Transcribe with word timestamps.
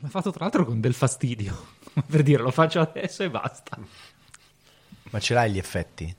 L'ha 0.00 0.08
fatto 0.08 0.30
tra 0.30 0.44
l'altro 0.44 0.64
con 0.64 0.80
del 0.80 0.94
fastidio. 0.94 1.76
per 2.06 2.22
dire, 2.22 2.42
lo 2.42 2.50
faccio 2.50 2.80
adesso 2.80 3.22
e 3.22 3.30
basta. 3.30 3.78
Ma 5.10 5.18
ce 5.20 5.34
l'hai 5.34 5.52
gli 5.52 5.58
effetti? 5.58 6.14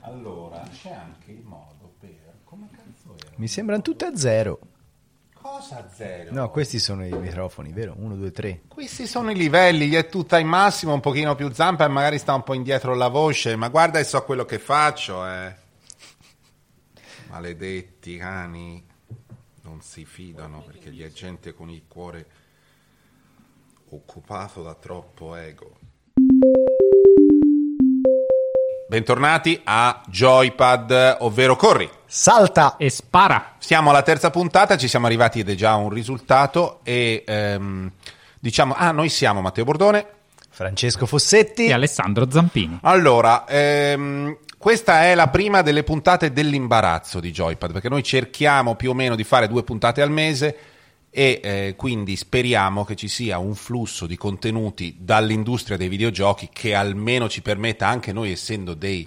Allora, 0.00 0.62
c'è 0.72 0.92
anche 0.92 1.30
il 1.30 1.42
modo 1.44 1.94
per... 1.98 2.10
Come 2.44 2.68
cazzo 2.70 3.14
era? 3.18 3.32
Mi 3.36 3.48
sembrano 3.48 3.82
tutte 3.82 4.04
a 4.04 4.16
zero. 4.16 4.58
Cosa 5.34 5.88
zero? 5.92 6.32
No, 6.32 6.50
questi 6.50 6.78
sono 6.78 7.04
i 7.04 7.12
microfoni, 7.12 7.72
vero? 7.72 7.94
Uno, 7.98 8.16
due, 8.16 8.30
tre. 8.30 8.62
Questi 8.68 9.06
sono 9.06 9.30
i 9.30 9.34
livelli, 9.34 9.88
gli 9.88 9.94
è 9.94 10.08
tutta 10.08 10.38
in 10.38 10.46
massimo, 10.46 10.94
un 10.94 11.00
pochino 11.00 11.34
più 11.34 11.52
zampa 11.52 11.84
e 11.84 11.88
magari 11.88 12.18
sta 12.18 12.34
un 12.34 12.42
po' 12.42 12.54
indietro 12.54 12.94
la 12.94 13.08
voce, 13.08 13.56
ma 13.56 13.68
guarda 13.68 13.98
e 13.98 14.04
so 14.04 14.22
quello 14.24 14.44
che 14.44 14.58
faccio, 14.58 15.26
eh. 15.26 15.54
Maledetti 17.28 18.16
cani, 18.16 18.84
non 19.62 19.80
si 19.80 20.04
fidano 20.04 20.62
perché 20.62 20.90
gli 20.90 21.02
è 21.02 21.10
gente 21.12 21.54
con 21.54 21.70
il 21.70 21.82
cuore 21.86 22.26
occupato 23.90 24.62
da 24.62 24.74
troppo 24.74 25.34
ego. 25.36 25.78
Bentornati 28.88 29.60
a 29.64 30.02
Joypad, 30.06 31.18
ovvero 31.20 31.56
Corri. 31.56 31.88
Salta! 32.04 32.76
E 32.76 32.90
spara. 32.90 33.54
Siamo 33.58 33.90
alla 33.90 34.02
terza 34.02 34.30
puntata, 34.30 34.76
ci 34.76 34.88
siamo 34.88 35.06
arrivati 35.06 35.40
ed 35.40 35.48
è 35.48 35.54
già 35.54 35.76
un 35.76 35.88
risultato 35.88 36.80
e 36.82 37.22
ehm, 37.26 37.90
diciamo, 38.38 38.74
ah 38.74 38.90
noi 38.90 39.08
siamo 39.08 39.40
Matteo 39.40 39.64
Bordone. 39.64 40.06
Francesco 40.50 41.06
Fossetti. 41.06 41.66
E 41.66 41.72
Alessandro 41.72 42.30
Zampini. 42.30 42.80
Allora, 42.82 43.46
ehm, 43.46 44.36
questa 44.62 45.02
è 45.06 45.16
la 45.16 45.26
prima 45.26 45.60
delle 45.60 45.82
puntate 45.82 46.32
dell'imbarazzo 46.32 47.18
di 47.18 47.32
Joypad, 47.32 47.72
perché 47.72 47.88
noi 47.88 48.04
cerchiamo 48.04 48.76
più 48.76 48.90
o 48.90 48.94
meno 48.94 49.16
di 49.16 49.24
fare 49.24 49.48
due 49.48 49.64
puntate 49.64 50.02
al 50.02 50.10
mese 50.12 50.56
e 51.10 51.40
eh, 51.42 51.74
quindi 51.76 52.14
speriamo 52.14 52.84
che 52.84 52.94
ci 52.94 53.08
sia 53.08 53.38
un 53.38 53.56
flusso 53.56 54.06
di 54.06 54.16
contenuti 54.16 54.98
dall'industria 55.00 55.76
dei 55.76 55.88
videogiochi 55.88 56.48
che 56.52 56.76
almeno 56.76 57.28
ci 57.28 57.42
permetta 57.42 57.88
anche 57.88 58.12
noi 58.12 58.30
essendo 58.30 58.74
dei 58.74 59.04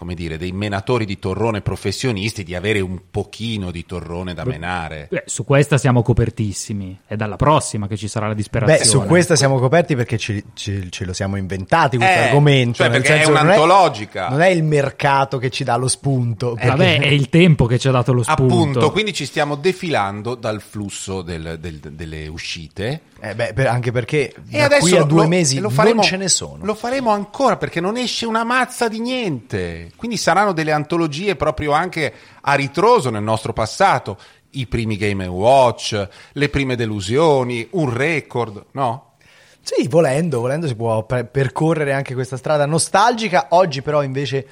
come 0.00 0.14
dire, 0.14 0.38
dei 0.38 0.50
menatori 0.50 1.04
di 1.04 1.18
torrone 1.18 1.60
professionisti 1.60 2.42
di 2.42 2.54
avere 2.54 2.80
un 2.80 2.98
pochino 3.10 3.70
di 3.70 3.84
torrone 3.84 4.32
da 4.32 4.46
menare. 4.46 5.08
Beh, 5.10 5.24
su 5.26 5.44
questa 5.44 5.76
siamo 5.76 6.00
copertissimi. 6.02 7.00
È 7.06 7.16
dalla 7.16 7.36
prossima 7.36 7.86
che 7.86 7.98
ci 7.98 8.08
sarà 8.08 8.26
la 8.28 8.32
disperazione. 8.32 8.80
Beh, 8.82 8.86
su 8.88 9.02
questa 9.02 9.36
siamo 9.36 9.58
coperti 9.58 9.94
perché 9.96 10.16
ce, 10.16 10.44
ce, 10.54 10.86
ce 10.88 11.04
lo 11.04 11.12
siamo 11.12 11.36
inventati 11.36 11.98
questo 11.98 12.18
Eh, 12.18 12.22
argomento. 12.28 12.76
cioè 12.78 12.88
perché 12.88 13.16
è 13.16 13.18
che 13.26 13.30
non 13.30 13.42
un'antologica. 13.42 14.28
Non 14.30 14.40
è 14.40 14.48
il 14.48 14.64
mercato 14.64 15.36
che 15.36 15.50
ci 15.50 15.64
dà 15.64 15.76
lo 15.76 15.86
spunto. 15.86 16.56
Eh, 16.56 16.66
Vabbè, 16.68 17.00
è 17.00 17.06
il 17.08 17.28
tempo 17.28 17.66
che 17.66 17.78
ci 17.78 17.88
ha 17.88 17.90
dato 17.90 18.14
lo 18.14 18.22
spunto. 18.22 18.42
Appunto, 18.42 18.90
quindi 18.92 19.12
ci 19.12 19.26
stiamo 19.26 19.54
defilando 19.56 20.34
dal 20.34 20.62
flusso 20.62 21.20
del- 21.20 21.58
del- 21.60 21.78
delle 21.78 22.26
uscite. 22.26 23.02
Eh 23.20 23.34
beh, 23.34 23.52
per- 23.52 23.66
anche 23.66 23.92
perché 23.92 24.32
E 24.48 24.66
da 24.66 24.78
qui 24.78 24.96
a 24.96 25.02
due 25.02 25.24
lo- 25.24 25.28
mesi 25.28 25.58
lo 25.58 25.68
faremo- 25.68 25.96
non 25.96 26.04
ce 26.04 26.16
ne 26.16 26.28
sono. 26.28 26.64
Lo 26.64 26.74
faremo 26.74 27.10
ancora 27.10 27.58
perché 27.58 27.78
non 27.78 27.98
esce 27.98 28.24
una 28.24 28.44
mazza 28.44 28.88
di 28.88 28.98
niente. 28.98 29.89
Quindi 29.96 30.16
saranno 30.16 30.52
delle 30.52 30.72
antologie 30.72 31.36
proprio 31.36 31.72
anche 31.72 32.12
a 32.40 32.54
ritroso 32.54 33.10
nel 33.10 33.22
nostro 33.22 33.52
passato. 33.52 34.18
I 34.52 34.66
primi 34.66 34.96
Game 34.96 35.26
Watch, 35.26 36.08
le 36.32 36.48
prime 36.48 36.76
delusioni, 36.76 37.66
un 37.72 37.92
record, 37.92 38.66
no? 38.72 39.14
Sì, 39.60 39.86
volendo, 39.88 40.40
volendo 40.40 40.66
si 40.66 40.74
può 40.74 41.04
per- 41.04 41.26
percorrere 41.26 41.92
anche 41.92 42.14
questa 42.14 42.36
strada 42.36 42.66
nostalgica. 42.66 43.48
Oggi 43.50 43.82
però 43.82 44.02
invece 44.02 44.46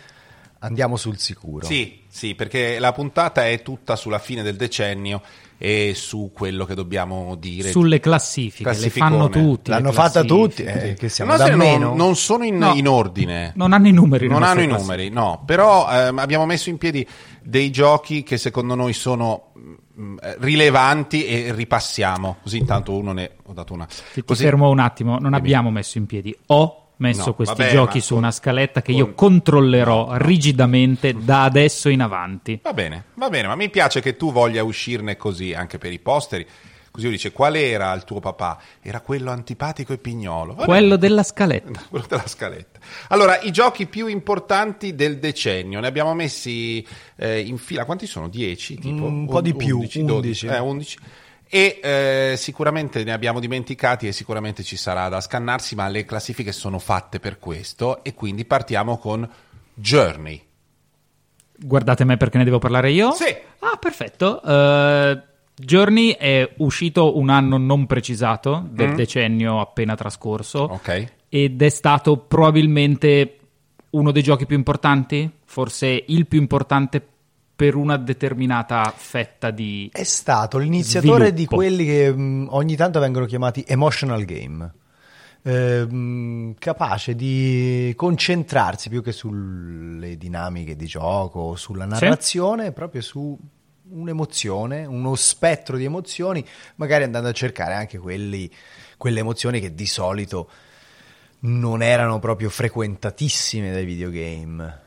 andiamo 0.61 0.97
sul 0.97 1.19
sicuro. 1.19 1.65
Sì, 1.67 2.03
sì, 2.09 2.35
perché 2.35 2.79
la 2.79 2.93
puntata 2.93 3.47
è 3.47 3.63
tutta 3.63 3.97
sulla 3.97 4.19
fine 4.19 4.43
del 4.43 4.57
decennio 4.57 5.23
e 5.61 5.93
su 5.97 6.31
quello 6.33 6.65
che 6.65 6.75
dobbiamo 6.75 7.35
dire. 7.35 7.71
Sulle 7.71 7.99
classifiche, 7.99 8.73
le 8.79 8.91
fanno 8.91 9.29
tutti. 9.29 9.71
L'hanno 9.71 9.91
fatta 9.91 10.23
tutti, 10.23 10.63
eh, 10.63 10.95
che 10.95 11.09
siamo 11.09 11.37
da 11.37 11.49
non, 11.49 11.59
meno. 11.59 11.95
non 11.97 12.15
sono 12.15 12.45
in, 12.45 12.57
No. 12.59 12.75
in 12.75 12.87
ordine. 12.87 13.53
Non 13.57 13.73
hanno 13.73 13.89
i 13.89 13.93
numeri. 13.93 14.29
non 14.29 14.45
hanno 14.45 14.61
i 14.61 14.67
numeri, 14.69 15.09
no, 15.11 15.43
però 15.45 15.89
ehm, 15.91 16.19
abbiamo 16.19 16.47
messo 16.47 16.71
in 16.71 16.79
piedi 16.79 17.07
dei 17.43 17.71
giochi 17.71 18.23
che 18.23 18.37
secondo 18.37 18.75
noi 18.77 18.93
sono 18.93 19.53
mm, 19.99 20.17
eh, 20.23 20.37
rilevanti 20.39 21.27
e 21.27 21.53
ripassiamo. 21.53 22.37
Così 22.43 22.59
intanto 22.59 22.95
uno 22.97 23.13
ne 23.13 23.33
ho 23.45 23.53
dato 23.53 23.73
una. 23.75 23.87
Ti, 23.87 23.95
ti 24.15 24.25
Così- 24.25 24.45
fermo 24.45 24.71
un 24.71 24.79
attimo, 24.79 25.19
non 25.19 25.35
abbiamo 25.35 25.71
messo 25.71 25.99
in 25.99 26.07
piedi. 26.07 26.37
Ho 26.47 26.88
messo 26.99 27.27
No, 27.27 27.35
questi 27.35 27.57
vabbè, 27.57 27.71
giochi 27.73 28.01
su 28.01 28.11
con- 28.15 28.19
una 28.19 28.31
scaletta 28.31 28.81
che 28.83 28.93
con- 28.93 29.01
io 29.01 29.15
controllerò 29.15 30.17
rigidamente 30.19 31.15
da 31.19 31.43
adesso 31.45 31.89
in 31.89 32.01
avanti. 32.01 32.61
Va 32.63 32.73
bene, 32.73 33.05
va 33.15 33.29
bene, 33.29 33.49
ma 33.49 33.57
mi 33.57 33.71
piace 33.71 34.01
che 34.01 34.17
tu 34.17 34.31
voglia 34.33 34.63
uscirne 34.63 35.17
così 35.17 35.53
anche 35.55 35.79
per 35.79 35.93
i 35.93 35.99
posteri. 35.99 36.47
Così 36.91 37.05
io 37.07 37.13
dice 37.13 37.33
qual 37.33 37.55
era 37.55 37.93
il 37.93 38.03
tuo 38.05 38.19
papà? 38.19 38.59
Era 38.83 39.01
quello 39.01 39.31
antipatico 39.31 39.93
e 39.93 39.99
pignolo. 39.99 40.55
Va 40.55 40.65
Quello 40.65 40.97
della 40.97 41.23
scaletta. 41.23 41.83
quello 41.89 42.07
della 42.09 42.27
scaletta. 42.27 42.81
Allora, 43.09 43.39
i 43.41 43.53
giochi 43.53 43.87
più 43.87 44.07
importanti 44.09 44.95
del 44.97 45.19
decennio, 45.19 45.79
ne 45.81 45.87
abbiamo 45.87 46.13
messi 46.15 46.85
eh, 47.17 47.41
in 47.41 47.59
fila, 47.59 47.85
quanti 47.85 48.07
sono? 48.07 48.29
10? 48.29 48.79
Tipo? 48.79 49.05
Un 49.05 49.27
po' 49.27 49.41
di 49.41 49.55
più, 49.55 49.77
11, 49.79 50.01
11. 50.01 50.47
eh, 50.47 50.59
11. 50.59 50.99
E 51.51 51.81
eh, 51.83 52.35
sicuramente 52.37 53.03
ne 53.05 53.13
abbiamo 53.13 53.41
dimenticati 53.41 54.07
e 54.07 54.13
sicuramente 54.13 54.63
ci 54.63 54.77
sarà 54.77 55.09
da 55.09 55.21
scannarsi, 55.21 55.75
ma 55.75 55.89
le 55.89 56.05
classifiche 56.05 56.53
sono 56.53 56.79
fatte 56.79 57.21
per 57.21 57.39
questo 57.39 58.05
e 58.05 58.15
quindi 58.15 58.45
partiamo 58.45 58.99
con 58.99 59.27
Journey. 59.75 60.43
Guardate 61.61 62.05
me 62.05 62.17
perché 62.17 62.39
ne 62.39 62.45
devo 62.45 62.59
parlare 62.59 62.91
io? 62.91 63.13
Sì. 63.13 63.35
Ah, 63.61 63.77
perfetto. 63.79 64.43
Eh, 64.43 65.23
Journey 65.57 66.11
è 66.17 66.49
uscito 66.59 67.19
un 67.19 67.31
anno 67.31 67.57
non 67.57 67.87
precisato 67.87 68.67
del 68.71 68.91
Mm. 68.91 68.95
decennio 68.95 69.61
appena 69.61 69.97
trascorso 69.97 70.61
Ok. 70.61 71.13
ed 71.29 71.61
è 71.61 71.69
stato 71.69 72.17
probabilmente 72.19 73.39
uno 73.91 74.13
dei 74.13 74.23
giochi 74.23 74.47
più 74.47 74.57
importanti, 74.57 75.29
forse 75.47 76.05
il 76.07 76.27
più 76.27 76.39
importante 76.39 77.05
per 77.59 77.75
una 77.75 77.97
determinata 77.97 78.95
fetta 78.97 79.51
di... 79.51 79.91
È 79.93 80.05
stato 80.05 80.59
l'iniziatore 80.59 81.33
di 81.33 81.43
Sviluppo. 81.43 81.57
quelli 81.57 81.85
che 81.87 82.13
mh, 82.13 82.47
ogni 82.51 82.77
tanto 82.77 83.01
vengono 83.01 83.27
chiamati 83.27 83.65
emotional 83.67 84.25
game. 84.25 84.73
Ehm, 85.43 86.55
capace 86.57 87.17
di 87.17 87.93
concentrarsi 87.97 88.89
più 88.89 89.03
che 89.03 89.11
sulle 89.11 90.17
dinamiche 90.17 90.77
di 90.77 90.87
gioco 90.87 91.41
o 91.41 91.57
sulla 91.57 91.85
narrazione, 91.85 92.71
proprio 92.71 93.01
su 93.01 93.37
un'emozione, 93.91 94.85
uno 94.85 95.17
spettro 95.17 95.77
di 95.77 95.85
emozioni, 95.85 96.45
magari 96.77 97.03
andando 97.03 97.27
a 97.29 97.33
cercare 97.33 97.75
anche 97.75 97.99
quelli, 97.99 98.49
quelle 98.97 99.19
emozioni 99.19 99.59
che 99.59 99.75
di 99.75 99.87
solito 99.87 100.49
non 101.41 101.83
erano 101.83 102.21
proprio 102.21 102.51
frequentatissime 102.51 103.73
dai 103.73 103.85
videogame. 103.85 104.83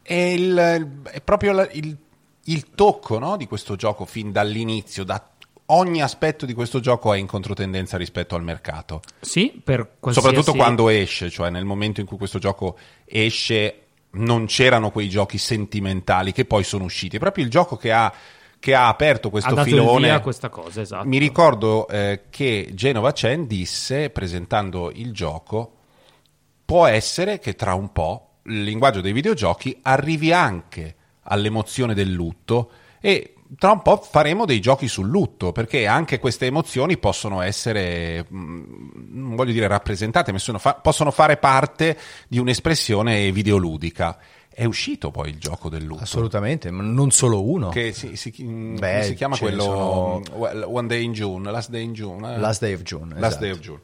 È, 0.00 0.12
il- 0.14 1.00
è 1.10 1.20
proprio 1.22 1.52
la- 1.52 1.68
il, 1.72 1.96
il 2.44 2.70
tocco 2.74 3.18
no, 3.18 3.36
di 3.36 3.46
questo 3.46 3.76
gioco 3.76 4.04
fin 4.04 4.32
dall'inizio, 4.32 5.04
da 5.04 5.30
ogni 5.66 6.02
aspetto 6.02 6.44
di 6.44 6.52
questo 6.52 6.80
gioco 6.80 7.12
è 7.12 7.18
in 7.18 7.26
controtendenza 7.26 7.96
rispetto 7.96 8.34
al 8.34 8.42
mercato. 8.42 9.00
Sì, 9.20 9.60
per 9.62 9.96
qualsiasi... 9.98 10.28
Soprattutto 10.28 10.56
quando 10.56 10.88
esce, 10.88 11.30
cioè 11.30 11.50
nel 11.50 11.64
momento 11.64 12.00
in 12.00 12.06
cui 12.06 12.16
questo 12.16 12.38
gioco 12.38 12.76
esce 13.04 13.78
non 14.10 14.46
c'erano 14.46 14.90
quei 14.90 15.08
giochi 15.08 15.38
sentimentali 15.38 16.32
che 16.32 16.44
poi 16.44 16.64
sono 16.64 16.84
usciti. 16.84 17.16
È 17.16 17.20
proprio 17.20 17.44
il 17.44 17.50
gioco 17.50 17.76
che 17.76 17.92
ha, 17.92 18.12
che 18.58 18.74
ha 18.74 18.88
aperto 18.88 19.28
ha 19.28 19.30
questo 19.30 19.54
il 19.54 19.62
filone. 19.62 20.06
via 20.06 20.16
a 20.16 20.20
questa 20.20 20.48
cosa, 20.50 20.82
esatto. 20.82 21.06
Mi 21.06 21.18
ricordo 21.18 21.88
eh, 21.88 22.24
che 22.30 22.70
Genova 22.74 23.12
Chen 23.12 23.46
disse, 23.46 24.10
presentando 24.10 24.90
il 24.92 25.12
gioco, 25.12 25.72
può 26.64 26.86
essere 26.86 27.38
che 27.38 27.54
tra 27.54 27.74
un 27.74 27.90
po' 27.90 28.28
il 28.44 28.62
linguaggio 28.62 29.00
dei 29.00 29.12
videogiochi 29.12 29.78
arrivi 29.82 30.32
anche 30.32 30.96
all'emozione 31.24 31.94
del 31.94 32.10
lutto 32.12 32.70
e 33.00 33.34
tra 33.58 33.70
un 33.72 33.82
po' 33.82 33.98
faremo 33.98 34.46
dei 34.46 34.58
giochi 34.60 34.88
sul 34.88 35.06
lutto, 35.08 35.52
perché 35.52 35.86
anche 35.86 36.18
queste 36.18 36.46
emozioni 36.46 36.96
possono 36.98 37.40
essere, 37.42 38.24
mh, 38.28 38.62
non 39.10 39.36
voglio 39.36 39.52
dire 39.52 39.66
rappresentate, 39.68 40.32
ma 40.32 40.38
sono 40.38 40.58
fa- 40.58 40.74
possono 40.74 41.10
fare 41.10 41.36
parte 41.36 41.96
di 42.26 42.38
un'espressione 42.38 43.30
videoludica. 43.30 44.18
È 44.48 44.64
uscito 44.64 45.10
poi 45.10 45.28
il 45.30 45.38
gioco 45.38 45.68
del 45.68 45.82
lutto. 45.84 46.02
Assolutamente, 46.02 46.70
ma 46.70 46.82
non 46.82 47.10
solo 47.10 47.42
uno. 47.44 47.68
Che 47.68 47.92
si, 47.92 48.16
si- 48.16 48.32
come 48.32 48.78
Beh, 48.78 49.02
si 49.02 49.14
chiama 49.14 49.36
quello 49.36 49.62
sono- 49.62 50.22
Well, 50.36 50.64
One 50.68 50.86
Day 50.88 51.04
in 51.04 51.12
June, 51.12 51.48
Last 51.50 51.70
Day 51.70 51.82
in 51.84 51.92
June. 51.92 52.34
eh? 52.34 52.38
Last 52.38 52.60
Day 52.60 52.72
of 52.72 52.82
June. 52.82 53.08
Last 53.18 53.40
esatto. 53.40 53.40
Day 53.40 53.50
of 53.50 53.58
June. 53.58 53.80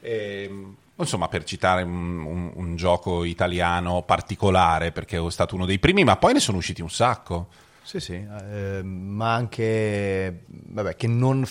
Ehm, 0.00 0.76
insomma, 1.02 1.28
per 1.28 1.44
citare 1.44 1.82
un, 1.82 2.18
un- 2.24 2.52
un 2.54 2.76
gioco 2.76 3.24
italiano 3.24 4.02
particolare, 4.02 4.92
perché 4.92 5.18
è 5.24 5.30
stato 5.30 5.54
uno 5.54 5.66
dei 5.66 5.78
primi, 5.78 6.04
ma 6.04 6.16
poi 6.16 6.32
ne 6.34 6.40
sono 6.40 6.58
usciti 6.58 6.82
un 6.82 6.90
sacco. 6.90 7.48
Sì, 7.82 8.00
sì, 8.00 8.14
eh, 8.14 8.82
ma 8.82 9.34
anche 9.34 10.42
vabbè, 10.48 10.96
che 10.96 11.06
non 11.06 11.46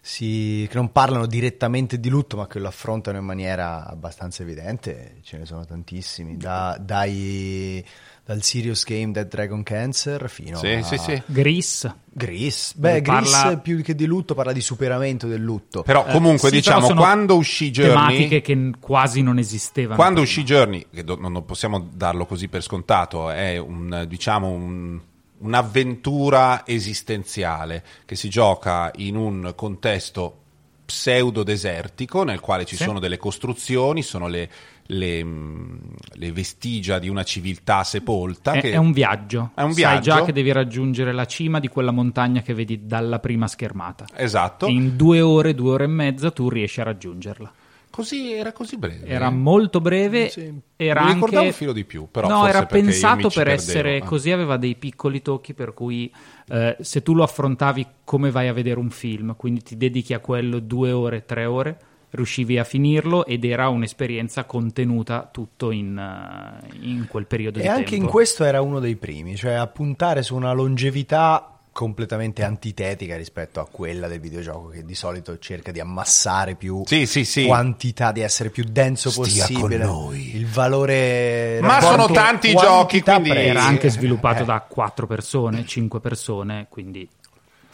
si- 0.00 0.66
che 0.68 0.76
non 0.76 0.90
parlano 0.90 1.26
direttamente 1.26 2.00
di 2.00 2.08
lutto, 2.08 2.36
ma 2.36 2.46
che 2.46 2.58
lo 2.58 2.68
affrontano 2.68 3.18
in 3.18 3.24
maniera 3.24 3.86
abbastanza 3.86 4.42
evidente, 4.42 5.18
ce 5.22 5.38
ne 5.38 5.46
sono 5.46 5.64
tantissimi, 5.64 6.36
da- 6.36 6.76
dai- 6.80 7.84
dal 8.24 8.42
Serious 8.42 8.84
Game 8.84 9.10
Dead 9.12 9.28
Dragon 9.28 9.62
Cancer 9.64 10.30
fino 10.30 10.56
Sì, 10.58 10.68
a 10.68 10.82
sì, 10.82 10.96
sì. 10.96 11.22
Gris. 11.26 11.92
Gris. 12.04 12.74
Beh, 12.76 13.02
Parla- 13.02 13.42
Gris 13.48 13.58
più 13.62 13.82
che 13.82 13.94
di 13.96 14.06
lutto 14.06 14.34
parla 14.34 14.52
di 14.52 14.60
superamento 14.60 15.26
del 15.26 15.42
lutto. 15.42 15.82
Però 15.82 16.04
comunque 16.04 16.48
Sì, 16.50 16.56
diciamo, 16.56 16.86
però 16.86 17.00
quando 17.00 17.34
uscì 17.36 17.70
Journey... 17.70 17.92
Tematiche 17.94 18.40
che 18.40 18.70
quasi 18.78 19.22
non 19.22 19.38
esistevano. 19.38 19.96
Quando 19.96 20.20
prima. 20.20 20.28
uscì 20.28 20.42
Journey, 20.44 20.86
che 20.92 21.02
do- 21.04 21.18
non 21.18 21.32
non 21.32 21.44
possiamo 21.44 21.88
darlo 21.92 22.24
così 22.26 22.46
per 22.48 22.62
scontato, 22.62 23.28
è 23.30 23.58
un, 23.58 24.04
diciamo 24.08 24.48
un- 24.48 25.00
un'avventura 25.38 26.62
esistenziale 26.66 27.82
che 28.04 28.14
si 28.14 28.28
gioca 28.28 28.90
in 28.96 29.16
un 29.16 29.52
contesto 29.56 30.41
pseudo 30.92 31.42
desertico 31.42 32.22
nel 32.22 32.38
quale 32.40 32.66
ci 32.66 32.76
Sì. 32.76 32.84
sono 32.84 32.98
delle 32.98 33.16
costruzioni, 33.16 34.02
sono 34.02 34.28
le, 34.28 34.50
le, 34.88 35.24
mh, 35.24 35.80
le 36.16 36.32
vestigia 36.32 36.98
di 36.98 37.08
una 37.08 37.22
civiltà 37.24 37.82
sepolta. 37.82 38.52
È, 38.52 38.60
che- 38.60 38.72
è 38.72 38.76
un 38.76 38.92
viaggio. 38.92 39.52
È 39.54 39.62
un 39.62 39.72
Sai 39.72 40.00
già 40.02 40.12
viaggio. 40.16 40.24
che 40.26 40.32
devi 40.32 40.52
raggiungere 40.52 41.12
la 41.12 41.24
cima 41.24 41.60
di 41.60 41.68
quella 41.68 41.92
montagna 41.92 42.42
che 42.42 42.52
vedi 42.52 42.84
dalla 42.84 43.18
prima 43.20 43.48
schermata. 43.48 44.04
Esatto. 44.14 44.66
E 44.66 44.70
in 44.72 44.94
due 44.96 45.22
ore, 45.22 45.54
due 45.54 45.70
ore 45.72 45.84
e 45.84 45.88
mezza 45.88 46.30
tu 46.30 46.50
riesci 46.50 46.80
a 46.82 46.84
raggiungerla. 46.84 47.52
Così, 47.92 48.32
era 48.32 48.52
così 48.52 48.78
breve. 48.78 49.06
Era 49.06 49.28
molto 49.30 49.80
breve, 49.80 50.30
Sì. 50.30 50.52
era 50.76 51.04
Mi 51.04 51.12
ricordavo 51.12 51.36
anche... 51.42 51.48
un 51.50 51.54
filo 51.56 51.72
di 51.72 51.84
più, 51.84 52.08
però 52.10 52.26
no, 52.26 52.38
forse 52.40 52.56
era 52.56 52.66
pensato 52.66 53.28
per 53.28 53.44
perdevo. 53.44 53.54
essere 53.54 53.96
Ah. 53.98 54.04
così, 54.04 54.30
aveva 54.32 54.56
dei 54.56 54.74
piccoli 54.76 55.20
tocchi 55.20 55.52
per 55.52 55.74
cui 55.74 56.10
eh, 56.48 56.76
se 56.80 57.02
tu 57.02 57.14
lo 57.14 57.22
affrontavi 57.22 57.86
come 58.04 58.30
vai 58.30 58.48
a 58.48 58.52
vedere 58.54 58.78
un 58.80 58.90
film, 58.90 59.36
quindi 59.36 59.62
ti 59.62 59.76
dedichi 59.76 60.14
a 60.14 60.20
quello 60.20 60.58
due 60.58 60.90
ore, 60.90 61.24
tre 61.26 61.44
ore, 61.44 61.78
riuscivi 62.10 62.58
a 62.58 62.64
finirlo 62.64 63.24
ed 63.26 63.44
era 63.44 63.68
un'esperienza 63.68 64.44
contenuta 64.44 65.28
tutto 65.32 65.70
in, 65.70 65.96
eh, 65.98 66.76
in 66.80 67.06
quel 67.08 67.26
periodo 67.26 67.58
E 67.58 67.62
di 67.62 67.68
anche 67.68 67.90
tempo. 67.90 68.04
in 68.04 68.10
questo 68.10 68.44
era 68.44 68.60
uno 68.62 68.80
dei 68.80 68.96
primi, 68.96 69.36
cioè 69.36 69.52
a 69.52 69.66
puntare 69.66 70.22
su 70.22 70.34
una 70.34 70.52
longevità 70.52 71.58
completamente 71.72 72.44
antitetica 72.44 73.16
rispetto 73.16 73.58
a 73.58 73.66
quella 73.68 74.06
del 74.06 74.20
videogioco 74.20 74.68
che 74.68 74.84
di 74.84 74.94
solito 74.94 75.38
cerca 75.38 75.72
di 75.72 75.80
ammassare 75.80 76.54
più 76.54 76.82
Sì, 76.86 77.06
sì, 77.06 77.24
sì. 77.24 77.46
quantità, 77.46 78.12
di 78.12 78.20
essere 78.20 78.50
più 78.50 78.64
denso 78.68 79.10
Stia 79.10 79.46
con 79.46 79.54
possibile. 79.54 79.84
noi. 79.84 80.36
Il 80.36 80.46
valore 80.46 81.58
Ma 81.62 81.80
sono 81.80 82.06
tanti 82.10 82.50
i 82.50 82.54
giochi, 82.54 83.00
quindi-. 83.00 83.30
Era 83.30 83.64
anche 83.64 83.88
sviluppato 83.90 84.42
eh. 84.42 84.46
da 84.46 84.60
quattro 84.68 85.06
persone, 85.06 85.64
cinque 85.66 86.00
persone, 86.00 86.66
quindi 86.68 87.08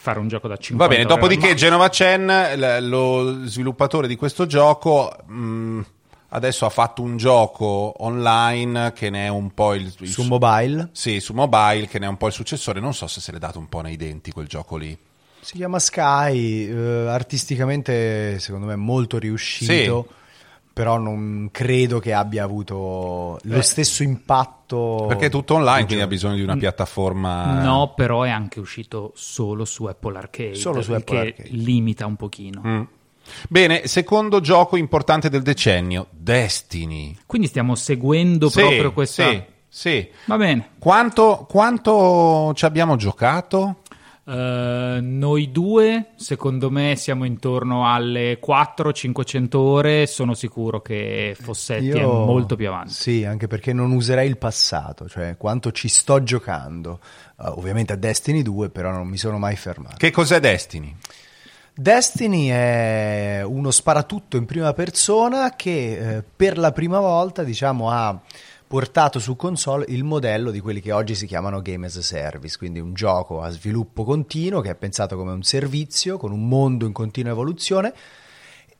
fare 0.01 0.19
un 0.19 0.29
gioco 0.29 0.47
da 0.47 0.55
50 0.55 0.87
Va 0.87 0.89
bene, 0.95 1.05
dopodiché 1.07 1.53
Genova 1.55 1.89
Chen, 1.89 2.25
l- 2.25 2.87
lo 2.87 3.45
sviluppatore 3.45 4.07
di 4.07 4.15
questo 4.15 4.45
gioco, 4.45 5.13
mh, 5.27 5.81
adesso 6.29 6.65
ha 6.65 6.69
fatto 6.69 7.01
un 7.01 7.17
gioco 7.17 7.93
online 7.97 8.93
che 8.93 9.09
ne 9.09 9.25
è 9.25 9.29
un 9.29 9.53
po' 9.53 9.73
il... 9.73 9.93
il 9.99 10.07
su 10.07 10.23
mobile 10.23 10.89
Sì, 10.91 11.19
su 11.19 11.33
mobile, 11.33 11.87
che 11.87 11.99
ne 11.99 12.05
è 12.05 12.09
un 12.09 12.17
po' 12.17 12.27
il 12.27 12.33
successore. 12.33 12.79
Non 12.79 12.93
so 12.93 13.07
se 13.07 13.19
se 13.21 13.31
l'è 13.31 13.37
dato 13.39 13.59
un 13.59 13.67
po' 13.69 13.81
nei 13.81 13.95
denti 13.97 14.31
quel 14.31 14.47
gioco 14.47 14.77
lì. 14.77 14.97
si 15.41 15.55
chiama 15.55 15.79
Sky, 15.79 16.67
eh, 16.69 17.07
artisticamente 17.07 18.39
secondo 18.39 18.67
me 18.67 18.75
molto 18.75 19.17
riuscito. 19.17 20.07
Però 20.71 20.97
non 20.97 21.49
credo 21.51 21.99
che 21.99 22.13
abbia 22.13 22.45
avuto 22.45 23.37
lo 23.41 23.55
Beh, 23.55 23.61
stesso 23.61 24.01
impatto. 24.01 25.05
Perché 25.09 25.25
è 25.25 25.29
tutto 25.29 25.55
online, 25.55 25.79
di 25.79 25.85
quindi 25.87 26.03
ha 26.03 26.07
bisogno 26.07 26.35
di 26.35 26.41
una 26.41 26.55
piattaforma... 26.55 27.61
No, 27.61 27.91
però 27.97 28.23
è 28.23 28.29
anche 28.29 28.61
uscito 28.61 29.11
solo 29.13 29.65
su 29.65 29.85
Apple 29.85 30.17
Arcade, 30.17 30.55
Solo 30.55 30.81
su 30.81 30.91
il 30.91 30.97
Apple 30.97 31.33
che 31.33 31.41
Arcade. 31.41 31.49
limita 31.57 32.05
un 32.05 32.15
pochino. 32.15 32.61
Mm. 32.65 32.81
Bene, 33.47 33.87
secondo 33.87 34.39
gioco 34.41 34.75
importante 34.77 35.29
del 35.29 35.41
decennio, 35.41 36.07
Destiny. 36.11 37.17
Quindi 37.25 37.47
stiamo 37.47 37.75
seguendo 37.75 38.49
Sì, 38.49 38.59
proprio 38.59 38.93
questa... 38.93 39.29
Sì, 39.29 39.43
sì. 39.67 40.09
Va 40.25 40.37
bene. 40.37 40.71
Quanto, 40.79 41.45
quanto 41.49 42.51
ci 42.55 42.65
abbiamo 42.65 42.95
giocato? 42.95 43.77
Eh, 44.25 44.99
noi 45.01 45.51
due, 45.51 46.09
secondo 46.15 46.69
me, 46.69 46.95
siamo 46.95 47.25
intorno 47.25 47.91
alle 47.91 48.39
400-500 48.39 49.55
ore. 49.55 50.05
Sono 50.07 50.35
sicuro 50.35 50.81
che 50.81 51.35
Fossetti 51.39 51.89
è 51.89 52.01
Io- 52.01 52.25
molto 52.25 52.55
più 52.55 52.67
avanti. 52.67 52.93
Sì, 52.93 53.25
anche 53.25 53.47
perché 53.47 53.73
non 53.73 53.91
userei 53.91 54.27
il 54.27 54.37
passato, 54.37 55.09
cioè 55.09 55.35
quanto 55.37 55.71
ci 55.71 55.87
sto 55.87 56.21
giocando. 56.21 56.99
Eh, 57.41 57.47
ovviamente 57.47 57.93
a 57.93 57.95
Destiny 57.95 58.43
2, 58.43 58.69
però 58.69 58.91
non 58.91 59.07
mi 59.07 59.17
sono 59.17 59.39
mai 59.39 59.55
fermato. 59.55 59.95
Che 59.97 60.11
cos'è 60.11 60.39
Destiny? 60.39 60.95
Destiny 61.79 62.47
è 62.49 63.41
uno 63.45 63.71
sparatutto 63.71 64.35
in 64.35 64.43
prima 64.43 64.73
persona 64.73 65.55
che 65.55 66.17
eh, 66.17 66.23
per 66.35 66.57
la 66.57 66.73
prima 66.73 66.99
volta, 66.99 67.41
diciamo, 67.43 67.89
ha 67.89 68.19
portato 68.67 69.17
su 69.19 69.37
console 69.37 69.85
il 69.87 70.03
modello 70.03 70.51
di 70.51 70.59
quelli 70.59 70.81
che 70.81 70.91
oggi 70.91 71.15
si 71.15 71.25
chiamano 71.25 71.61
game 71.61 71.85
as 71.85 71.95
a 71.95 72.01
service, 72.01 72.57
quindi 72.57 72.79
un 72.81 72.93
gioco 72.93 73.41
a 73.41 73.49
sviluppo 73.49 74.03
continuo 74.03 74.59
che 74.59 74.71
è 74.71 74.75
pensato 74.75 75.15
come 75.15 75.31
un 75.31 75.41
servizio 75.43 76.17
con 76.17 76.33
un 76.33 76.49
mondo 76.49 76.85
in 76.85 76.91
continua 76.91 77.31
evoluzione 77.31 77.93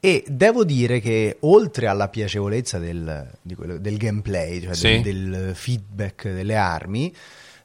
e 0.01 0.25
devo 0.27 0.65
dire 0.65 0.99
che 0.99 1.37
oltre 1.39 1.87
alla 1.87 2.09
piacevolezza 2.09 2.79
del, 2.79 3.31
quello- 3.55 3.77
del 3.77 3.95
gameplay, 3.95 4.61
cioè 4.61 4.73
Sì. 4.73 4.99
del, 5.01 5.29
del 5.29 5.55
feedback 5.55 6.33
delle 6.33 6.57
armi, 6.57 7.15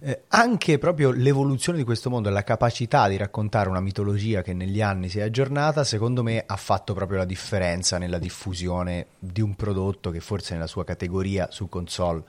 eh, 0.05 0.25
anche 0.29 0.77
proprio 0.77 1.11
l'evoluzione 1.11 1.79
di 1.79 1.85
questo 1.85 2.11
mondo 2.11 2.29
e 2.29 2.33
la 2.33 2.45
capacità 2.45 3.09
di 3.09 3.17
raccontare 3.17 3.71
una 3.71 3.81
mitologia 3.81 4.43
che 4.43 4.53
negli 4.53 4.83
anni 4.83 5.09
si 5.09 5.19
è 5.19 5.23
aggiornata, 5.23 5.83
secondo 5.83 6.23
me 6.23 6.45
ha 6.47 6.57
fatto 6.57 6.93
proprio 6.93 7.19
la 7.19 7.25
differenza 7.25 7.97
nella 7.97 8.19
diffusione 8.19 9.07
di 9.19 9.41
un 9.41 9.55
prodotto 9.55 10.11
che 10.11 10.21
forse 10.21 10.53
nella 10.53 10.67
sua 10.67 10.85
categoria 10.85 11.51
su 11.51 11.71
console 11.71 12.23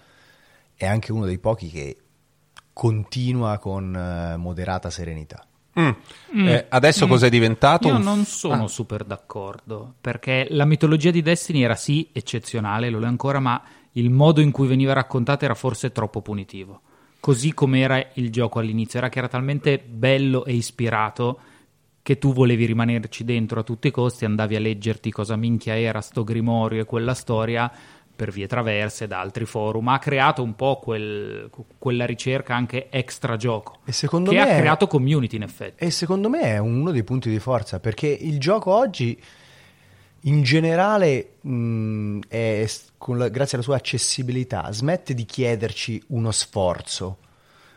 è 0.76 0.86
anche 0.86 1.12
uno 1.12 1.26
dei 1.26 1.38
pochi 1.38 1.70
che 1.70 1.98
continua 2.72 3.58
con 3.58 3.94
eh, 3.94 4.38
moderata 4.38 4.90
serenità. 4.90 5.46
Mm. 5.78 6.48
Eh, 6.48 6.66
adesso 6.70 7.06
cos'è 7.08 7.28
diventato? 7.28 7.90
Io 7.90 7.98
non 7.98 8.24
sono 8.24 8.64
Ah. 8.64 8.68
super 8.70 9.04
d'accordo, 9.04 9.96
perché 10.00 10.48
la 10.52 10.64
mitologia 10.64 11.12
di 11.12 11.22
Destiny 11.22 11.64
era 11.64 11.76
sì 11.76 12.10
eccezionale, 12.14 12.90
lo 12.90 13.02
è 13.02 13.06
ancora, 13.06 13.42
ma 13.42 13.62
il 13.94 14.10
modo 14.10 14.40
in 14.40 14.52
cui 14.52 14.68
veniva 14.68 14.94
raccontata 14.94 15.44
era 15.44 15.56
forse 15.56 15.92
troppo 15.92 16.22
punitivo. 16.22 16.82
Così 17.26 17.56
come 17.56 17.80
era 17.80 18.08
il 18.14 18.30
gioco 18.32 18.60
all'inizio, 18.60 19.00
era 19.00 19.10
che 19.10 19.18
era 19.18 19.28
talmente 19.28 19.80
bello 19.80 20.46
e 20.46 20.54
ispirato 20.54 21.40
che 22.04 22.20
tu 22.20 22.32
volevi 22.34 22.66
rimanerci 22.68 23.24
dentro 23.24 23.62
a 23.62 23.64
tutti 23.64 23.88
i 23.88 23.92
costi, 23.92 24.26
andavi 24.26 24.56
a 24.56 24.60
leggerti 24.60 25.10
cosa 25.10 25.36
minchia 25.36 25.76
era 25.76 26.02
sto 26.02 26.24
grimorio 26.24 26.82
e 26.82 26.86
quella 26.86 27.16
storia 27.16 27.72
per 28.16 28.30
vie 28.32 28.46
traverse 28.46 29.08
da 29.08 29.22
altri 29.22 29.46
forum, 29.46 29.88
ha 29.88 29.98
creato 29.98 30.44
un 30.44 30.56
po' 30.56 30.78
quel- 30.78 31.50
quella 31.80 32.06
ricerca 32.06 32.54
anche 32.54 32.90
extra 32.92 33.38
gioco, 33.38 33.80
E 33.86 33.92
secondo 33.92 34.30
che 34.30 34.36
me 34.38 34.44
ha 34.44 34.48
è- 34.56 34.60
creato 34.60 34.86
community 34.86 35.36
in 35.36 35.42
effetti. 35.42 35.84
E 35.84 35.90
secondo 35.90 36.30
me 36.30 36.42
è 36.42 36.58
uno 36.60 36.92
dei 36.92 37.04
punti 37.04 37.32
di 37.32 37.40
forza 37.40 37.80
perché 37.80 38.06
il 38.08 38.40
gioco 38.40 38.72
oggi 38.72 39.20
in 40.22 40.44
generale 40.44 41.38
mh, 41.42 42.20
è, 42.28 42.68
con 43.00 43.18
la- 43.18 43.30
grazie 43.30 43.58
alla 43.58 43.66
sua 43.66 43.76
accessibilità 43.78 44.72
smette 44.72 45.14
di 45.16 45.26
chiederci 45.26 46.04
uno 46.10 46.32
sforzo 46.32 47.18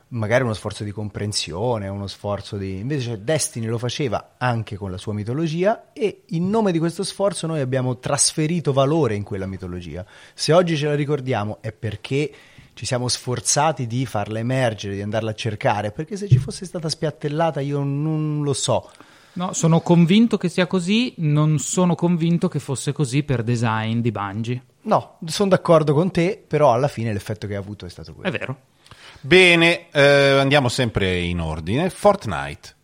magari 0.08 0.44
uno 0.44 0.54
sforzo 0.54 0.84
di 0.84 0.90
comprensione 0.90 1.88
uno 1.88 2.06
sforzo 2.06 2.56
di 2.56 2.78
invece 2.78 3.22
Destiny 3.22 3.66
lo 3.66 3.78
faceva 3.78 4.34
anche 4.38 4.76
con 4.76 4.90
la 4.90 4.96
sua 4.96 5.12
mitologia 5.12 5.92
e 5.92 6.22
in 6.28 6.48
nome 6.48 6.72
di 6.72 6.78
questo 6.78 7.02
sforzo 7.02 7.46
noi 7.46 7.60
abbiamo 7.60 7.98
trasferito 7.98 8.72
valore 8.72 9.14
in 9.14 9.22
quella 9.22 9.46
mitologia 9.46 10.04
se 10.32 10.52
oggi 10.52 10.76
ce 10.76 10.86
la 10.86 10.94
ricordiamo 10.94 11.58
è 11.60 11.72
perché 11.72 12.32
ci 12.78 12.86
siamo 12.86 13.08
sforzati 13.08 13.88
di 13.88 14.06
farla 14.06 14.38
emergere, 14.38 14.94
di 14.94 15.02
andarla 15.02 15.30
a 15.30 15.34
cercare, 15.34 15.90
perché 15.90 16.16
se 16.16 16.28
ci 16.28 16.38
fosse 16.38 16.64
stata 16.64 16.88
spiattellata 16.88 17.58
io 17.58 17.82
non 17.82 18.44
lo 18.44 18.52
so. 18.52 18.88
No, 19.32 19.52
sono 19.52 19.80
convinto 19.80 20.36
che 20.36 20.48
sia 20.48 20.68
così, 20.68 21.12
non 21.16 21.58
sono 21.58 21.96
convinto 21.96 22.46
che 22.46 22.60
fosse 22.60 22.92
così 22.92 23.24
per 23.24 23.42
design 23.42 23.98
di 23.98 24.12
Bungie. 24.12 24.62
No, 24.82 25.18
sono 25.26 25.48
d'accordo 25.48 25.92
con 25.92 26.12
te, 26.12 26.40
però 26.46 26.72
alla 26.72 26.86
fine 26.86 27.12
l'effetto 27.12 27.48
che 27.48 27.56
ha 27.56 27.58
avuto 27.58 27.84
è 27.84 27.88
stato 27.88 28.12
È 28.12 28.14
quello. 28.14 28.30
vero. 28.30 28.60
Bene, 29.20 29.90
eh, 29.90 30.38
andiamo 30.38 30.68
sempre 30.68 31.18
in 31.20 31.40
ordine. 31.40 31.90
Fortnite. 31.90 32.76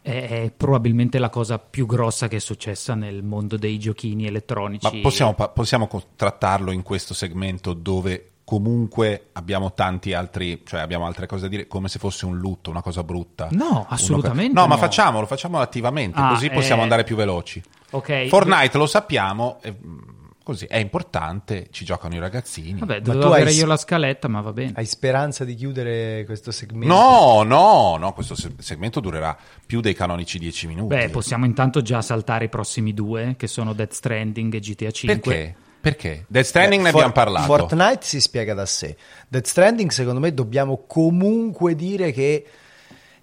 È, 0.00 0.50
probabilmente 0.56 1.18
la 1.18 1.28
cosa 1.28 1.58
più 1.58 1.84
grossa 1.84 2.28
che 2.28 2.36
è 2.36 2.40
successa 2.40 2.94
nel 2.94 3.22
mondo 3.22 3.56
dei 3.58 3.78
giochini 3.78 4.26
elettronici. 4.26 4.88
Ma 4.90 5.02
possiamo, 5.02 5.34
possiamo 5.34 5.88
trattarlo 6.16 6.70
in 6.70 6.82
questo 6.82 7.12
segmento 7.12 7.74
dove 7.74 8.30
comunque 8.48 9.28
abbiamo 9.32 9.74
tanti 9.74 10.14
altri, 10.14 10.62
cioè 10.64 10.80
abbiamo 10.80 11.04
altre 11.04 11.26
cose 11.26 11.42
da 11.42 11.48
dire, 11.48 11.66
come 11.66 11.88
se 11.88 11.98
fosse 11.98 12.24
un 12.24 12.38
lutto, 12.38 12.70
una 12.70 12.80
cosa 12.80 13.04
brutta. 13.04 13.48
No, 13.50 13.68
Uno 13.68 13.86
assolutamente 13.90 14.58
No, 14.58 14.66
ma 14.66 14.76
no. 14.76 14.80
facciamolo, 14.80 15.26
facciamolo 15.26 15.62
attivamente, 15.62 16.18
Ah, 16.18 16.30
così 16.30 16.48
possiamo 16.48 16.80
eh, 16.80 16.84
andare 16.84 17.04
più 17.04 17.14
veloci. 17.14 17.62
Ok. 17.90 18.28
Fortnite 18.28 18.78
lo 18.78 18.86
sappiamo, 18.86 19.58
eh, 19.60 19.72
mh, 19.72 20.14
così 20.52 20.64
è 20.66 20.78
importante, 20.78 21.66
ci 21.70 21.84
giocano 21.84 22.14
i 22.14 22.18
ragazzini. 22.18 22.78
Vabbè, 22.80 22.94
Ma 22.94 23.00
dovevo 23.00 23.20
tu 23.22 23.28
hai 23.32 23.40
avere 23.42 23.50
s- 23.54 23.58
io 23.58 23.66
la 23.66 23.76
scaletta, 23.76 24.28
ma 24.28 24.40
va 24.40 24.52
bene. 24.52 24.72
Hai 24.74 24.86
speranza 24.86 25.44
di 25.44 25.54
chiudere 25.54 26.24
questo 26.24 26.50
segmento? 26.50 26.94
No, 26.94 27.42
no, 27.42 27.96
no, 27.98 28.12
questo 28.14 28.34
se- 28.34 28.54
segmento 28.58 29.00
durerà 29.00 29.36
più 29.66 29.80
dei 29.80 29.94
canonici 29.94 30.38
10 30.38 30.66
minuti. 30.66 30.94
Beh, 30.94 31.10
possiamo 31.10 31.44
intanto 31.44 31.82
già 31.82 32.00
saltare 32.00 32.46
i 32.46 32.48
prossimi 32.48 32.94
due, 32.94 33.34
che 33.36 33.46
sono 33.46 33.72
Death 33.74 33.92
Stranding 33.92 34.54
e 34.54 34.60
GTA 34.60 34.90
5. 34.90 35.18
Perché? 35.20 35.54
Perché? 35.80 36.24
Death 36.26 36.46
Stranding 36.46 36.82
ne 36.82 36.90
For- 36.90 37.02
abbiamo 37.02 37.12
parlato. 37.14 37.46
Fortnite 37.46 37.98
si 38.02 38.20
spiega 38.20 38.52
da 38.54 38.66
sé. 38.66 38.96
Death 39.28 39.46
Stranding, 39.46 39.90
secondo 39.90 40.18
me, 40.18 40.34
dobbiamo 40.34 40.84
comunque 40.86 41.74
dire 41.74 42.10
che 42.12 42.44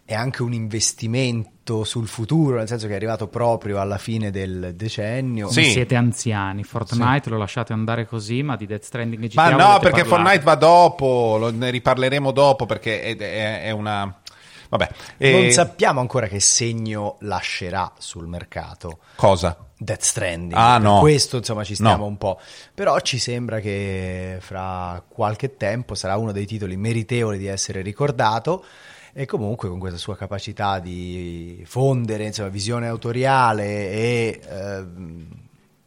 è 0.06 0.14
anche 0.14 0.44
un 0.44 0.54
investimento 0.54 1.84
sul 1.84 2.08
futuro, 2.08 2.58
nel 2.58 2.68
senso 2.68 2.86
che 2.86 2.94
è 2.94 2.96
arrivato 2.96 3.28
proprio 3.28 3.80
alla 3.80 3.98
fine 3.98 4.30
del 4.30 4.74
decennio. 4.76 5.50
Sì. 5.50 5.64
Siete 5.72 5.96
anziani, 5.96 6.64
Fortnite 6.64 7.30
lo 7.32 7.38
lasciate 7.38 7.74
andare 7.74 8.06
così, 8.06 8.44
ma 8.44 8.56
di 8.56 8.68
Death 8.68 8.84
Stranding 8.84 9.24
e 9.24 9.28
GTA 9.30 9.42
Ma 9.42 9.50
no, 9.50 9.80
perché 9.80 10.04
parlare? 10.04 10.40
Fortnite 10.40 10.44
va 10.44 10.56
dopo, 10.56 11.38
lo- 11.40 11.52
ne 11.52 11.70
riparleremo 11.72 12.32
dopo 12.32 12.66
perché 12.68 13.02
è, 13.02 13.18
è- 13.18 13.64
è 13.64 13.72
una... 13.72 14.20
Vabbè, 14.68 14.90
Non 15.18 15.44
eh, 15.46 15.52
sappiamo 15.52 16.00
ancora 16.02 16.28
che 16.28 16.40
segno 16.40 17.18
lascerà 17.22 17.92
sul 17.98 18.28
mercato. 18.28 19.00
cosa? 19.16 19.58
Death 19.78 20.02
Stranding. 20.02 20.54
Ah, 20.56 20.74
Per 20.74 20.82
no. 20.82 21.00
Questo 21.00 21.38
insomma 21.38 21.64
ci 21.64 21.76
stiamo 21.76 21.98
No. 21.98 22.06
un 22.06 22.18
po'. 22.18 22.40
Però 22.74 23.00
ci 23.00 23.18
sembra 23.20 23.60
che 23.60 24.38
fra 24.40 25.04
qualche 25.08 25.56
tempo 25.58 25.96
sarà 25.96 26.16
uno 26.18 26.32
dei 26.32 26.46
titoli 26.46 26.78
meritevoli 26.78 27.38
di 27.38 27.48
essere 27.48 27.82
ricordato 27.82 28.64
e 29.18 29.26
comunque 29.26 29.70
con 29.70 29.80
questa 29.80 29.98
sua 29.98 30.18
capacità 30.18 30.80
di 30.80 31.64
fondere 31.66 32.26
insomma, 32.26 32.50
visione 32.50 32.88
autoriale 32.90 33.64
e 33.92 34.42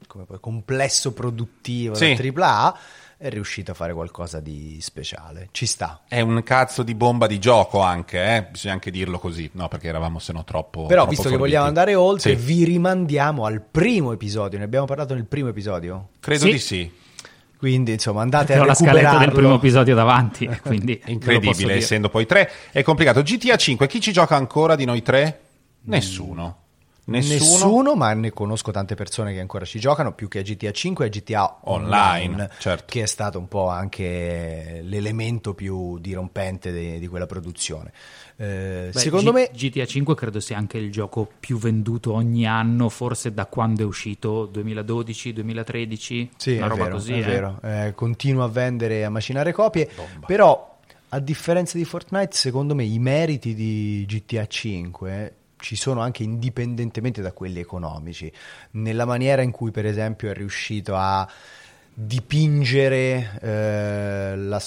come 0.07 0.25
poi, 0.25 0.39
complesso 0.41 1.13
produttivo 1.13 1.95
Sì. 1.95 2.15
da 2.15 2.23
AAA 2.47 2.79
è 3.19 3.29
riuscito 3.29 3.73
a 3.73 3.75
fare 3.75 3.93
qualcosa 3.93 4.39
di 4.41 4.79
speciale. 4.81 5.49
Ci 5.51 5.67
sta. 5.67 6.03
È 6.09 6.21
un 6.21 6.41
cazzo 6.45 6.83
di 6.83 6.95
bomba 6.95 7.27
di 7.27 7.39
gioco 7.39 7.81
anche, 7.81 8.37
eh? 8.37 8.43
bisogna 8.45 8.75
anche 8.75 8.91
dirlo 8.91 9.19
così, 9.19 9.51
no 9.55 9.69
perché 9.69 9.89
eravamo 9.89 10.19
se 10.21 10.33
no 10.33 10.45
troppo... 10.45 10.87
Però 10.87 11.01
troppo 11.03 11.09
visto 11.11 11.25
che 11.25 11.31
forbiti. 11.31 11.51
vogliamo 11.51 11.67
andare 11.67 11.95
oltre, 11.97 12.37
Sì, 12.37 12.43
vi 12.43 12.65
rimandiamo 12.65 13.45
al 13.45 13.61
primo 13.61 14.13
episodio. 14.13 14.57
Ne 14.57 14.65
abbiamo 14.65 14.87
parlato 14.87 15.15
nel 15.15 15.25
primo 15.27 15.49
episodio. 15.49 16.09
credo 16.21 16.45
Sì. 16.47 16.51
di 16.53 16.59
sì. 16.59 16.93
Quindi, 17.59 17.93
insomma, 17.93 18.23
andate 18.23 18.47
Perché 18.47 18.61
a 18.61 18.63
ho 18.63 18.67
la 18.67 18.75
scaletta 18.75 18.95
del 18.95 19.05
recuperarlo. 19.09 19.39
primo 19.41 19.55
episodio 19.57 19.95
davanti, 19.97 20.47
quindi 20.63 20.93
lo 20.93 20.99
posso 21.01 21.11
Incredibile, 21.11 21.75
essendo 21.75 22.09
poi 22.09 22.25
tre, 22.25 22.51
è 22.71 22.83
complicato. 22.83 23.21
GTA 23.23 23.57
5, 23.57 23.87
chi 23.89 24.01
ci 24.01 24.13
gioca 24.13 24.37
ancora 24.37 24.77
di 24.77 24.85
noi 24.85 25.03
tre? 25.03 25.41
Nessuno. 25.83 26.68
Nessuno. 27.09 27.39
Nessuno. 27.39 27.95
ma 27.95 28.13
ne 28.13 28.33
conosco 28.33 28.71
tante 28.71 28.95
persone 28.95 29.33
che 29.33 29.41
ancora 29.41 29.65
ci 29.65 29.79
giocano, 29.79 30.13
più 30.13 30.29
che 30.29 30.41
a 30.41 30.43
GTA 30.43 30.71
5 30.71 31.05
e 31.05 31.09
a 31.09 31.11
GTA 31.11 31.59
Online, 31.65 32.25
Online, 32.27 32.51
certo. 32.59 32.85
che 32.87 33.03
è 33.03 33.07
stato 33.07 33.39
un 33.39 33.49
po' 33.49 33.69
anche 33.69 34.81
l'elemento 34.83 35.55
più 35.55 35.99
dirompente 35.99 36.71
de- 36.71 36.99
di 36.99 37.07
quella 37.09 37.27
produzione. 37.27 37.93
Eh, 38.37 38.91
Beh, 38.93 38.99
secondo 38.99 39.31
G- 39.31 39.35
me, 39.35 39.51
GTA 39.53 39.87
5 39.87 40.15
credo 40.15 40.39
sia 40.39 40.59
anche 40.59 40.77
il 40.79 40.93
gioco 40.93 41.29
più 41.41 41.59
venduto 41.59 42.13
ogni 42.13 42.47
anno, 42.47 42.89
forse 42.91 43.33
da 43.33 43.47
quando 43.47 43.83
è 43.83 43.87
uscito, 43.87 44.45
2012, 44.47 45.33
2013, 45.33 46.31
sì, 46.37 46.57
una 46.57 46.67
è 46.67 46.69
roba 46.69 46.85
vero, 46.85 46.95
così. 46.97 47.13
è 47.15 47.19
eh. 47.19 47.23
vero. 47.23 47.61
Eh, 47.63 47.93
continua 47.95 48.45
a 48.45 48.49
vendere 48.49 48.99
e 48.99 49.03
a 49.05 49.11
macinare 49.11 49.53
copie, 49.53 49.89
Bomba. 49.97 50.27
però 50.27 50.77
a 51.09 51.19
differenza 51.21 51.79
di 51.79 51.85
Fortnite, 51.85 52.37
secondo 52.37 52.75
me 52.75 52.85
i 52.85 52.99
meriti 52.99 53.55
di 53.55 54.05
GTA 54.07 54.47
5 54.47 55.33
ci 55.59 55.77
sono 55.77 56.01
anche 56.01 56.23
indipendentemente 56.23 57.21
da 57.21 57.33
quelli 57.33 57.61
economici, 57.61 58.33
nella 58.73 59.05
maniera 59.05 59.43
in 59.43 59.51
cui 59.51 59.71
per 59.71 59.87
esempio 59.87 60.31
è 60.31 60.35
riuscito 60.35 60.95
a 60.97 61.29
dipingere 61.93 63.39
eh, 63.43 64.37
la, 64.37 64.63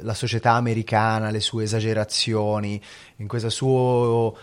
la 0.00 0.14
società 0.14 0.52
americana, 0.52 1.30
le 1.30 1.40
sue 1.40 1.64
esagerazioni, 1.64 2.80
in 3.16 3.28
questo 3.28 3.50
suo 3.50 4.36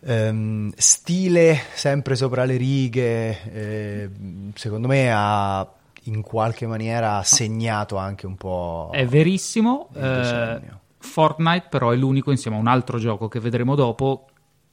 ehm, 0.00 0.72
stile 0.76 1.60
sempre 1.74 2.16
sopra 2.16 2.44
le 2.44 2.56
righe, 2.56 3.42
eh, 3.52 4.10
secondo 4.54 4.88
me 4.88 5.10
ha 5.12 5.66
in 6.06 6.20
qualche 6.20 6.66
maniera 6.66 7.22
segnato 7.22 7.96
anche 7.96 8.26
un 8.26 8.34
po'... 8.34 8.90
È 8.92 9.06
verissimo. 9.06 9.88
Eh. 9.94 10.80
Fortnite 10.98 11.66
però 11.68 11.90
è 11.90 11.96
l'unico 11.96 12.30
insieme 12.30 12.56
a 12.56 12.60
un 12.60 12.66
altro 12.66 12.98
gioco 12.98 13.28
che 13.28 13.40
vedremo 13.40 13.74
dopo 13.74 14.26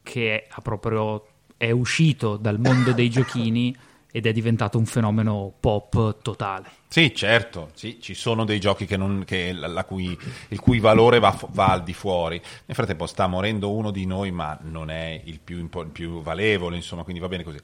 che 0.09 0.47
ha 0.49 0.61
proprio 0.61 1.25
è 1.55 1.69
uscito 1.71 2.35
dal 2.37 2.57
mondo 2.59 2.93
dei 2.93 3.09
giochini 3.09 3.75
ed 4.11 4.25
è 4.25 4.31
diventato 4.31 4.79
un 4.79 4.85
fenomeno 4.87 5.53
pop 5.59 6.21
totale. 6.23 6.65
Sì, 6.87 7.13
certo, 7.13 7.69
sì, 7.75 7.99
ci 8.01 8.15
sono 8.15 8.43
dei 8.43 8.59
giochi 8.59 8.85
che 8.87 8.97
non- 8.97 9.23
che 9.23 9.55
cui- 9.85 10.17
il 10.47 10.59
cui 10.59 10.79
valore 10.79 11.19
va, 11.19 11.37
va 11.49 11.67
al 11.67 11.83
di 11.83 11.93
fuori. 11.93 12.41
Nel 12.65 12.75
frattempo 12.75 13.05
sta 13.05 13.27
morendo 13.27 13.71
uno 13.71 13.91
di 13.91 14.07
noi, 14.07 14.31
ma 14.31 14.57
non 14.63 14.89
è 14.89 15.21
il 15.25 15.39
più, 15.39 15.57
il 15.59 15.89
più 15.91 16.23
valevole, 16.23 16.75
insomma, 16.77 17.03
quindi 17.03 17.21
va 17.21 17.27
bene 17.27 17.43
così. 17.43 17.59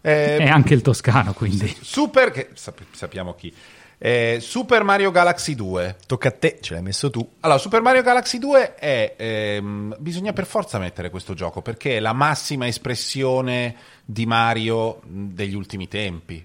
Eh, 0.00 0.36
È 0.36 0.46
anche 0.46 0.74
il 0.74 0.82
toscano, 0.82 1.32
quindi. 1.32 1.66
Super, 1.80 2.30
che 2.30 2.50
sap- 2.54 2.84
sappiamo 2.92 3.34
chi. 3.34 3.52
Eh, 3.98 4.38
Super 4.40 4.84
Mario 4.84 5.10
Galaxy 5.10 5.56
2. 5.56 5.96
Tocca 6.06 6.28
a 6.28 6.32
te, 6.32 6.58
ce 6.60 6.74
l'hai 6.74 6.82
messo 6.82 7.10
tu. 7.10 7.28
Allora, 7.40 7.58
Super 7.58 7.82
Mario 7.82 8.02
Galaxy 8.02 8.38
2 8.38 8.76
è. 8.76 9.14
ehm, 9.16 9.96
bisogna 9.98 10.32
per 10.32 10.46
forza 10.46 10.78
mettere 10.78 11.10
questo 11.10 11.34
gioco 11.34 11.62
perché 11.62 11.96
è 11.96 12.00
la 12.00 12.12
massima 12.12 12.66
espressione 12.66 13.74
di 14.04 14.24
Mario 14.24 15.00
degli 15.04 15.54
ultimi 15.54 15.88
tempi. 15.88 16.44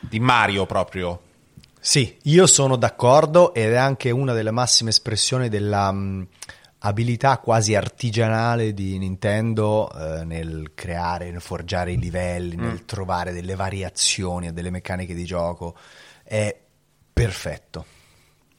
Di 0.00 0.18
Mario 0.18 0.66
proprio. 0.66 1.20
Sì, 1.78 2.16
io 2.22 2.46
sono 2.46 2.76
d'accordo 2.76 3.54
ed 3.54 3.72
è 3.72 3.76
anche 3.76 4.10
una 4.10 4.32
delle 4.32 4.50
massime 4.50 4.90
espressioni 4.90 5.48
della 5.48 5.90
mh, 5.92 6.26
abilità 6.78 7.38
quasi 7.38 7.74
artigianale 7.74 8.74
di 8.74 8.98
Nintendo 8.98 9.90
eh, 9.92 10.24
nel 10.24 10.72
creare, 10.74 11.30
nel 11.30 11.40
forgiare 11.40 11.92
i 11.92 11.98
livelli, 11.98 12.56
nel 12.56 12.84
trovare 12.84 13.32
delle 13.32 13.54
variazioni 13.54 14.48
a 14.48 14.52
delle 14.52 14.70
meccaniche 14.70 15.14
di 15.14 15.24
gioco. 15.24 15.76
È 16.32 16.58
perfetto. 17.12 17.84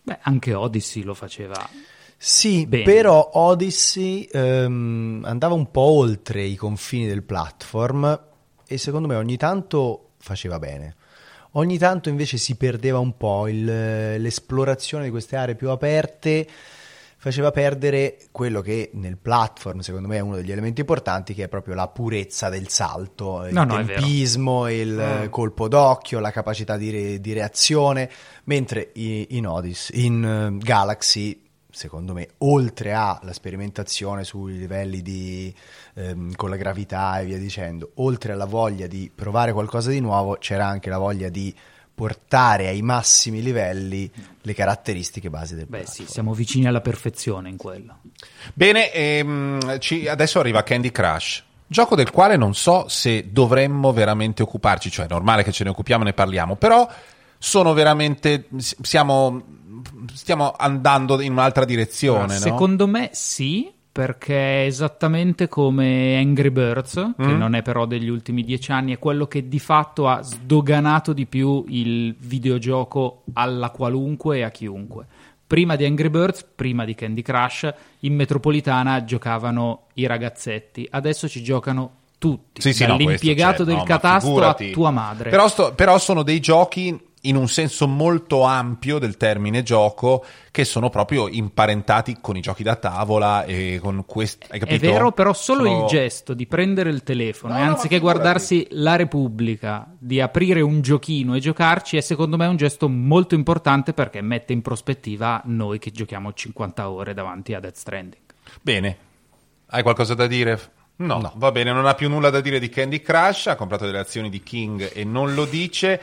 Beh, 0.03 0.19
anche 0.21 0.53
Odyssey 0.53 1.01
lo 1.01 1.15
faceva. 1.15 1.67
Sì, 2.15 2.67
Bene. 2.67 2.83
però 2.83 3.31
Odyssey 3.33 4.29
ehm, 4.31 5.23
andava 5.25 5.55
un 5.55 5.71
po' 5.71 5.81
oltre 5.81 6.43
i 6.43 6.55
confini 6.55 7.07
del 7.07 7.23
platform 7.23 8.25
e 8.67 8.77
secondo 8.77 9.07
me 9.07 9.15
ogni 9.15 9.37
tanto 9.37 10.11
faceva 10.19 10.59
bene. 10.59 10.97
Ogni 11.53 11.79
tanto 11.79 12.09
invece 12.09 12.37
si 12.37 12.57
perdeva 12.57 12.99
un 12.99 13.17
po' 13.17 13.47
il- 13.47 13.65
l'esplorazione 14.21 15.05
di 15.05 15.09
queste 15.09 15.35
aree 15.35 15.55
più 15.55 15.71
aperte, 15.71 16.47
faceva 17.23 17.51
perdere 17.51 18.17
quello 18.33 18.59
che 18.59 18.89
nel 18.95 19.17
platform 19.17 19.79
secondo 19.79 20.09
me 20.09 20.17
è 20.17 20.19
uno 20.19 20.35
degli 20.35 20.51
elementi 20.51 20.81
importanti 20.81 21.33
che 21.33 21.45
è 21.45 21.47
proprio 21.47 21.73
la 21.73 21.87
purezza 21.87 22.49
del 22.49 22.67
salto, 22.67 23.45
il 23.45 23.53
No, 23.53 23.63
no, 23.63 23.81
tempismo, 23.81 24.69
il 24.69 24.99
eh, 24.99 25.29
colpo 25.29 25.69
d'occhio, 25.69 26.19
la 26.19 26.31
capacità 26.31 26.75
di, 26.75 26.89
re- 26.89 27.21
di 27.21 27.31
reazione, 27.31 28.09
mentre 28.43 28.91
in, 28.95 29.47
Odyssey, 29.47 30.03
in 30.03 30.25
eh, 30.25 30.57
Galaxy 30.65 31.41
secondo 31.69 32.11
me, 32.11 32.27
oltre 32.39 32.91
alla 32.91 33.31
sperimentazione 33.31 34.25
sui 34.25 34.57
livelli 34.57 35.01
di, 35.01 35.55
ehm, 35.93 36.35
con 36.35 36.49
la 36.49 36.57
gravità 36.57 37.21
e 37.21 37.25
via 37.25 37.37
dicendo, 37.37 37.91
oltre 37.95 38.33
alla 38.33 38.43
voglia 38.43 38.85
di 38.85 39.09
provare 39.15 39.53
qualcosa 39.53 39.91
di 39.91 40.01
nuovo, 40.01 40.35
c'era 40.41 40.67
anche 40.67 40.89
la 40.89 40.97
voglia 40.97 41.29
di 41.29 41.55
portare 41.95 42.67
ai 42.67 42.81
massimi 42.81 43.41
livelli 43.41 44.11
le 44.41 44.53
caratteristiche 44.53 45.29
base 45.29 45.55
del 45.55 45.65
Beh, 45.67 45.79
platform. 45.81 46.05
sì, 46.07 46.11
siamo 46.11 46.33
vicini 46.33 46.65
alla 46.67 46.81
perfezione 46.81 47.49
in 47.49 47.57
quello. 47.57 47.99
Bene, 48.53 48.91
ehm, 48.91 49.79
ci- 49.79 50.07
adesso 50.07 50.39
arriva 50.39 50.63
Candy 50.63 50.91
Crush. 50.91 51.43
Gioco 51.67 51.95
del 51.95 52.11
quale 52.11 52.35
non 52.35 52.53
so 52.53 52.87
se 52.87 53.31
dovremmo 53.31 53.93
veramente 53.93 54.43
occuparci, 54.43 54.91
cioè 54.91 55.05
è 55.05 55.09
normale 55.09 55.43
che 55.43 55.51
ce 55.51 55.63
ne 55.63 55.69
occupiamo 55.69 56.03
e 56.03 56.07
ne 56.07 56.13
parliamo, 56.13 56.55
però 56.55 56.87
sono 57.37 57.73
veramente. 57.73 58.47
siamo. 58.57 59.43
stiamo 60.13 60.53
andando 60.57 61.19
in 61.21 61.31
un'altra 61.31 61.65
direzione, 61.65 62.33
no? 62.33 62.39
Secondo 62.39 62.87
me 62.87 63.09
sì, 63.13 63.71
perché 63.93 64.63
è 64.63 64.65
esattamente 64.65 65.47
come 65.47 66.17
Angry 66.17 66.49
Birds, 66.49 66.93
che 67.15 67.23
Mm. 67.31 67.37
non 67.37 67.53
è 67.53 67.61
però 67.61 67.85
degli 67.85 68.09
ultimi 68.09 68.43
dieci 68.43 68.71
anni, 68.71 68.93
è 68.95 68.97
quello 68.97 69.27
che 69.27 69.47
di 69.47 69.59
fatto 69.59 70.07
ha 70.09 70.19
sdoganato 70.23 71.13
di 71.13 71.27
più 71.27 71.63
il 71.67 72.15
videogioco 72.17 73.21
alla 73.33 73.69
qualunque 73.69 74.37
e 74.39 74.41
a 74.41 74.49
chiunque. 74.49 75.05
Prima 75.45 75.75
di 75.75 75.85
Angry 75.85 76.09
Birds, 76.09 76.43
prima 76.55 76.85
di 76.85 76.95
Candy 76.95 77.21
Crush, 77.21 77.71
in 77.99 78.15
metropolitana 78.15 79.03
giocavano 79.03 79.83
i 79.93 80.07
ragazzetti, 80.07 80.87
adesso 80.89 81.27
ci 81.29 81.43
giocano 81.43 81.91
tutti, 82.17 82.61
Sì, 82.61 82.73
sì, 82.73 82.87
no, 82.87 82.97
dall'impiegato 82.97 83.63
c'è, 83.63 83.65
del 83.65 83.83
no, 83.85 84.19
figurati. 84.19 84.69
a 84.69 84.71
tua 84.73 84.89
madre. 84.89 85.29
Però, 85.29 85.47
sto- 85.47 85.73
però 85.75 85.99
sono 85.99 86.23
dei 86.23 86.39
giochi 86.39 86.99
in 87.25 87.35
un 87.37 87.47
senso 87.47 87.87
molto 87.87 88.43
ampio 88.43 88.99
del 88.99 89.15
termine 89.17 89.63
gioco, 89.63 90.25
che 90.51 90.65
sono 90.65 90.89
proprio 90.89 91.27
imparentati 91.29 92.17
con 92.19 92.35
i 92.35 92.41
giochi 92.41 92.63
da 92.63 92.75
tavola 92.75 93.45
e 93.45 93.79
con 93.81 94.03
questi. 94.05 94.45
Hai 94.49 94.59
È 94.59 94.61
capito? 94.61 94.91
vero, 94.91 95.11
però 95.13 95.31
solo 95.33 95.63
Sono- 95.63 95.81
il 95.81 95.85
gesto 95.87 96.33
di 96.33 96.45
prendere 96.47 96.89
il 96.89 97.01
telefono 97.03 97.53
No, 97.53 97.59
e 97.59 97.63
no, 97.63 97.69
anziché 97.71 97.99
guardarsi 97.99 98.67
la 98.71 98.95
Repubblica, 98.97 99.87
di 99.97 100.19
aprire 100.19 100.61
un 100.61 100.81
giochino 100.81 101.35
e 101.35 101.39
giocarci, 101.39 101.95
è 101.97 102.01
secondo 102.01 102.35
me 102.35 102.45
un 102.45 102.57
gesto 102.57 102.89
molto 102.89 103.35
importante 103.35 103.93
perché 103.93 104.21
mette 104.21 104.51
in 104.51 104.61
prospettiva 104.61 105.41
noi 105.45 105.79
che 105.79 105.91
giochiamo 105.91 106.33
50 106.33 106.89
ore 106.89 107.13
davanti 107.13 107.53
a 107.53 107.59
Death 107.61 107.75
Stranding. 107.75 108.21
Bene. 108.61 108.97
Hai 109.67 109.81
qualcosa 109.81 110.13
da 110.13 110.27
dire? 110.27 110.59
No, 110.97 111.33
va 111.37 111.51
bene, 111.51 111.71
non 111.71 111.85
ha 111.87 111.95
più 111.95 112.07
nulla 112.09 112.29
da 112.29 112.41
dire 112.41 112.59
di 112.59 112.69
Candy 112.69 113.01
Crush, 113.01 113.47
ha 113.47 113.55
comprato 113.55 113.85
delle 113.85 113.97
azioni 113.99 114.29
di 114.29 114.43
King 114.43 114.91
e 114.93 115.03
non 115.03 115.33
lo 115.33 115.45
dice. 115.45 115.99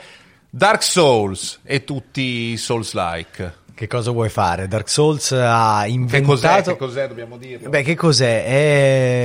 Dark 0.53 0.83
Souls 0.83 1.61
e 1.63 1.85
tutti 1.85 2.51
i 2.51 2.57
Souls-like. 2.57 3.59
Che 3.73 3.87
cosa 3.87 4.11
vuoi 4.11 4.29
fare? 4.29 4.67
Dark 4.67 4.89
Souls 4.91 5.31
ha 5.31 5.83
Che 5.85 5.91
inventato... 5.91 6.27
cos'è? 6.27 6.63
Che 6.63 6.77
cos'è? 6.77 7.07
Dobbiamo 7.07 7.37
dirlo. 7.37 7.69
Beh, 7.69 7.83
che 7.85 7.95
cos'è? 7.95 8.45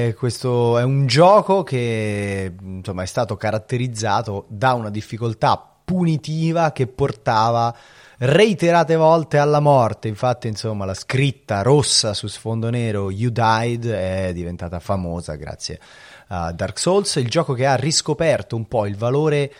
È, 0.07 0.13
questo, 0.13 0.77
è 0.77 0.83
un 0.83 1.07
gioco 1.07 1.63
che 1.63 2.53
insomma, 2.61 3.01
è 3.01 3.07
stato 3.07 3.37
caratterizzato 3.37 4.45
da 4.49 4.73
una 4.73 4.91
difficoltà 4.91 5.59
punitiva 5.83 6.71
che 6.71 6.85
portava 6.85 7.75
reiterate 8.19 8.95
volte 8.95 9.39
alla 9.39 9.59
morte. 9.59 10.07
Infatti, 10.07 10.47
insomma, 10.47 10.85
la 10.85 10.93
scritta 10.93 11.63
rossa 11.63 12.13
su 12.13 12.27
sfondo 12.27 12.69
nero 12.69 13.09
You 13.09 13.31
Died 13.31 13.89
è 13.89 14.31
diventata 14.31 14.79
famosa 14.79 15.33
grazie 15.33 15.79
a 16.27 16.51
Dark 16.51 16.77
Souls, 16.77 17.15
il 17.15 17.29
gioco 17.29 17.53
che 17.53 17.65
ha 17.65 17.75
riscoperto 17.75 18.55
un 18.55 18.67
po' 18.67 18.85
il 18.85 18.95
valore 18.95 19.51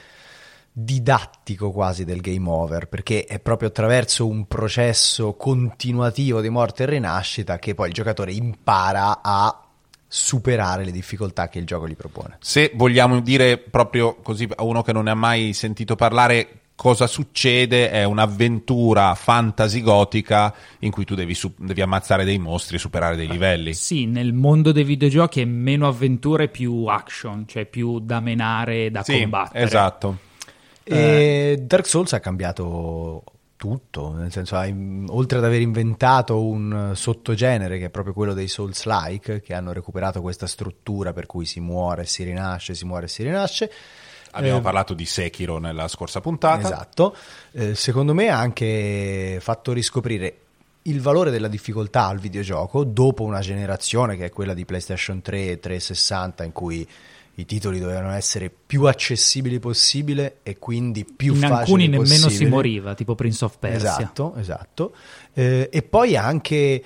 didattico 0.78 1.72
quasi 1.72 2.04
del 2.04 2.20
game 2.20 2.50
over 2.50 2.90
perché 2.90 3.24
è 3.24 3.40
proprio 3.40 3.70
attraverso 3.70 4.28
un 4.28 4.46
processo 4.46 5.34
continuativo 5.36 6.42
di 6.42 6.50
morte 6.50 6.84
e 6.84 6.88
rinascita 6.88 7.58
che 7.60 7.74
poi 7.74 7.88
il 7.88 7.94
giocatore 7.94 8.34
impara 8.34 9.22
a 9.22 9.58
superare 10.06 10.84
le 10.84 10.92
difficoltà 10.92 11.48
che 11.48 11.60
il 11.60 11.66
gioco 11.66 11.88
gli 11.88 11.96
propone. 11.96 12.38
Se 12.42 12.74
vogliamo 12.76 13.22
dire 13.22 13.58
proprio 13.58 14.16
così 14.16 14.50
a 14.54 14.64
uno 14.64 14.82
che 14.82 14.92
non 14.92 15.06
ne 15.06 15.12
ha 15.12 15.16
mai 15.16 15.54
sentito 15.54 15.96
parlare 15.96 16.60
cosa 16.76 17.08
succede 17.08 17.90
è 17.90 18.04
un'avventura 18.04 19.16
fantasy 19.16 19.80
gotica 19.80 20.54
in 20.80 20.92
cui 20.92 21.06
tu 21.06 21.16
devi, 21.16 21.34
su- 21.34 21.54
devi 21.58 21.82
ammazzare 21.82 22.26
dei 22.26 22.38
mostri 22.38 22.76
e 22.76 22.80
superare 22.80 23.16
dei 23.16 23.30
livelli. 23.30 23.74
Sì, 23.74 24.06
nel 24.08 24.34
mondo 24.34 24.74
dei 24.74 24.84
videogiochi 24.84 25.40
è 25.40 25.46
meno 25.46 25.88
avventura 25.88 26.44
e 26.44 26.50
più 26.50 26.84
action, 26.88 27.46
cioè 27.48 27.66
più 27.66 28.00
da 28.00 28.20
menare 28.20 28.88
e 28.88 28.92
da 28.92 29.04
Sì, 29.04 29.22
combattere. 29.22 29.64
esatto. 29.64 30.18
E 30.94 31.58
Dark 31.62 31.88
Souls 31.88 32.14
ha 32.14 32.20
cambiato 32.20 33.24
tutto, 33.58 34.12
nel 34.14 34.32
senso, 34.32 34.58
oltre 35.14 35.38
ad 35.40 35.44
aver 35.44 35.62
inventato 35.62 36.44
un 36.44 36.92
sottogenere 36.94 37.80
che 37.80 37.86
è 37.86 37.90
proprio 37.90 38.14
quello 38.14 38.34
dei 38.34 38.48
Souls-like, 38.48 39.42
che 39.42 39.54
hanno 39.54 39.74
recuperato 39.74 40.22
questa 40.22 40.46
struttura 40.46 41.14
per 41.14 41.26
cui 41.26 41.46
si 41.46 41.60
muore 41.60 42.04
e 42.04 42.06
si 42.06 42.24
rinasce, 42.24 42.76
si 42.76 42.86
muore 42.86 43.06
e 43.06 43.10
si 43.10 43.24
rinasce. 43.24 43.72
Abbiamo 44.32 44.60
Eh, 44.60 44.62
parlato 44.62 44.94
di 44.94 45.06
Sekiro 45.06 45.58
nella 45.58 45.88
scorsa 45.88 46.20
puntata. 46.22 46.68
Esatto, 46.68 47.16
Eh, 47.54 47.74
secondo 47.74 48.14
me 48.14 48.30
ha 48.30 48.38
anche 48.38 49.38
fatto 49.42 49.72
riscoprire 49.72 50.38
il 50.84 51.02
valore 51.02 51.32
della 51.32 51.48
difficoltà 51.48 52.06
al 52.06 52.20
videogioco 52.20 52.84
dopo 52.84 53.24
una 53.24 53.40
generazione 53.40 54.16
che 54.18 54.26
è 54.26 54.30
quella 54.30 54.54
di 54.54 54.66
PlayStation 54.66 55.22
3 55.22 55.48
e 55.52 55.60
360 55.60 56.44
in 56.44 56.52
cui 56.52 56.88
i 57.36 57.46
titoli 57.46 57.80
dovevano 57.80 58.12
essere 58.12 58.50
più 58.50 58.86
accessibili 58.86 59.60
possibile 59.60 60.38
e 60.44 60.58
quindi 60.58 61.06
più 61.06 61.34
In 61.34 61.42
facili 61.42 61.60
alcuni 61.60 61.88
nemmeno 61.88 62.30
si 62.30 62.46
moriva, 62.46 62.94
tipo 62.94 63.16
Prince 63.16 63.46
of 63.46 63.58
Persia. 63.60 63.98
Esatto, 63.98 64.36
esatto. 64.38 64.96
Eh, 65.34 65.70
e 65.72 65.82
poi 65.84 66.16
ha 66.16 66.26
anche 66.26 66.84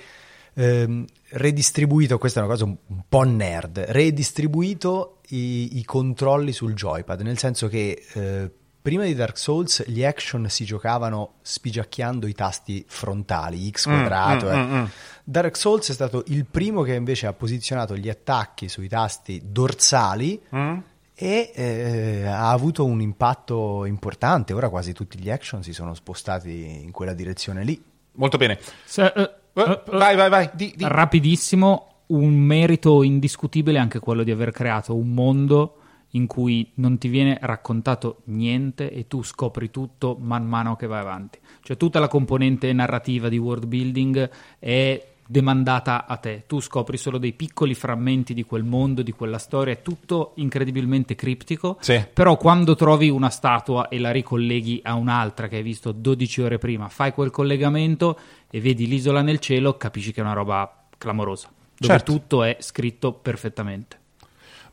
ehm, 0.54 1.04
redistribuito, 1.30 2.18
questa 2.18 2.40
è 2.40 2.42
una 2.42 2.52
cosa 2.52 2.64
un, 2.64 2.76
un 2.86 3.02
po' 3.08 3.22
nerd, 3.22 3.78
redistribuito 3.88 5.18
i, 5.28 5.78
i 5.78 5.84
controlli 5.84 6.52
sul 6.52 6.74
joypad, 6.74 7.20
nel 7.20 7.38
senso 7.38 7.68
che 7.68 8.02
eh, 8.12 8.50
prima 8.82 9.04
di 9.04 9.14
Dark 9.14 9.36
Souls 9.38 9.84
gli 9.86 10.04
action 10.04 10.48
si 10.48 10.64
giocavano 10.64 11.34
spigiacchiando 11.42 12.26
i 12.26 12.32
tasti 12.34 12.84
frontali, 12.86 13.68
X 13.70 13.84
quadrato. 13.84 14.46
mm, 14.46 14.50
eh. 14.50 14.56
mm, 14.56 14.74
mm. 14.78 14.84
Dark 15.24 15.56
Souls 15.56 15.88
è 15.88 15.92
stato 15.92 16.24
il 16.28 16.44
primo 16.46 16.82
che 16.82 16.94
invece 16.94 17.26
ha 17.26 17.32
posizionato 17.32 17.96
gli 17.96 18.08
attacchi 18.08 18.68
sui 18.68 18.88
tasti 18.88 19.40
dorsali 19.44 20.40
Mm? 20.54 20.78
e 21.14 21.52
eh, 21.54 22.26
ha 22.26 22.50
avuto 22.50 22.84
un 22.86 23.00
impatto 23.02 23.84
importante. 23.84 24.54
Ora 24.54 24.68
quasi 24.70 24.92
tutti 24.94 25.18
gli 25.18 25.30
action 25.30 25.62
si 25.62 25.72
sono 25.74 25.92
spostati 25.94 26.80
in 26.82 26.90
quella 26.92 27.12
direzione 27.12 27.62
lì. 27.62 27.80
Molto 28.12 28.38
bene. 28.38 28.58
Se- 28.84 29.04
eh, 29.14 29.30
Eh, 29.52 29.62
eh, 29.62 29.82
vai, 29.90 30.16
vai, 30.16 30.30
vai. 30.30 30.50
Di, 30.54 30.72
di. 30.76 30.84
Rapidissimo, 30.88 31.86
un 32.06 32.32
merito 32.34 33.02
indiscutibile 33.02 33.78
è 33.78 33.80
anche 33.80 33.98
quello 33.98 34.22
di 34.22 34.30
aver 34.30 34.50
creato 34.52 34.94
un 34.96 35.12
mondo 35.12 35.74
in 36.10 36.26
cui 36.26 36.70
non 36.74 36.98
ti 36.98 37.08
viene 37.08 37.38
raccontato 37.40 38.22
niente 38.24 38.90
e 38.90 39.06
tu 39.06 39.22
scopri 39.22 39.70
tutto 39.70 40.16
man 40.20 40.46
mano 40.46 40.76
che 40.76 40.86
vai 40.86 41.00
avanti. 41.00 41.38
Cioè 41.62 41.76
tutta 41.76 41.98
la 41.98 42.08
componente 42.08 42.72
narrativa 42.72 43.28
di 43.28 43.38
world 43.38 43.66
building 43.66 44.30
è 44.58 45.06
demandata 45.30 46.06
a 46.06 46.16
te. 46.16 46.42
Tu 46.48 46.58
scopri 46.58 46.96
solo 46.96 47.16
dei 47.16 47.32
piccoli 47.32 47.74
frammenti 47.74 48.34
di 48.34 48.42
quel 48.42 48.64
mondo, 48.64 49.02
di 49.02 49.12
quella 49.12 49.38
storia, 49.38 49.74
è 49.74 49.80
tutto 49.80 50.32
incredibilmente 50.36 51.14
criptico. 51.14 51.76
Sì. 51.80 52.04
Però 52.12 52.36
quando 52.36 52.74
trovi 52.74 53.08
una 53.08 53.30
statua 53.30 53.88
e 53.88 54.00
la 54.00 54.10
ricolleghi 54.10 54.80
a 54.82 54.94
un'altra 54.94 55.46
che 55.46 55.56
hai 55.56 55.62
visto 55.62 55.92
12 55.92 56.42
ore 56.42 56.58
prima, 56.58 56.88
fai 56.88 57.12
quel 57.12 57.30
collegamento 57.30 58.18
e 58.50 58.60
vedi 58.60 58.88
l'isola 58.88 59.22
nel 59.22 59.38
cielo, 59.38 59.76
capisci 59.76 60.12
che 60.12 60.20
è 60.20 60.24
una 60.24 60.32
roba 60.32 60.86
clamorosa, 60.98 61.48
dove 61.78 61.92
Certo. 61.92 62.12
tutto 62.12 62.42
è 62.42 62.56
scritto 62.58 63.12
perfettamente. 63.12 63.99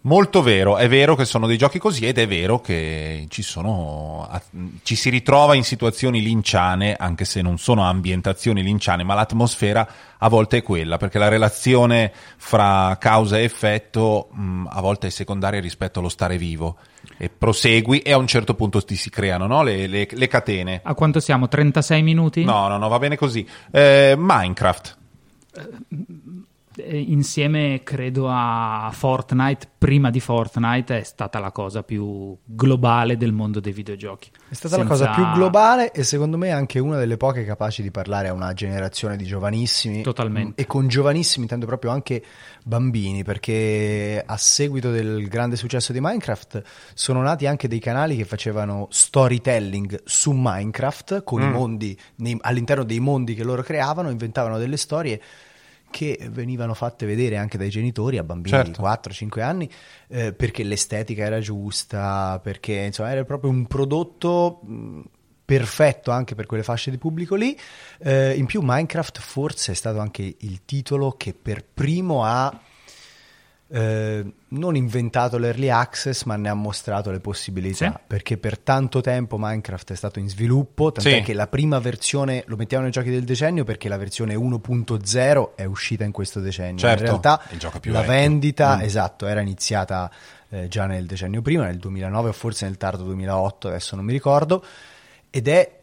Molto 0.02 0.42
vero, 0.42 0.78
è 0.78 0.88
vero 0.88 1.16
che 1.16 1.26
sono 1.26 1.48
dei 1.48 1.58
giochi 1.58 1.80
così 1.80 2.06
ed 2.06 2.18
è 2.18 2.28
vero 2.28 2.62
che 2.62 3.26
ci 3.30 3.42
sono 3.42 4.30
ci 4.84 4.96
si 4.96 5.10
ritrova 5.10 5.56
in 5.56 5.64
situazioni 5.64 6.22
linciane, 6.22 6.96
anche 6.98 7.26
se 7.26 7.42
non 7.42 7.58
sono 7.58 7.84
ambientazioni 7.84 8.64
linciane, 8.64 9.04
ma 9.04 9.16
l'atmosfera 9.16 9.88
a 10.18 10.30
volte 10.30 10.58
è 10.58 10.64
quella, 10.64 10.98
perché 10.98 11.20
la 11.20 11.28
relazione 11.28 12.14
fra 12.38 12.96
causa 13.00 13.38
e 13.38 13.44
effetto 13.44 14.30
mh, 14.32 14.68
a 14.70 14.82
volte 14.82 15.08
è 15.08 15.10
secondaria 15.10 15.60
rispetto 15.60 16.00
allo 16.00 16.10
stare 16.10 16.38
vivo. 16.38 16.78
E 17.18 17.30
prosegui 17.30 18.00
e 18.00 18.12
a 18.12 18.18
un 18.18 18.28
certo 18.28 18.54
punto 18.54 18.82
ti 18.84 18.96
si 18.96 19.10
creano 19.10 19.48
no? 19.48 19.64
le, 19.64 19.88
le- 19.88 20.08
le 20.10 20.28
catene. 20.28 20.82
A 20.84 20.94
quanto 20.94 21.20
siamo? 21.20 21.48
36 21.48 22.02
minuti? 22.04 22.44
No, 22.44 22.68
no, 22.68 22.78
no, 22.78 22.88
va 22.88 23.00
bene 23.00 23.18
così. 23.18 23.46
Eh, 23.72 24.16
Minecraft. 24.18 24.98
Eh, 26.78 27.00
Insieme, 27.00 27.82
credo, 27.84 28.28
a 28.30 28.90
Fortnite, 28.94 29.68
prima 29.78 30.10
di 30.10 30.20
Fortnite, 30.20 31.00
è 31.00 31.04
stata 31.04 31.40
la 31.40 31.52
cosa 31.52 31.82
più 31.82 32.38
globale 32.44 33.18
del 33.18 33.32
mondo 33.32 33.60
dei 33.60 33.74
videogiochi. 33.74 34.30
È 34.50 34.54
stata 34.54 34.76
Senza- 34.76 34.84
la 34.84 35.10
cosa 35.10 35.10
più 35.12 35.32
globale 35.34 35.92
e 35.92 36.04
secondo 36.04 36.38
me 36.38 36.52
anche 36.52 36.80
una 36.80 36.98
delle 36.98 37.18
poche 37.18 37.46
capaci 37.46 37.82
di 37.82 37.90
parlare 37.90 38.28
a 38.28 38.34
una 38.34 38.54
generazione 38.54 39.18
di 39.18 39.26
giovanissimi. 39.26 40.02
Totalmente. 40.04 40.62
E 40.62 40.68
con 40.68 40.88
giovanissimi 40.88 41.44
intendo 41.44 41.66
proprio 41.66 41.92
anche 41.92 42.24
bambini, 42.64 43.24
perché 43.24 44.24
a 44.26 44.38
seguito 44.38 44.92
del 44.92 45.28
grande 45.28 45.56
successo 45.56 45.94
di 45.94 46.00
Minecraft 46.00 46.62
sono 46.94 47.22
nati 47.22 47.48
anche 47.48 47.68
dei 47.68 47.80
canali 47.80 48.16
che 48.16 48.26
facevano 48.26 48.88
storytelling 48.90 50.02
su 50.06 50.32
Minecraft 50.32 51.24
con 51.24 51.42
i 51.42 51.50
mondi 51.50 51.98
nei- 52.18 52.38
all'interno 52.42 52.84
dei 52.84 53.00
mondi 53.00 53.34
che 53.34 53.44
loro 53.44 53.64
creavano, 53.64 54.10
inventavano 54.10 54.58
delle 54.58 54.78
storie 54.78 55.22
che 55.90 56.28
venivano 56.32 56.74
fatte 56.74 57.06
vedere 57.06 57.38
anche 57.38 57.58
dai 57.58 57.70
genitori 57.70 58.18
a 58.18 58.24
bambini 58.24 58.56
Certo. 58.56 58.82
di 58.82 58.88
4-5 58.88 59.42
anni 59.42 59.70
eh, 60.10 60.34
perché 60.34 60.64
l'estetica 60.64 61.24
era 61.24 61.40
giusta, 61.40 62.40
perché 62.42 62.74
insomma 62.74 63.12
era 63.12 63.24
proprio 63.24 63.50
un 63.52 63.66
prodotto 63.68 64.60
mh, 64.64 65.02
perfetto 65.46 66.12
anche 66.12 66.36
per 66.36 66.46
quelle 66.46 66.64
fasce 66.64 66.92
di 66.92 66.98
pubblico 66.98 67.36
lì. 67.36 67.58
Eh, 68.00 68.34
in 68.36 68.46
più 68.46 68.62
Minecraft 68.62 69.20
forse 69.20 69.72
è 69.72 69.76
stato 69.76 70.00
anche 70.00 70.36
il 70.40 70.66
titolo 70.66 71.14
che 71.14 71.34
per 71.34 71.64
primo 71.64 72.24
ha 72.26 72.54
eh, 73.70 74.26
non 74.50 74.76
inventato 74.78 75.38
l'early 75.38 75.68
access 75.70 76.24
ma 76.24 76.38
ne 76.38 76.48
ha 76.48 76.54
mostrato 76.54 77.12
le 77.12 77.20
possibilità 77.20 77.92
Sì. 77.92 78.04
perché 78.08 78.38
per 78.38 78.58
tanto 78.58 79.02
tempo 79.02 79.38
Minecraft 79.38 79.92
è 79.92 79.96
stato 79.96 80.20
in 80.20 80.30
sviluppo 80.30 80.92
tant'è 80.94 81.18
Sì. 81.18 81.22
che 81.22 81.34
la 81.34 81.48
prima 81.48 81.80
versione 81.80 82.44
lo 82.48 82.56
mettiamo 82.56 82.84
nei 82.84 82.92
giochi 82.94 83.10
del 83.10 83.26
decennio 83.26 83.64
perché 83.66 83.90
la 83.90 83.98
versione 83.98 84.36
1.0 84.36 85.56
è 85.56 85.66
uscita 85.66 86.04
in 86.06 86.12
questo 86.12 86.40
decennio 86.40 86.78
Certo, 86.80 87.04
in 87.04 87.08
realtà 87.10 87.42
il 87.52 87.60
gioco 87.60 87.80
più 87.80 87.92
la 87.92 88.00
vecchio. 88.02 88.14
vendita 88.16 88.78
Mm. 88.78 88.82
esatto 88.82 89.28
era 89.28 89.42
iniziata 89.42 90.10
eh, 90.50 90.68
già 90.70 90.86
nel 90.86 91.06
decennio 91.06 91.42
prima 91.42 91.66
nel 91.66 91.78
2009 91.78 92.30
o 92.30 92.32
forse 92.34 92.66
nel 92.66 92.78
tardo 92.78 93.04
2008 93.04 93.68
adesso 93.68 93.96
non 93.98 94.06
mi 94.06 94.14
ricordo 94.14 94.64
ed 95.30 95.50
è 95.50 95.77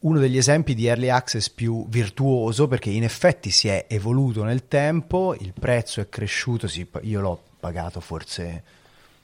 uno 0.00 0.18
degli 0.18 0.36
esempi 0.36 0.74
di 0.74 0.86
early 0.86 1.08
access 1.08 1.50
più 1.50 1.86
virtuoso 1.88 2.68
perché 2.68 2.90
in 2.90 3.02
effetti 3.04 3.50
si 3.50 3.68
è 3.68 3.86
evoluto 3.88 4.44
nel 4.44 4.66
tempo, 4.68 5.34
il 5.38 5.52
prezzo 5.58 6.00
è 6.00 6.08
cresciuto, 6.08 6.66
sì, 6.68 6.86
io 7.02 7.20
l'ho 7.20 7.42
pagato 7.58 8.00
forse 8.00 8.62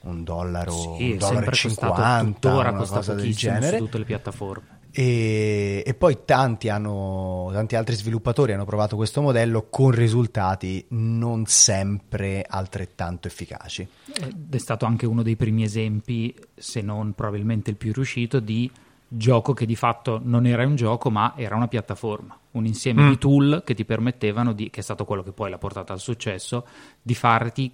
un 0.01 0.23
dollaro, 0.23 0.71
Sì, 0.71 1.11
un 1.11 1.17
dollaro 1.17 1.35
sempre 1.35 1.55
e 1.55 1.61
costato 1.63 1.95
50, 1.95 2.23
tuttora 2.23 2.69
una 2.69 2.85
cosa 2.85 3.13
del 3.13 3.35
genere. 3.35 3.77
su 3.77 3.83
tutte 3.83 3.97
le 3.97 4.05
piattaforme. 4.05 4.75
E, 4.91 5.83
e 5.85 5.93
poi 5.93 6.19
tanti, 6.25 6.69
hanno, 6.69 7.49
tanti 7.51 7.75
altri 7.75 7.95
sviluppatori 7.95 8.53
hanno 8.53 8.65
provato 8.65 8.95
questo 8.95 9.21
modello 9.21 9.67
con 9.69 9.91
risultati 9.91 10.85
non 10.89 11.45
sempre 11.45 12.43
altrettanto 12.47 13.27
efficaci. 13.27 13.87
Ed 14.13 14.53
è 14.53 14.57
stato 14.57 14.85
anche 14.85 15.05
uno 15.05 15.23
dei 15.23 15.35
primi 15.35 15.63
esempi, 15.63 16.33
se 16.55 16.81
non 16.81 17.13
probabilmente 17.13 17.69
il 17.71 17.75
più 17.75 17.93
riuscito, 17.93 18.39
di 18.39 18.71
gioco 19.07 19.53
che 19.53 19.65
di 19.65 19.75
fatto 19.75 20.19
non 20.23 20.45
era 20.45 20.65
un 20.65 20.75
gioco 20.75 21.09
ma 21.09 21.33
era 21.37 21.55
una 21.55 21.67
piattaforma, 21.67 22.37
un 22.51 22.65
insieme 22.65 23.03
Mm. 23.03 23.09
di 23.09 23.17
tool 23.17 23.61
che 23.65 23.73
ti 23.73 23.85
permettevano 23.85 24.53
di, 24.53 24.69
che 24.69 24.81
è 24.81 24.83
stato 24.83 25.05
quello 25.05 25.23
che 25.23 25.31
poi 25.31 25.49
l'ha 25.49 25.57
portato 25.57 25.93
al 25.93 25.99
successo, 25.99 26.65
di 27.01 27.15
farti 27.15 27.71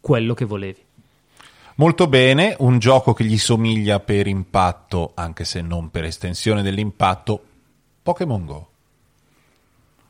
quello 0.00 0.34
che 0.34 0.44
volevi. 0.44 0.80
Molto 1.76 2.06
bene, 2.06 2.54
un 2.58 2.78
gioco 2.78 3.12
che 3.14 3.24
gli 3.24 3.38
somiglia 3.38 3.98
per 4.00 4.26
impatto, 4.26 5.12
anche 5.14 5.44
se 5.44 5.62
non 5.62 5.90
per 5.90 6.04
estensione 6.04 6.62
dell'impatto, 6.62 7.42
Pokémon 8.02 8.44
Go. 8.44 8.68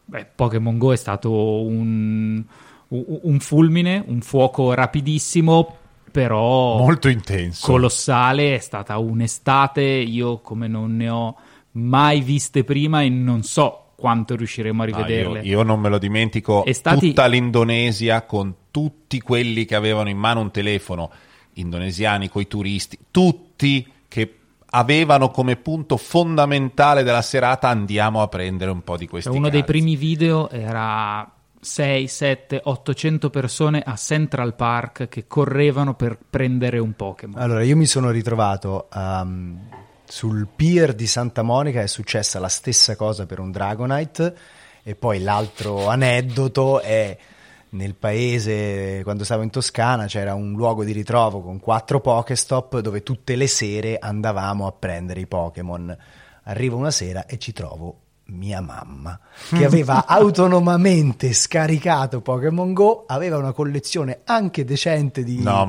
Beh, 0.06 0.26
Pokémon 0.34 0.76
Go 0.78 0.92
è 0.92 0.96
stato 0.96 1.30
un- 1.62 2.42
un 2.88 3.40
fulmine, 3.40 4.02
un 4.06 4.20
fuoco 4.20 4.74
rapidissimo, 4.74 5.76
però 6.12 6.76
Molto 6.78 7.08
intenso. 7.08 7.66
colossale, 7.66 8.54
è 8.54 8.58
stata 8.58 8.98
un'estate, 8.98 9.82
io 9.82 10.38
come 10.38 10.68
non 10.68 10.94
ne 10.96 11.08
ho 11.08 11.36
mai 11.72 12.20
viste 12.20 12.62
prima 12.62 13.02
e 13.02 13.08
non 13.08 13.42
so 13.42 13.78
quanto 13.96 14.36
riusciremo 14.36 14.82
a 14.82 14.84
Ah, 14.84 14.88
io, 14.88 14.96
rivederle. 14.96 15.40
io 15.40 15.62
non 15.62 15.80
me 15.80 15.88
lo 15.88 15.98
dimentico, 15.98 16.64
Estati- 16.64 17.08
tutta 17.08 17.26
l'Indonesia 17.26 18.22
con 18.22 18.54
tutti 18.70 19.20
quelli 19.20 19.64
che 19.64 19.74
avevano 19.74 20.08
in 20.08 20.18
mano 20.18 20.40
un 20.40 20.50
telefono, 20.50 21.10
indonesiani, 21.54 22.28
coi 22.28 22.46
turisti, 22.46 22.98
tutti 23.10 23.90
che 24.08 24.36
avevano 24.74 25.30
come 25.30 25.56
punto 25.56 25.96
fondamentale 25.96 27.02
della 27.02 27.22
serata 27.22 27.68
andiamo 27.68 28.22
a 28.22 28.28
prendere 28.28 28.70
un 28.70 28.82
po' 28.82 28.96
di 28.96 29.06
questi 29.06 29.28
Cioè, 29.28 29.38
uno 29.38 29.48
dei 29.50 29.60
cazzi. 29.60 29.72
primi 29.72 29.96
video 29.96 30.48
era 30.50 31.30
6, 31.64 32.08
7, 32.08 32.60
800 32.64 33.30
persone 33.30 33.82
a 33.84 33.94
Central 33.94 34.56
Park 34.56 35.08
che 35.08 35.28
correvano 35.28 35.94
per 35.94 36.18
prendere 36.28 36.80
un 36.80 36.94
Pokémon. 36.94 37.40
Allora, 37.40 37.62
io 37.62 37.76
mi 37.76 37.86
sono 37.86 38.10
ritrovato 38.10 38.88
um, 38.92 39.60
sul 40.04 40.48
pier 40.56 40.92
di 40.92 41.06
Santa 41.06 41.42
Monica, 41.42 41.80
è 41.80 41.86
successa 41.86 42.40
la 42.40 42.48
stessa 42.48 42.96
cosa 42.96 43.26
per 43.26 43.38
un 43.38 43.52
Dragonite 43.52 44.36
e 44.82 44.96
poi 44.96 45.20
l'altro 45.20 45.86
aneddoto 45.86 46.80
è 46.80 47.16
nel 47.70 47.94
paese, 47.94 49.02
quando 49.04 49.22
stavo 49.22 49.42
in 49.42 49.50
Toscana, 49.50 50.06
c'era 50.06 50.34
un 50.34 50.54
luogo 50.54 50.82
di 50.82 50.90
ritrovo 50.90 51.42
con 51.42 51.60
quattro 51.60 52.00
Pokestop 52.00 52.80
dove 52.80 53.04
tutte 53.04 53.36
le 53.36 53.46
sere 53.46 53.98
andavamo 53.98 54.66
a 54.66 54.72
prendere 54.72 55.20
i 55.20 55.26
Pokémon. 55.28 55.96
Arrivo 56.42 56.76
una 56.76 56.90
sera 56.90 57.24
e 57.24 57.38
ci 57.38 57.52
trovo 57.52 57.98
mia 58.32 58.60
mamma 58.60 59.18
che 59.48 59.64
aveva 59.64 60.04
autonomamente 60.08 61.32
scaricato 61.32 62.20
Pokémon 62.20 62.72
Go, 62.72 63.04
aveva 63.06 63.36
una 63.36 63.52
collezione 63.52 64.20
anche 64.24 64.64
decente 64.64 65.22
di, 65.22 65.42
No, 65.42 65.64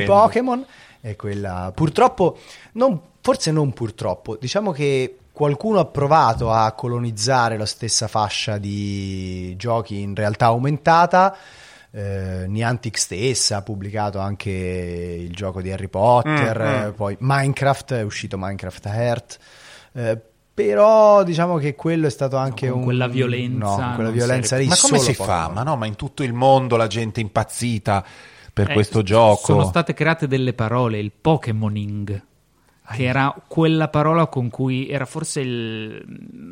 di. 0.00 0.04
Pokémon 0.04 0.64
e 1.00 1.16
quella 1.16 1.70
purtroppo 1.74 2.38
non, 2.72 3.00
forse 3.20 3.50
non 3.50 3.72
purtroppo 3.72 4.36
diciamo 4.40 4.72
che 4.72 5.18
qualcuno 5.32 5.80
ha 5.80 5.84
provato 5.84 6.50
a 6.50 6.72
colonizzare 6.72 7.58
la 7.58 7.66
stessa 7.66 8.08
fascia 8.08 8.56
di 8.56 9.54
giochi 9.56 10.00
in 10.00 10.14
realtà 10.14 10.46
aumentata 10.46 11.36
eh, 11.90 12.46
Niantic 12.48 12.98
stessa 12.98 13.58
ha 13.58 13.62
pubblicato 13.62 14.18
anche 14.18 14.50
il 14.50 15.32
gioco 15.34 15.60
di 15.60 15.70
Harry 15.70 15.88
Potter 15.88 16.58
Mm, 16.58 16.66
mm. 16.66 16.86
eh, 16.86 16.92
poi 16.92 17.16
Minecraft 17.20 17.92
è 17.94 18.02
uscito 18.02 18.38
Minecraft 18.38 18.86
Heart 18.86 19.38
eh, 19.92 20.20
però 20.54 21.24
diciamo 21.24 21.56
che 21.56 21.74
quello 21.74 22.06
è 22.06 22.10
stato 22.10 22.36
anche 22.36 22.68
con 22.68 22.78
un 22.78 22.84
quella 22.84 23.08
violenza 23.08 23.66
no, 23.66 23.76
con 23.76 23.94
quella 23.96 24.10
violenza 24.10 24.56
lì 24.56 24.66
Ma 24.68 24.76
come 24.80 24.98
si 25.00 25.12
fa? 25.12 25.50
Ma 25.52 25.64
no, 25.64 25.76
ma 25.76 25.86
in 25.86 25.96
tutto 25.96 26.22
il 26.22 26.32
mondo 26.32 26.76
la 26.76 26.86
gente 26.86 27.20
è 27.20 27.24
impazzita 27.24 28.04
per 28.52 28.70
Eh, 28.70 28.72
questo 28.72 29.02
gioco. 29.02 29.46
Sono 29.46 29.64
state 29.64 29.94
create 29.94 30.28
delle 30.28 30.52
parole, 30.52 31.00
il 31.00 31.10
Pokémoning, 31.10 32.22
che 32.92 33.02
era 33.04 33.34
quella 33.48 33.88
parola 33.88 34.26
con 34.28 34.48
cui 34.48 34.88
era 34.88 35.06
forse 35.06 35.40
il 35.40 36.04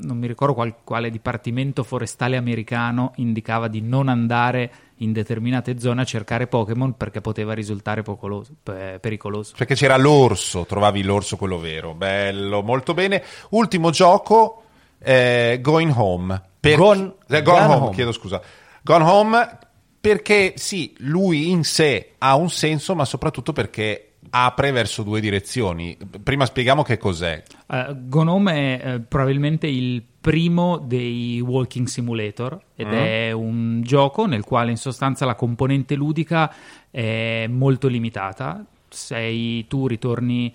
non 0.02 0.18
mi 0.18 0.26
ricordo 0.26 0.54
qual- 0.54 0.74
quale 0.82 1.10
dipartimento 1.10 1.84
forestale 1.84 2.36
americano 2.36 3.12
indicava 3.16 3.68
di 3.68 3.82
non 3.82 4.08
andare 4.08 4.72
in 5.02 5.12
determinate 5.12 5.78
zone 5.78 6.02
a 6.02 6.04
cercare 6.04 6.46
Pokémon 6.46 6.96
perché 6.96 7.20
poteva 7.20 7.52
risultare 7.52 8.02
pocoloso- 8.02 8.54
pe- 8.62 8.98
pericoloso. 9.00 9.54
Perché 9.56 9.74
c'era 9.74 9.96
l'orso, 9.96 10.64
trovavi 10.64 11.02
l'orso 11.02 11.36
quello 11.36 11.58
vero. 11.58 11.94
Bello, 11.94 12.62
molto 12.62 12.94
bene. 12.94 13.22
Ultimo 13.50 13.90
gioco, 13.90 14.62
eh, 14.98 15.58
Going 15.60 15.92
Home. 15.94 16.40
Per- 16.60 16.76
Gone- 16.78 17.14
eh, 17.28 17.42
Gone 17.42 17.64
home, 17.64 17.74
Home. 17.74 17.94
chiedo 17.94 18.12
scusa. 18.12 18.40
Gone 18.82 19.04
Home 19.04 19.58
perché 20.00 20.54
sì, 20.56 20.94
lui 20.98 21.50
in 21.50 21.64
sé 21.64 22.14
ha 22.18 22.34
un 22.36 22.50
senso, 22.50 22.94
ma 22.94 23.04
soprattutto 23.04 23.52
perché 23.52 24.14
apre 24.30 24.70
verso 24.70 25.02
due 25.02 25.20
direzioni. 25.20 25.96
Prima 26.22 26.46
spieghiamo 26.46 26.82
che 26.82 26.96
cos'è. 26.98 27.42
Uh, 27.66 27.92
Gnome 28.08 28.80
è 28.80 28.94
eh, 28.94 29.00
probabilmente 29.00 29.66
il 29.66 30.02
primo 30.22 30.78
dei 30.78 31.40
walking 31.40 31.87
simulator 31.88 32.58
ed 32.76 32.87
Mm. 32.87 32.90
è 32.92 33.32
un 33.32 33.80
gioco 33.82 34.24
nel 34.26 34.44
quale 34.44 34.70
in 34.70 34.76
sostanza 34.76 35.26
la 35.26 35.35
componente 35.35 35.96
ludica 35.96 36.50
è 36.90 37.46
molto 37.50 37.88
limitata. 37.88 38.64
Sei 38.88 39.66
tu 39.66 39.88
ritorni 39.88 40.54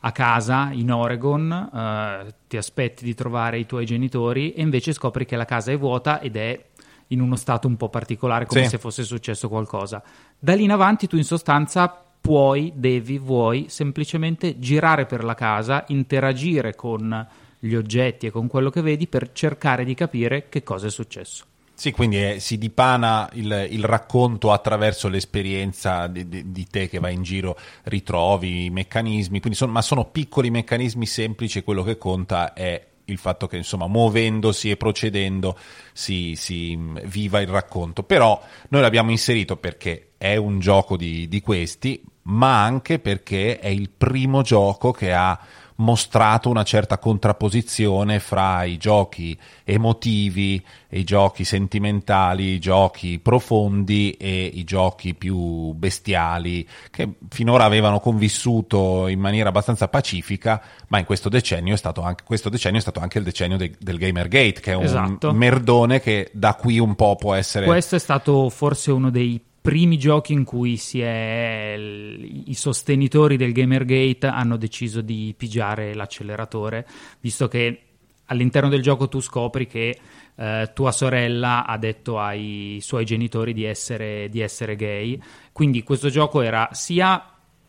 a 0.00 0.10
casa 0.12 0.70
in 0.72 0.90
Oregon, 0.90 1.70
eh, 1.72 2.34
ti 2.48 2.56
aspetti 2.56 3.04
di 3.04 3.14
trovare 3.14 3.58
i 3.60 3.66
tuoi 3.66 3.86
genitori 3.86 4.52
e 4.52 4.62
invece 4.62 4.92
scopri 4.92 5.24
che 5.24 5.36
la 5.36 5.44
casa 5.44 5.70
è 5.70 5.78
vuota 5.78 6.20
ed 6.20 6.34
è 6.36 6.64
in 7.08 7.20
uno 7.20 7.36
stato 7.36 7.68
un 7.68 7.76
po' 7.76 7.88
particolare, 7.88 8.46
come 8.46 8.64
Sì. 8.64 8.70
se 8.70 8.78
fosse 8.78 9.04
successo 9.04 9.48
qualcosa. 9.48 10.02
Da 10.36 10.54
lì 10.56 10.64
in 10.64 10.72
avanti 10.72 11.06
tu 11.06 11.16
in 11.16 11.22
sostanza 11.24 12.02
puoi, 12.20 12.72
devi, 12.74 13.18
vuoi 13.18 13.66
semplicemente 13.68 14.58
girare 14.58 15.06
per 15.06 15.22
la 15.22 15.34
casa, 15.34 15.84
interagire 15.88 16.74
con 16.74 17.24
gli 17.58 17.74
oggetti 17.74 18.26
e 18.26 18.30
con 18.30 18.46
quello 18.46 18.70
che 18.70 18.82
vedi 18.82 19.06
per 19.06 19.32
cercare 19.32 19.84
di 19.84 19.94
capire 19.94 20.48
che 20.48 20.62
cosa 20.62 20.86
è 20.86 20.90
successo. 20.90 21.44
Sì, 21.78 21.90
quindi 21.90 22.24
eh, 22.24 22.40
si 22.40 22.56
dipana 22.56 23.28
il, 23.34 23.68
il 23.70 23.84
racconto 23.84 24.50
attraverso 24.50 25.08
l'esperienza 25.08 26.06
di, 26.06 26.26
di- 26.26 26.50
di 26.50 26.66
te 26.66 26.88
che 26.88 27.00
vai 27.00 27.12
in 27.12 27.22
giro, 27.22 27.58
ritrovi 27.84 28.64
i 28.64 28.70
meccanismi, 28.70 29.40
quindi 29.40 29.58
son- 29.58 29.70
ma 29.70 29.82
sono 29.82 30.06
piccoli 30.06 30.50
meccanismi 30.50 31.04
semplici 31.04 31.58
e 31.58 31.64
quello 31.64 31.82
che 31.82 31.98
conta 31.98 32.54
è 32.54 32.82
il 33.04 33.18
fatto 33.18 33.46
che 33.46 33.58
insomma 33.58 33.86
muovendosi 33.86 34.70
e 34.70 34.78
procedendo 34.78 35.58
si, 35.92 36.34
si, 36.34 36.74
mh, 36.74 37.02
viva 37.04 37.40
il 37.40 37.48
racconto. 37.48 38.02
Però 38.04 38.42
noi 38.70 38.80
l'abbiamo 38.80 39.10
inserito 39.10 39.58
perché 39.58 40.12
è 40.16 40.36
un 40.36 40.58
gioco 40.60 40.96
di, 40.96 41.28
di 41.28 41.42
questi, 41.42 42.02
ma 42.22 42.64
anche 42.64 42.98
perché 42.98 43.58
è 43.58 43.68
il 43.68 43.90
primo 43.90 44.40
gioco 44.40 44.92
che 44.92 45.12
ha 45.12 45.38
mostrato 45.76 46.48
una 46.48 46.62
certa 46.62 46.98
contrapposizione 46.98 48.18
fra 48.18 48.64
i 48.64 48.76
giochi 48.76 49.38
emotivi 49.64 50.62
i 50.90 51.04
giochi 51.04 51.44
sentimentali, 51.44 52.54
i 52.54 52.58
giochi 52.58 53.18
profondi 53.18 54.12
e 54.12 54.50
i 54.52 54.64
giochi 54.64 55.14
più 55.14 55.72
bestiali 55.72 56.66
che 56.90 57.14
finora 57.28 57.64
avevano 57.64 58.00
convissuto 58.00 59.06
in 59.08 59.20
maniera 59.20 59.48
abbastanza 59.48 59.88
pacifica, 59.88 60.62
ma 60.88 60.98
in 60.98 61.04
questo 61.04 61.28
decennio 61.28 61.74
è 61.74 61.76
stato 61.76 62.02
anche, 62.02 62.24
questo 62.24 62.48
decennio 62.48 62.78
è 62.78 62.82
stato 62.82 63.00
anche 63.00 63.18
il 63.18 63.24
decennio 63.24 63.56
de- 63.56 63.74
del 63.78 63.98
Gamergate, 63.98 64.60
che 64.60 64.72
è 64.72 64.74
un 64.74 64.84
Esatto. 64.84 65.32
merdone 65.32 66.00
che 66.00 66.30
da 66.32 66.54
qui 66.54 66.78
un 66.78 66.94
po' 66.94 67.16
può 67.16 67.34
essere... 67.34 67.66
Questo 67.66 67.96
è 67.96 68.00
stato 68.00 68.48
forse 68.48 68.90
uno 68.90 69.10
dei 69.10 69.42
primi 69.66 69.98
giochi 69.98 70.32
in 70.32 70.44
cui 70.44 70.76
si 70.76 71.00
è, 71.00 71.74
i 71.76 72.54
sostenitori 72.54 73.36
del 73.36 73.50
Gamergate 73.50 74.28
hanno 74.28 74.56
deciso 74.56 75.00
di 75.00 75.34
pigiare 75.36 75.92
l'acceleratore, 75.92 76.86
visto 77.18 77.48
che 77.48 77.80
all'interno 78.26 78.68
del 78.68 78.80
gioco 78.80 79.08
tu 79.08 79.20
scopri 79.20 79.66
che 79.66 79.98
eh, 80.36 80.70
tua 80.72 80.92
sorella 80.92 81.66
ha 81.66 81.76
detto 81.78 82.20
ai 82.20 82.78
suoi 82.80 83.04
genitori 83.04 83.52
di 83.52 83.64
essere, 83.64 84.28
di 84.28 84.38
essere 84.38 84.76
gay. 84.76 85.20
Quindi 85.50 85.82
questo 85.82 86.10
gioco 86.10 86.42
era 86.42 86.68
sia 86.70 87.20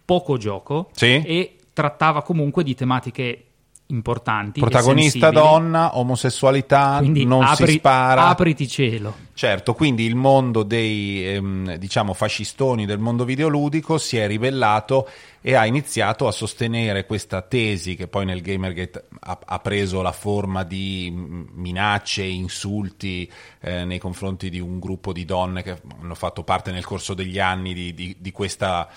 poco 0.05 0.37
gioco 0.37 0.89
Sì. 0.93 1.19
e 1.25 1.55
trattava 1.73 2.21
comunque 2.21 2.63
di 2.63 2.75
tematiche 2.75 3.46
importanti. 3.87 4.59
Protagonista 4.59 5.29
donna, 5.31 5.97
omosessualità, 5.97 6.95
Quindi 6.99 7.25
non 7.25 7.43
apri- 7.43 7.71
si 7.71 7.77
spara. 7.77 8.27
apriti 8.27 8.67
cielo. 8.67 9.25
Certo, 9.33 9.73
quindi 9.75 10.03
il 10.05 10.15
mondo 10.15 10.63
dei 10.63 11.25
ehm, 11.35 11.75
diciamo 11.75 12.13
fascistoni 12.13 12.85
del 12.85 12.97
mondo 12.97 13.23
videoludico 13.23 13.97
si 13.99 14.17
è 14.17 14.25
ribellato 14.25 15.07
e 15.41 15.53
ha 15.53 15.65
iniziato 15.65 16.27
a 16.27 16.31
sostenere 16.31 17.05
questa 17.05 17.41
tesi 17.43 17.95
che 17.95 18.07
poi 18.07 18.25
nel 18.25 18.41
Gamergate 18.41 19.05
ha, 19.19 19.37
ha 19.45 19.59
preso 19.59 20.01
la 20.01 20.11
forma 20.11 20.63
di 20.63 21.09
mm, 21.13 21.43
minacce 21.53 22.23
e 22.23 22.29
insulti 22.29 23.31
eh, 23.61 23.85
nei 23.85 23.99
confronti 23.99 24.49
di 24.49 24.59
un 24.59 24.79
gruppo 24.79 25.13
di 25.13 25.23
donne 25.23 25.61
che 25.61 25.79
hanno 26.01 26.15
fatto 26.15 26.43
parte 26.43 26.71
nel 26.71 26.83
corso 26.85 27.13
degli 27.13 27.37
anni 27.39 27.73
di, 27.75 27.93
di- 27.93 28.15
di 28.19 28.31
questa 28.31 28.89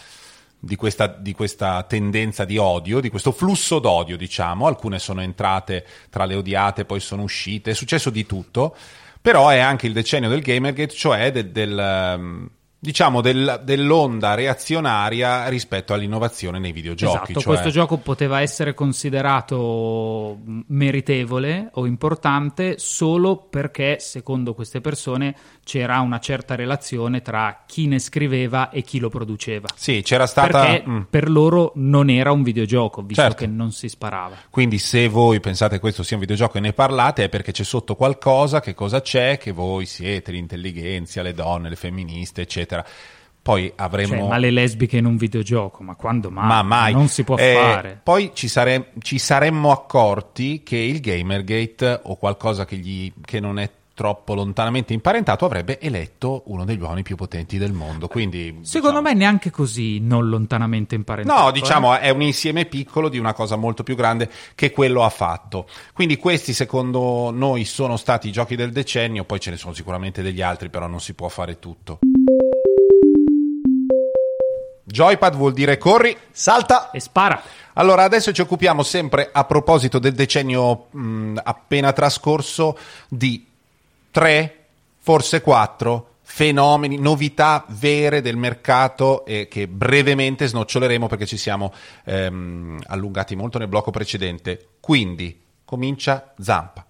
di 0.61 0.77
questa, 0.77 1.07
di 1.07 1.33
questa, 1.33 1.83
tendenza 1.85 2.45
di 2.45 2.59
odio, 2.59 3.01
di 3.01 3.09
questo 3.09 3.33
flusso 3.33 3.79
d'odio, 3.79 4.17
diciamo. 4.17 4.67
Alcune 4.67 4.99
sono 4.99 5.23
entrate 5.23 5.87
tra 6.11 6.27
le 6.27 6.35
odiate, 6.35 6.85
poi 6.85 7.01
sono 7.01 7.23
uscite, 7.23 7.71
è 7.71 7.75
successo 7.75 8.11
di 8.11 8.27
tutto. 8.27 8.77
Però 9.23 9.49
è 9.49 9.59
anche 9.59 9.87
il 9.87 9.93
decennio 9.93 10.29
del 10.29 10.43
Gamergate, 10.43 10.95
cioè 10.95 11.33
del, 11.33 11.51
del 11.51 12.17
um, 12.19 12.51
diciamo 12.83 13.21
del, 13.21 13.61
dell'onda 13.63 14.33
reazionaria 14.33 15.47
rispetto 15.49 15.93
all'innovazione 15.93 16.59
nei 16.59 16.73
videogiochi. 16.73 17.33
Esatto, 17.33 17.41
cioè... 17.41 17.45
questo 17.45 17.69
gioco 17.69 17.99
poteva 17.99 18.41
essere 18.41 18.73
considerato 18.73 20.39
meritevole 20.69 21.69
o 21.75 21.85
importante 21.85 22.79
solo 22.79 23.37
perché, 23.37 23.99
secondo 24.01 24.55
queste 24.55 24.81
persone, 24.81 25.37
c'era 25.63 26.01
una 26.01 26.19
certa 26.21 26.55
relazione 26.55 27.21
tra 27.21 27.65
chi 27.67 27.87
ne 27.87 27.99
scriveva 27.99 28.71
e 28.71 28.81
chi 28.81 28.99
lo 28.99 29.11
produceva. 29.11 29.69
Sì, 29.75 30.01
c'era 30.03 30.27
stata... 30.27 30.65
Perché 30.65 30.89
mm. 30.89 31.01
per 31.11 31.29
loro 31.29 31.73
non 31.75 32.09
era 32.09 32.33
un 32.33 32.43
videogioco, 32.43 33.03
visto 33.03 33.21
certo. 33.21 33.37
che 33.37 33.47
non 33.47 33.73
si 33.73 33.91
sparava. 33.91 34.37
Quindi 34.49 34.79
se 34.79 35.07
voi 35.09 35.39
pensate 35.41 35.75
che 35.75 35.81
questo 35.81 36.03
sia 36.03 36.17
un 36.17 36.23
videogioco 36.23 36.57
e 36.57 36.61
ne 36.61 36.73
parlate 36.73 37.25
è 37.25 37.29
perché 37.29 37.53
c'è 37.53 37.63
sotto 37.63 37.95
qualcosa, 37.95 38.61
che 38.61 38.73
cosa 38.73 39.03
c'è, 39.03 39.37
che 39.37 39.53
voi 39.53 39.85
siete 39.85 40.33
l'intelligenza, 40.33 41.21
le 41.21 41.35
donne, 41.35 41.69
le 41.69 41.77
femministe, 41.77 42.41
eccetera 42.41 42.69
eccetera. 42.71 42.85
Poi 43.43 43.73
avremo. 43.75 44.17
Cioè, 44.17 44.29
ma 44.29 44.37
le 44.37 44.51
lesbiche 44.51 44.99
in 44.99 45.07
un 45.07 45.17
videogioco, 45.17 45.83
ma 45.83 45.95
quando 45.95 46.31
mai? 46.31 46.47
Ma 46.47 46.63
mai. 46.63 46.93
Non 46.93 47.09
si 47.09 47.25
può 47.25 47.37
eh, 47.37 47.55
fare. 47.55 48.01
Poi 48.03 48.33
ci, 48.35 48.49
sare... 48.49 48.93
ci, 49.01 49.19
saremmo 49.19 49.71
accorti 49.71 50.63
che 50.63 50.77
il 50.77 51.01
Gamergate 51.01 52.01
o 52.05 52.17
qualcosa 52.17 52.67
che, 52.67 52.77
gli... 52.77 53.11
che 53.25 53.41
non 53.41 53.59
è 53.59 53.71
troppo 54.01 54.33
lontanamente 54.33 54.95
imparentato 54.95 55.45
avrebbe 55.45 55.79
eletto 55.79 56.45
uno 56.47 56.65
degli 56.65 56.81
uomini 56.81 57.03
più 57.03 57.17
potenti 57.17 57.59
del 57.59 57.73
mondo. 57.73 58.09
Quindi, 58.09 58.61
Secondo 58.63 58.99
diciamo... 58.99 59.03
me 59.03 59.15
neanche 59.15 59.51
così 59.51 60.01
non 60.01 60.29
lontanamente 60.29 60.95
imparentato. 60.95 61.43
No, 61.43 61.51
diciamo 61.51 61.95
eh? 61.97 62.01
è 62.01 62.11
un 62.11 62.23
insieme 62.23 62.67
piccolo 62.67 63.09
di 63.09 63.19
una 63.19 63.35
cosa 63.35 63.57
molto 63.57 63.83
più 63.83 63.97
grande 63.97 64.31
che 64.55 64.71
quello 64.71 65.03
ha 65.03 65.11
fatto. 65.11 65.67
Quindi 65.93 66.17
questi 66.17 66.53
secondo 66.53 67.31
noi 67.31 67.65
sono 67.65 67.97
stati 67.97 68.29
i 68.29 68.33
giochi 68.33 68.55
del 68.55 68.71
decennio, 68.71 69.25
poi 69.25 69.41
ce 69.41 69.51
ne 69.51 69.57
sono 69.57 69.75
sicuramente 69.75 70.23
degli 70.23 70.41
altri, 70.41 70.71
però 70.71 70.87
non 70.87 71.01
si 71.01 71.15
può 71.15 71.29
fare 71.29 71.59
tutto. 71.59 71.99
Joypad 74.91 75.35
vuol 75.37 75.53
dire 75.53 75.79
corri, 75.79 76.17
salta 76.31 76.91
e 76.91 77.01
spara. 77.01 77.43
Allora, 77.75 78.03
adesso 78.03 78.33
ci 78.33 78.41
occupiamo 78.41 78.83
sempre, 78.83 79.31
a 79.33 79.45
proposito 79.45 79.99
del 79.99 80.15
decennio 80.15 80.87
mh, 80.91 81.39
appena 81.43 81.93
trascorso, 81.93 82.77
di 83.09 83.47
tre, 84.11 84.57
forse 84.99 85.41
quattro 85.41 86.07
fenomeni, 86.23 86.97
novità 86.97 87.65
vere 87.69 88.21
del 88.21 88.37
mercato 88.37 89.25
e 89.25 89.49
che 89.49 89.67
brevemente 89.67 90.47
snoccioleremo 90.47 91.09
perché 91.09 91.27
ci 91.27 91.37
siamo 91.37 91.73
ehm, 92.05 92.79
allungati 92.87 93.35
molto 93.35 93.59
nel 93.59 93.67
blocco 93.67 93.91
precedente. 93.91 94.69
Quindi, 94.79 95.41
comincia 95.65 96.33
Zampa. 96.39 96.85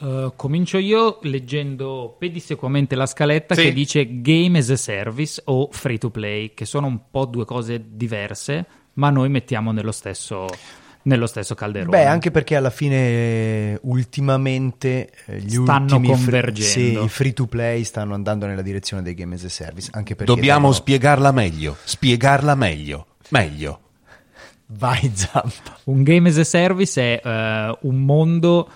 Uh, 0.00 0.32
comincio 0.36 0.78
io 0.78 1.18
leggendo 1.22 2.14
pedissequamente 2.16 2.94
la 2.94 3.06
scaletta 3.06 3.56
sì. 3.56 3.62
che 3.62 3.72
dice 3.72 4.20
Game 4.20 4.58
as 4.58 4.70
a 4.70 4.76
Service 4.76 5.42
o 5.46 5.70
Free 5.72 5.98
to 5.98 6.10
Play, 6.10 6.54
che 6.54 6.66
sono 6.66 6.86
un 6.86 7.10
po' 7.10 7.24
due 7.24 7.44
cose 7.44 7.82
diverse, 7.84 8.64
ma 8.92 9.10
noi 9.10 9.28
mettiamo 9.28 9.72
nello 9.72 9.90
stesso, 9.90 10.46
nello 11.02 11.26
stesso 11.26 11.56
calderone. 11.56 11.90
Beh, 11.90 12.06
anche 12.06 12.30
perché 12.30 12.54
alla 12.54 12.70
fine 12.70 13.76
ultimamente 13.82 15.10
eh, 15.26 15.38
gli 15.40 15.54
stanno 15.54 16.00
convergendo. 16.00 16.60
Fr- 16.60 16.62
sì, 16.62 16.92
i 17.02 17.08
free 17.08 17.32
to 17.32 17.46
play 17.46 17.82
stanno 17.82 18.14
andando 18.14 18.46
nella 18.46 18.62
direzione 18.62 19.02
dei 19.02 19.14
Game 19.14 19.34
as 19.34 19.42
a 19.42 19.48
Service. 19.48 19.90
Anche 19.92 20.14
Dobbiamo 20.14 20.58
devono... 20.58 20.72
spiegarla 20.74 21.32
meglio, 21.32 21.76
spiegarla 21.82 22.54
meglio, 22.54 23.06
meglio. 23.30 23.80
Vai 24.66 25.10
Zampa. 25.12 25.76
Un 25.84 26.04
Game 26.04 26.28
as 26.28 26.38
a 26.38 26.44
Service 26.44 27.20
è 27.20 27.20
uh, 27.24 27.88
un 27.88 28.04
mondo 28.04 28.70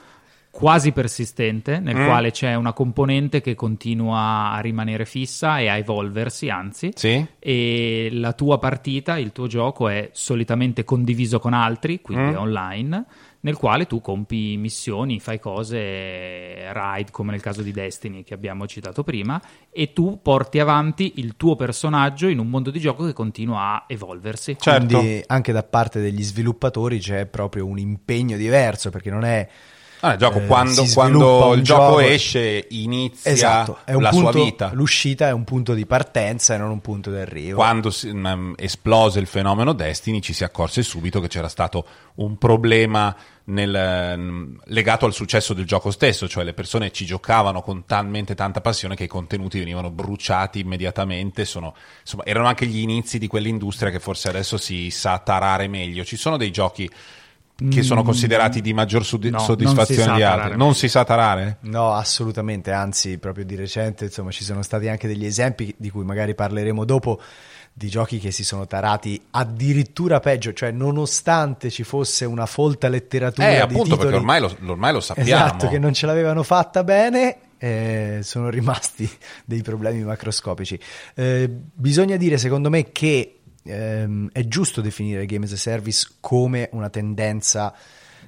quasi 0.53 0.93
persistente, 0.93 1.81
nel 1.81 1.97
mm. 1.97 2.05
quale 2.05 2.31
c'è 2.31 2.55
una 2.55 2.75
componente 2.75 3.41
che 3.41 3.55
continua 3.55 4.53
a 4.53 4.61
rimanere 4.61 5.07
fissa 5.07 5.59
e 5.59 5.69
a 5.69 5.79
evolversi, 5.79 6.51
anzi, 6.51 6.93
sì. 6.95 7.27
e 7.39 8.11
la 8.13 8.35
tua 8.35 8.59
partita, 8.59 9.17
il 9.17 9.33
tuo 9.33 9.47
gioco 9.47 9.89
è 9.89 10.11
solitamente 10.13 10.85
condiviso 10.85 11.39
con 11.39 11.55
altri, 11.55 12.03
quindi 12.03 12.25
mm. 12.25 12.35
è 12.35 12.39
online, 12.39 13.05
nel 13.41 13.57
quale 13.57 13.87
tu 13.87 14.03
compi 14.03 14.59
missioni, 14.59 15.21
fai 15.21 15.41
cose, 15.41 16.71
raid 16.71 17.11
come 17.11 17.31
nel 17.31 17.41
caso 17.41 17.63
di 17.63 17.73
Destiny 17.73 18.23
che 18.23 18.35
abbiamo 18.35 18.67
citato 18.67 19.03
prima, 19.03 19.41
e 19.71 19.95
tu 19.95 20.21
porti 20.21 20.59
avanti 20.59 21.15
il 21.17 21.35
tuo 21.39 21.57
personaggio 21.57 22.29
in 22.29 22.39
un 22.39 22.51
mondo 22.51 22.71
di 22.71 22.79
gioco 22.79 23.07
che 23.07 23.15
continua 23.15 23.73
a 23.73 23.85
evolversi. 23.89 24.59
Certo. 24.61 24.99
Quindi 24.99 25.25
anche 25.27 25.53
da 25.53 25.63
parte 25.63 25.99
degli 25.99 26.23
sviluppatori 26.23 26.99
c'è 26.99 27.25
proprio 27.25 27.65
un 27.65 27.79
impegno 27.79 28.37
diverso, 28.37 28.91
perché 28.91 29.11
non 29.11 29.25
è 29.25 29.49
Ah, 30.05 30.15
il 30.15 30.19
gioco 30.19 30.39
eh, 30.41 30.47
quando, 30.47 30.85
quando 30.93 31.55
il 31.55 31.63
gioco, 31.63 31.83
gioco, 31.83 32.01
esce 32.01 32.67
inizia 32.71 33.31
esatto, 33.31 33.79
la 33.85 34.09
punto, 34.09 34.33
sua 34.33 34.33
vita. 34.33 34.71
L'uscita 34.73 35.29
è 35.29 35.31
un 35.31 35.45
punto 35.45 35.75
di 35.75 35.87
partenza 35.87 36.57
e 36.57 36.59
non 36.59 36.71
un 36.71 36.81
punto 36.81 37.11
di 37.11 37.19
arrivo. 37.19 37.55
Quando 37.55 37.91
si, 37.91 38.09
um, 38.09 38.53
esplose 38.57 39.21
il 39.21 39.29
fenomeno 39.29 39.73
Destiny 39.73 40.21
ci 40.21 40.33
si 40.33 40.43
accorse 40.43 40.83
subito 40.83 41.21
che 41.21 41.29
c'era 41.29 41.49
stato 41.49 41.87
un 42.17 42.37
problema 42.37 43.15
nel, 43.45 44.17
um, 44.17 44.59
legato 44.65 45.07
al 45.07 45.13
successo 45.13 45.55
del 45.55 45.67
gioco 45.67 45.93
stesso, 45.93 46.27
cioè 46.27 46.43
le 46.43 46.53
persone 46.53 46.91
ci 46.91 47.05
giocavano 47.05 47.63
con 47.63 47.85
talmente 47.87 48.35
tanta 48.35 48.61
passione 48.61 48.97
che 48.97 49.05
i 49.05 49.09
contenuti 49.09 49.61
venivano 49.61 49.93
bruciati 49.93 50.59
immediatamente. 50.59 51.45
Sono, 51.45 51.77
insomma, 52.01 52.25
erano 52.25 52.49
anche 52.49 52.67
gli 52.67 52.81
inizi 52.81 53.21
di 53.21 53.29
quell'industria 53.29 53.93
che 53.93 54.01
forse 54.01 54.29
adesso 54.29 54.57
si 54.57 54.91
sa 54.91 55.19
tarare 55.19 55.69
meglio. 55.69 56.03
Ci 56.03 56.17
sono 56.17 56.37
dei 56.37 56.51
giochi 56.51 56.91
che 57.71 57.83
sono 57.83 58.03
mm. 58.03 58.05
considerati 58.05 58.61
di 58.61 58.73
maggior 58.73 59.05
sud- 59.05 59.25
no, 59.27 59.39
soddisfazione 59.39 60.17
di 60.17 60.23
altri. 60.23 60.57
Non 60.57 60.75
si 60.75 60.89
sa 60.89 61.05
tarare? 61.05 61.59
No, 61.61 61.93
assolutamente, 61.93 62.73
anzi, 62.73 63.19
proprio 63.19 63.45
di 63.45 63.55
recente, 63.57 64.05
insomma, 64.05 64.31
ci 64.31 64.45
sono 64.45 64.63
stati 64.63 64.89
anche 64.89 65.07
degli 65.07 65.25
esempi 65.25 65.75
di 65.77 65.91
cui 65.91 66.05
magari 66.05 66.35
parleremo 66.35 66.85
dopo 66.85 67.21
di 67.75 67.89
giochi 67.89 68.19
che 68.19 68.31
si 68.31 68.45
sono 68.45 68.67
tarati 68.67 69.21
addirittura 69.31 70.21
peggio, 70.21 70.53
cioè 70.53 70.71
nonostante 70.71 71.71
ci 71.71 71.85
fosse 71.85 72.25
una 72.25 72.47
folta 72.47 72.89
letteratura 72.89 73.49
eh, 73.49 73.55
di 73.55 73.61
appunto, 73.61 73.83
titoli, 73.83 74.01
perché 74.01 74.17
ormai 74.17 74.41
lo, 74.41 74.57
ormai 74.67 74.93
lo 74.93 75.01
sappiamo. 75.01 75.29
Esatto, 75.29 75.69
che 75.69 75.79
non 75.79 75.95
ce 75.95 76.07
l'avevano 76.07 76.43
fatta 76.43 76.85
bene 76.85 77.37
eh, 77.63 78.19
sono 78.23 78.51
rimasti 78.51 79.09
dei 79.47 79.63
problemi 79.63 80.03
macroscopici. 80.03 80.77
Eh, 81.15 81.49
bisogna 81.49 82.17
dire, 82.17 82.37
secondo 82.37 82.69
me, 82.69 82.91
che 82.91 83.42
ehm, 83.65 84.31
è 84.33 84.47
giusto 84.47 84.81
definire 84.81 85.27
Game 85.27 85.45
as 85.45 85.53
a 85.53 85.57
Service 85.57 86.09
come 86.21 86.69
una 86.73 86.91
tendenza 86.91 87.75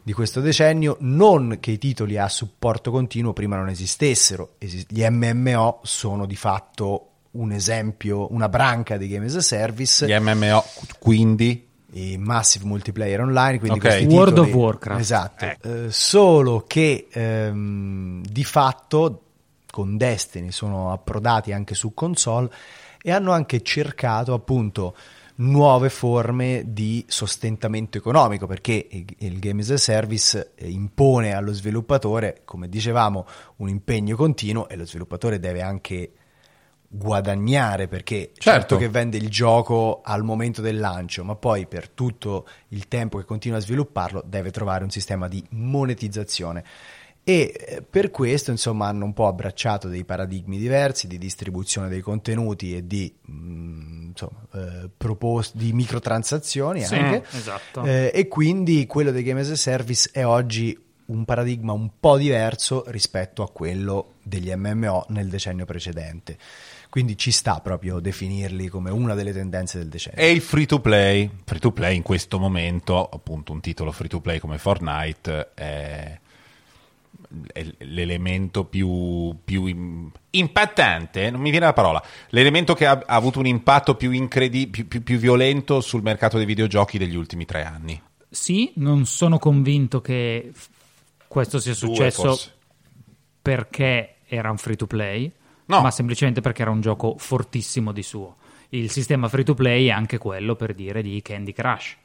di 0.03 0.12
questo 0.12 0.40
decennio, 0.40 0.97
non 1.01 1.59
che 1.61 1.70
i 1.70 1.79
titoli 1.79 2.18
a 2.18 2.29
supporto 2.29 2.90
continuo 2.90 3.33
prima 3.33 3.57
non 3.57 3.68
esistessero, 3.68 4.57
gli 4.59 5.07
MMO 5.09 5.81
sono 5.83 6.27
di 6.27 6.37
fatto 6.37 7.09
un 7.33 7.53
esempio, 7.53 8.33
una 8.33 8.49
branca 8.49 8.97
di 8.97 9.09
Game 9.09 9.27
as 9.27 9.37
a 9.37 9.40
Service. 9.40 10.07
Gli 10.07 10.18
MMO 10.18 10.62
quindi 10.99 11.66
i 11.92 12.18
Massive 12.18 12.64
Multiplayer 12.64 13.20
Online, 13.20 13.59
quindi 13.59 13.79
okay. 13.79 14.05
World 14.05 14.35
titoli, 14.35 14.51
of 14.51 14.57
Warcraft. 14.57 15.01
Esatto, 15.01 15.44
eh. 15.44 15.59
Eh, 15.62 15.90
solo 15.90 16.64
che 16.66 17.09
ehm, 17.11 18.23
di 18.25 18.44
fatto 18.44 19.20
con 19.70 19.97
Destiny 19.97 20.53
sono 20.53 20.92
approdati 20.92 21.53
anche 21.53 21.75
su 21.75 21.94
console 21.94 22.51
e 23.03 23.11
hanno 23.11 23.33
anche 23.33 23.62
cercato 23.62 24.33
appunto 24.33 24.94
nuove 25.37 25.88
forme 25.88 26.62
di 26.66 27.05
sostentamento 27.09 27.99
economico 27.99 28.47
perché 28.47 28.87
il 29.18 29.38
Game 29.38 29.62
as 29.62 29.70
a 29.70 29.77
Service 29.77 30.53
eh, 30.55 30.68
impone 30.68 31.35
allo 31.35 31.53
sviluppatore, 31.53 32.42
come 32.44 32.68
dicevamo, 32.68 33.27
un 33.57 33.68
impegno 33.68 34.16
continuo 34.16 34.68
e 34.68 34.77
lo 34.77 34.87
sviluppatore 34.87 35.40
deve 35.40 35.62
anche 35.62 36.12
guadagnare 36.87 37.88
perché 37.88 38.31
certo. 38.35 38.40
certo 38.40 38.77
che 38.77 38.88
vende 38.88 39.16
il 39.16 39.29
gioco 39.29 40.01
al 40.05 40.23
momento 40.23 40.61
del 40.61 40.79
lancio, 40.79 41.25
ma 41.25 41.35
poi 41.35 41.66
per 41.66 41.88
tutto 41.88 42.47
il 42.68 42.87
tempo 42.87 43.18
che 43.18 43.25
continua 43.25 43.59
a 43.59 43.61
svilupparlo 43.61 44.23
deve 44.25 44.53
trovare 44.53 44.85
un 44.85 44.90
sistema 44.90 45.27
di 45.27 45.44
monetizzazione 45.51 46.64
e 47.26 47.54
eh, 47.56 47.82
per 47.82 48.10
questo 48.10 48.50
insomma 48.50 48.87
hanno 48.88 49.06
un 49.06 49.14
po' 49.14 49.26
abbracciato 49.26 49.88
dei 49.88 50.04
paradigmi 50.04 50.58
diversi 50.58 51.06
di 51.06 51.16
distribuzione 51.16 51.88
dei 51.88 52.02
contenuti 52.02 52.76
e 52.76 52.87
di, 52.87 53.12
mh, 53.18 53.32
mm, 53.32 54.06
insomma, 54.08 54.46
eh, 54.52 54.90
propos- 54.94 55.56
di 55.56 55.72
microtransazioni 55.72 56.82
sì, 56.84 56.94
anche 56.94 57.24
esatto. 57.34 57.82
eh, 57.84 58.10
e 58.14 58.28
quindi 58.28 58.87
quello 58.87 59.10
dei 59.10 59.22
game 59.22 59.40
as 59.40 59.50
a 59.50 59.56
service 59.56 60.10
è 60.12 60.26
oggi 60.26 60.78
un 61.06 61.24
paradigma 61.24 61.72
un 61.72 61.92
po' 61.98 62.18
diverso 62.18 62.84
rispetto 62.88 63.42
a 63.42 63.50
quello 63.50 64.14
degli 64.22 64.52
MMO 64.54 65.06
nel 65.08 65.28
decennio 65.28 65.64
precedente 65.64 66.37
quindi 66.90 67.16
ci 67.16 67.30
sta 67.30 67.58
proprio 67.60 68.00
definirli 68.00 68.68
come 68.68 68.90
una 68.90 69.14
delle 69.14 69.32
tendenze 69.32 69.78
del 69.78 69.88
decennio. 69.88 70.20
E 70.20 70.30
il 70.30 70.40
free 70.40 70.64
to 70.64 70.78
play, 70.78 71.28
free 71.42 71.58
to 71.58 71.72
play 71.72 71.96
in 71.96 72.02
questo 72.02 72.38
momento, 72.38 73.08
appunto 73.08 73.50
un 73.50 73.60
titolo 73.60 73.90
free 73.90 74.08
to 74.08 74.20
play 74.20 74.38
come 74.38 74.58
Fortnite 74.58 75.54
è 75.54 75.64
è 75.64 76.18
l'elemento 77.79 78.64
più, 78.64 79.37
più 79.44 79.66
im- 79.66 80.11
impattante, 80.31 81.31
non 81.31 81.40
mi 81.40 81.51
viene 81.51 81.66
la 81.66 81.73
parola, 81.73 82.03
l'elemento 82.31 82.75
che 82.75 82.87
ha, 82.87 83.03
ha 83.05 83.14
avuto 83.14 83.38
un 83.38 83.47
impatto 83.47 83.94
più, 83.97 84.11
incredi- 84.11 84.68
più, 84.68 84.87
più, 84.88 85.03
più 85.03 85.18
violento 85.18 85.81
sul 85.81 86.03
mercato 86.03 86.37
dei 86.37 86.47
videogiochi 86.47 86.99
degli 86.99 87.16
ultimi 87.16 87.44
tre 87.44 87.64
anni. 87.64 88.01
Sì, 88.29 88.73
non 88.77 89.07
sono 89.07 89.38
convinto 89.38 90.01
che 90.01 90.53
questo 91.29 91.59
sia 91.59 91.75
successo 91.75 92.38
perché 93.40 94.16
era 94.27 94.51
un 94.51 94.57
free 94.57 94.77
to 94.77 94.87
play, 94.87 95.31
No. 95.66 95.81
ma 95.81 95.90
semplicemente 95.90 96.40
perché 96.40 96.62
era 96.62 96.70
un 96.70 96.81
gioco 96.81 97.16
fortissimo 97.16 97.92
di 97.92 98.03
suo. 98.03 98.37
Il 98.70 98.90
sistema 98.90 99.29
free 99.29 99.44
to 99.44 99.55
play 99.55 99.87
è 99.87 99.90
anche 99.90 100.18
quello 100.18 100.57
per 100.57 100.75
dire 100.75 101.01
di 101.01 101.23
Candy 101.23 101.53
Crush, 101.53 101.97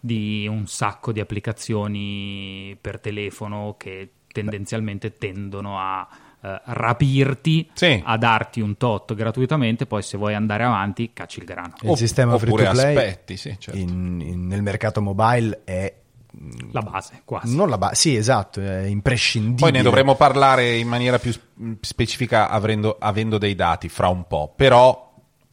di 0.00 0.46
un 0.46 0.66
sacco 0.66 1.12
di 1.12 1.20
applicazioni 1.20 2.76
per 2.80 3.00
telefono 3.00 3.76
che 3.78 4.10
tendenzialmente 4.40 5.16
tendono 5.18 5.78
a 5.78 6.06
eh, 6.40 6.60
rapirti, 6.66 7.68
Sì. 7.72 8.00
a 8.04 8.16
darti 8.16 8.60
un 8.60 8.76
tot 8.76 9.14
gratuitamente, 9.14 9.86
poi 9.86 10.02
se 10.02 10.16
vuoi 10.16 10.34
andare 10.34 10.62
avanti 10.64 11.10
cacci 11.12 11.40
il 11.40 11.44
grano. 11.44 11.74
Il 11.80 11.88
Opp- 11.88 11.98
sistema 11.98 12.38
free 12.38 12.50
to 12.50 12.56
play 12.56 12.66
aspetti, 12.96 13.36
sì, 13.36 13.56
certo. 13.58 13.78
in- 13.78 14.20
in- 14.24 14.46
nel 14.46 14.62
mercato 14.62 15.00
mobile 15.02 15.62
è 15.64 15.92
La 16.70 16.82
base, 16.82 17.22
quasi. 17.24 17.56
non 17.56 17.68
la 17.68 17.76
ba- 17.78 17.94
sì, 17.94 18.14
esatto, 18.14 18.60
è 18.60 18.82
imprescindibile. 18.84 19.70
Poi 19.70 19.72
ne 19.72 19.82
dovremo 19.82 20.14
parlare 20.14 20.76
in 20.76 20.86
maniera 20.86 21.18
più 21.18 21.32
sp- 21.32 21.78
specifica 21.80 22.48
avendo, 22.48 22.96
avendo 23.00 23.38
dei 23.38 23.56
dati 23.56 23.88
fra 23.88 24.06
un 24.08 24.24
po', 24.28 24.52
però 24.54 25.07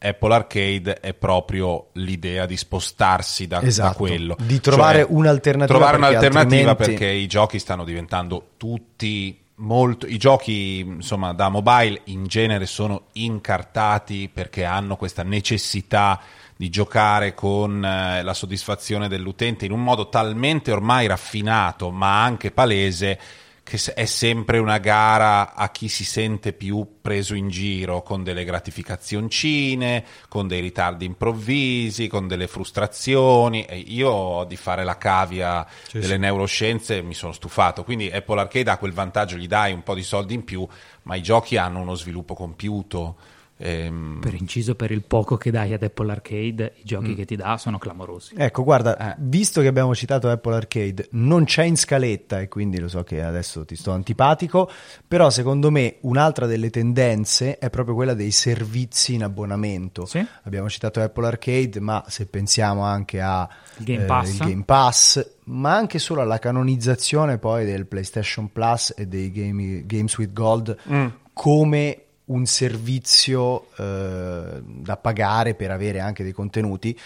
Apple 0.06 0.34
Arcade 0.34 0.94
è 1.00 1.14
proprio 1.14 1.88
l'idea 1.92 2.46
di 2.46 2.56
spostarsi 2.56 3.46
da, 3.46 3.60
da 3.60 3.66
Esatto, 3.66 3.98
quello. 3.98 4.36
di 4.40 4.60
trovare 4.60 5.00
Cioè, 5.02 5.10
un'alternativa 5.10 5.78
Trovare 5.78 5.98
perché 5.98 6.16
un'alternativa 6.16 6.70
altrimenti- 6.70 6.98
perché 7.04 7.14
i 7.14 7.26
giochi 7.26 7.58
stanno 7.58 7.84
diventando 7.84 8.50
tutti 8.56 9.40
molto 9.58 10.06
i 10.06 10.18
giochi 10.18 10.80
insomma 10.80 11.32
da 11.32 11.48
mobile 11.48 12.02
in 12.04 12.26
genere 12.26 12.66
sono 12.66 13.04
incartati 13.12 14.28
perché 14.30 14.64
hanno 14.64 14.96
questa 14.96 15.22
necessità 15.22 16.20
di 16.54 16.68
giocare 16.68 17.32
con 17.34 17.82
eh, 17.82 18.22
la 18.22 18.34
soddisfazione 18.34 19.08
dell'utente 19.08 19.64
in 19.64 19.72
un 19.72 19.82
modo 19.82 20.08
talmente 20.10 20.72
ormai 20.72 21.06
raffinato 21.06 21.90
ma 21.90 22.22
anche 22.22 22.50
palese 22.50 23.18
che 23.68 23.80
è 23.94 24.04
sempre 24.04 24.58
una 24.58 24.78
gara 24.78 25.52
a 25.52 25.70
chi 25.70 25.88
si 25.88 26.04
sente 26.04 26.52
più 26.52 26.98
preso 27.02 27.34
in 27.34 27.48
giro 27.48 28.00
con 28.00 28.22
delle 28.22 28.44
gratificazioncine, 28.44 30.04
con 30.28 30.46
dei 30.46 30.60
ritardi 30.60 31.04
improvvisi, 31.04 32.06
con 32.06 32.28
delle 32.28 32.46
frustrazioni. 32.46 33.64
E 33.64 33.78
io 33.78 34.44
di 34.48 34.54
fare 34.54 34.84
la 34.84 34.96
cavia 34.96 35.66
Sì, 35.82 35.98
delle 35.98 36.14
sì. 36.14 36.18
neuroscienze 36.20 37.02
mi 37.02 37.14
sono 37.14 37.32
stufato. 37.32 37.82
Quindi 37.82 38.08
Apple 38.08 38.40
Arcade 38.40 38.70
ha 38.70 38.78
quel 38.78 38.92
vantaggio, 38.92 39.36
gli 39.36 39.48
dai 39.48 39.72
un 39.72 39.82
po' 39.82 39.94
di 39.94 40.04
soldi 40.04 40.34
in 40.34 40.44
più, 40.44 40.64
ma 41.02 41.16
i 41.16 41.22
giochi 41.22 41.56
hanno 41.56 41.80
uno 41.80 41.96
sviluppo 41.96 42.34
compiuto. 42.34 43.16
Ehm, 43.58 44.18
Per 44.20 44.34
inciso, 44.34 44.74
per 44.74 44.90
il 44.90 45.02
poco 45.02 45.36
che 45.36 45.50
dai 45.50 45.72
ad 45.72 45.82
Apple 45.82 46.10
Arcade, 46.12 46.72
i 46.76 46.80
Mm. 46.80 46.84
giochi 46.84 47.14
che 47.14 47.24
ti 47.24 47.36
dà 47.36 47.56
sono 47.56 47.78
clamorosi. 47.78 48.34
Ecco, 48.36 48.62
guarda, 48.64 49.12
Eh. 49.12 49.14
visto 49.18 49.60
che 49.60 49.66
abbiamo 49.68 49.94
citato 49.94 50.28
Apple 50.28 50.54
Arcade, 50.54 51.08
non 51.12 51.44
c'è 51.44 51.64
in 51.64 51.76
scaletta 51.76 52.40
e 52.40 52.48
quindi 52.48 52.78
lo 52.78 52.88
so 52.88 53.02
che 53.02 53.22
adesso 53.22 53.64
ti 53.64 53.76
sto 53.76 53.92
antipatico, 53.92 54.70
però 55.06 55.30
secondo 55.30 55.70
me 55.70 55.96
un'altra 56.02 56.46
delle 56.46 56.70
tendenze 56.70 57.58
è 57.58 57.70
proprio 57.70 57.94
quella 57.94 58.14
dei 58.14 58.30
servizi 58.30 59.14
in 59.14 59.22
abbonamento. 59.24 60.04
Sì. 60.06 60.24
Abbiamo 60.44 60.68
citato 60.68 61.00
Apple 61.00 61.26
Arcade, 61.26 61.80
ma 61.80 62.04
se 62.08 62.26
pensiamo 62.26 62.82
anche 62.82 63.20
a 63.20 63.48
Game 63.78 64.02
eh, 64.04 64.06
Pass. 64.06 64.32
il 64.32 64.38
Game 64.38 64.62
Pass, 64.64 65.30
ma 65.44 65.74
anche 65.74 65.98
solo 65.98 66.20
alla 66.20 66.38
canonizzazione 66.38 67.38
poi 67.38 67.64
del 67.64 67.86
PlayStation 67.86 68.50
Plus 68.52 68.92
e 68.96 69.06
dei 69.06 69.30
Game- 69.30 69.84
Games 69.86 70.16
with 70.18 70.32
Gold 70.32 70.76
mm. 70.90 71.06
come 71.32 72.00
un 72.26 72.46
servizio 72.46 73.68
eh, 73.76 74.62
da 74.62 74.96
pagare 74.96 75.54
per 75.54 75.70
avere 75.70 76.00
anche 76.00 76.22
dei 76.22 76.32
contenuti 76.32 76.98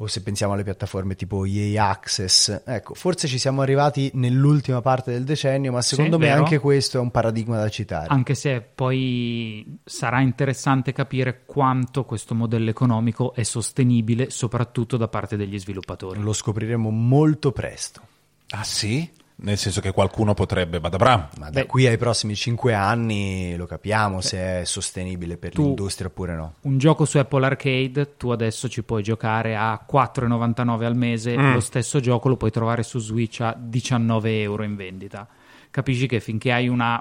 o 0.00 0.06
se 0.06 0.22
pensiamo 0.22 0.52
alle 0.52 0.62
piattaforme 0.62 1.16
tipo 1.16 1.44
EA 1.44 1.88
Access, 1.88 2.62
ecco, 2.64 2.94
forse 2.94 3.26
ci 3.26 3.36
siamo 3.36 3.62
arrivati 3.62 4.12
nell'ultima 4.14 4.80
parte 4.80 5.10
del 5.10 5.24
decennio, 5.24 5.72
ma 5.72 5.82
secondo 5.82 6.18
me 6.18 6.26
vero. 6.26 6.38
anche 6.38 6.58
questo 6.58 6.98
è 6.98 7.00
un 7.00 7.10
paradigma 7.10 7.58
da 7.58 7.68
citare. 7.68 8.06
Anche 8.08 8.36
se 8.36 8.60
poi 8.60 9.80
sarà 9.84 10.20
interessante 10.20 10.92
capire 10.92 11.42
quanto 11.44 12.04
questo 12.04 12.36
modello 12.36 12.70
economico 12.70 13.34
è 13.34 13.42
sostenibile, 13.42 14.30
soprattutto 14.30 14.96
da 14.96 15.08
parte 15.08 15.36
degli 15.36 15.58
sviluppatori. 15.58 16.20
Lo 16.20 16.32
scopriremo 16.32 16.90
molto 16.90 17.50
presto, 17.50 18.02
Ah 18.50 18.64
sì? 18.64 19.10
Nel 19.40 19.56
senso 19.56 19.80
che 19.80 19.92
qualcuno 19.92 20.34
potrebbe, 20.34 20.80
Badabram. 20.80 21.28
ma 21.38 21.44
da 21.50 21.60
Beh. 21.60 21.66
qui 21.66 21.86
ai 21.86 21.96
prossimi 21.96 22.34
cinque 22.34 22.74
anni 22.74 23.54
lo 23.56 23.66
capiamo 23.66 24.20
se 24.20 24.62
è 24.62 24.64
sostenibile 24.64 25.36
per 25.36 25.52
Tu- 25.52 25.62
l'industria 25.62 26.08
oppure 26.08 26.34
no. 26.34 26.54
Un 26.62 26.76
gioco 26.78 27.04
su 27.04 27.18
Apple 27.18 27.46
Arcade, 27.46 28.16
tu 28.16 28.30
adesso 28.30 28.68
ci 28.68 28.82
puoi 28.82 29.04
giocare 29.04 29.54
a 29.56 29.80
4,99 29.88 30.84
al 30.86 30.96
mese, 30.96 31.36
Mm. 31.38 31.52
lo 31.52 31.60
stesso 31.60 32.00
gioco 32.00 32.28
lo 32.28 32.36
puoi 32.36 32.50
trovare 32.50 32.82
su 32.82 32.98
Switch 32.98 33.40
a 33.40 33.54
19 33.56 34.40
euro 34.42 34.64
in 34.64 34.74
vendita. 34.74 35.26
Capisci 35.70 36.08
che 36.08 36.18
finché 36.18 36.50
hai 36.50 36.66
una, 36.66 37.00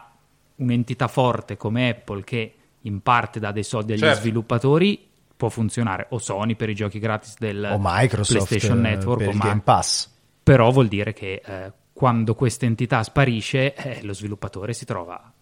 un'entità 0.58 1.08
forte 1.08 1.58
come 1.58 1.89
Apple 1.89 2.23
che 2.23 2.54
in 2.82 3.02
parte 3.02 3.39
dà 3.39 3.52
dei 3.52 3.63
soldi 3.63 3.93
agli 3.93 4.00
Certo. 4.00 4.19
sviluppatori, 4.19 5.08
può 5.36 5.50
funzionare, 5.50 6.06
o 6.10 6.19
Sony 6.19 6.54
per 6.56 6.69
i 6.69 6.76
giochi 6.76 7.00
gratis 7.00 7.36
del 7.39 7.67
O 7.73 7.80
Microsoft 7.82 8.47
PlayStation 8.47 8.80
Network, 8.80 9.23
per 9.26 9.34
o 9.36 9.38
Game 9.39 9.62
Pass. 9.63 10.08
però 10.43 10.69
vuol 10.69 10.88
dire 10.88 11.13
che 11.13 11.41
eh, 11.43 11.71
quando 11.98 12.36
questa 12.36 12.66
entità 12.68 13.02
sparisce, 13.02 13.74
eh, 13.74 14.04
lo 14.04 14.14
sviluppatore 14.14 14.72
si 14.74 14.86
trova 14.86 15.34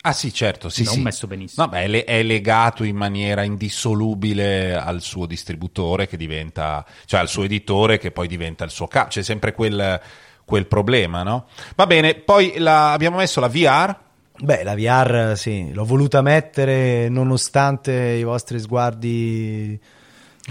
Ah 0.00 0.12
sì, 0.12 0.32
certo, 0.32 0.68
sì, 0.68 0.84
non 0.84 0.94
sì. 0.94 1.00
messo 1.02 1.26
benissimo. 1.26 1.64
No, 1.66 1.70
beh, 1.70 1.82
è, 1.82 1.86
le- 1.88 2.04
è 2.04 2.22
legato 2.22 2.82
in 2.84 2.96
maniera 2.96 3.42
indissolubile 3.42 4.74
al 4.76 5.00
suo 5.02 5.26
distributore 5.26 6.06
che 6.06 6.16
diventa, 6.16 6.84
cioè 7.04 7.20
al 7.20 7.28
suo 7.28 7.42
editore 7.42 7.98
che 7.98 8.12
poi 8.12 8.28
diventa 8.28 8.64
il 8.64 8.70
suo 8.70 8.86
capo. 8.86 9.08
C'è 9.08 9.22
sempre 9.22 9.52
quel, 9.52 10.00
quel 10.44 10.66
problema, 10.66 11.22
no? 11.24 11.46
Va 11.74 11.86
bene, 11.86 12.14
poi 12.14 12.54
la- 12.58 12.92
abbiamo 12.92 13.16
messo 13.16 13.40
la 13.40 13.48
VR. 13.48 13.96
Beh, 14.40 14.62
la 14.62 14.76
VR 14.76 15.36
sì, 15.36 15.72
l'ho 15.72 15.84
voluta 15.84 16.22
mettere 16.22 17.08
nonostante 17.08 17.92
i 17.92 18.22
vostri 18.22 18.60
sguardi 18.60 19.78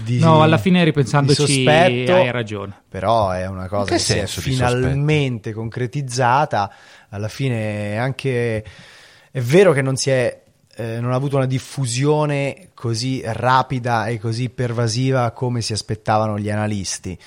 di 0.02 0.18
No, 0.18 0.42
alla 0.42 0.58
fine 0.58 0.84
ripensandoci 0.84 1.40
sospetto, 1.40 2.14
hai 2.14 2.30
ragione. 2.30 2.82
Però 2.88 3.30
è 3.30 3.46
una 3.46 3.68
cosa 3.68 3.84
che 3.84 3.96
che, 3.96 3.98
si 3.98 4.12
è 4.14 4.26
finalmente 4.26 5.52
concretizzata. 5.52 6.72
Alla 7.10 7.28
fine 7.28 7.92
è 7.92 7.96
anche 7.96 8.64
è 9.30 9.40
vero 9.40 9.72
che 9.72 9.82
non 9.82 9.96
si 9.96 10.10
è 10.10 10.42
eh, 10.76 11.00
non 11.00 11.12
ha 11.12 11.16
avuto 11.16 11.36
una 11.36 11.46
diffusione 11.46 12.68
così 12.72 13.20
rapida 13.24 14.06
e 14.06 14.20
così 14.20 14.48
pervasiva 14.48 15.32
come 15.32 15.60
si 15.60 15.72
aspettavano 15.72 16.38
gli 16.38 16.50
analisti 16.50 17.18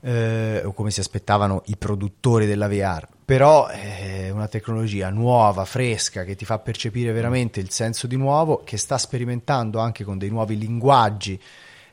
eh, 0.00 0.62
o 0.64 0.72
come 0.72 0.90
si 0.90 1.00
aspettavano 1.00 1.62
i 1.66 1.76
produttori 1.76 2.46
della 2.46 2.68
VR. 2.68 3.06
Però 3.22 3.66
è 3.66 4.30
una 4.30 4.48
tecnologia 4.48 5.10
nuova, 5.10 5.64
fresca, 5.64 6.24
che 6.24 6.36
ti 6.36 6.44
fa 6.44 6.58
percepire 6.58 7.12
veramente 7.12 7.60
il 7.60 7.70
senso 7.70 8.06
di 8.06 8.16
nuovo, 8.16 8.62
che 8.64 8.78
sta 8.78 8.96
sperimentando 8.96 9.78
anche 9.78 10.04
con 10.04 10.16
dei 10.16 10.30
nuovi 10.30 10.56
linguaggi 10.56 11.38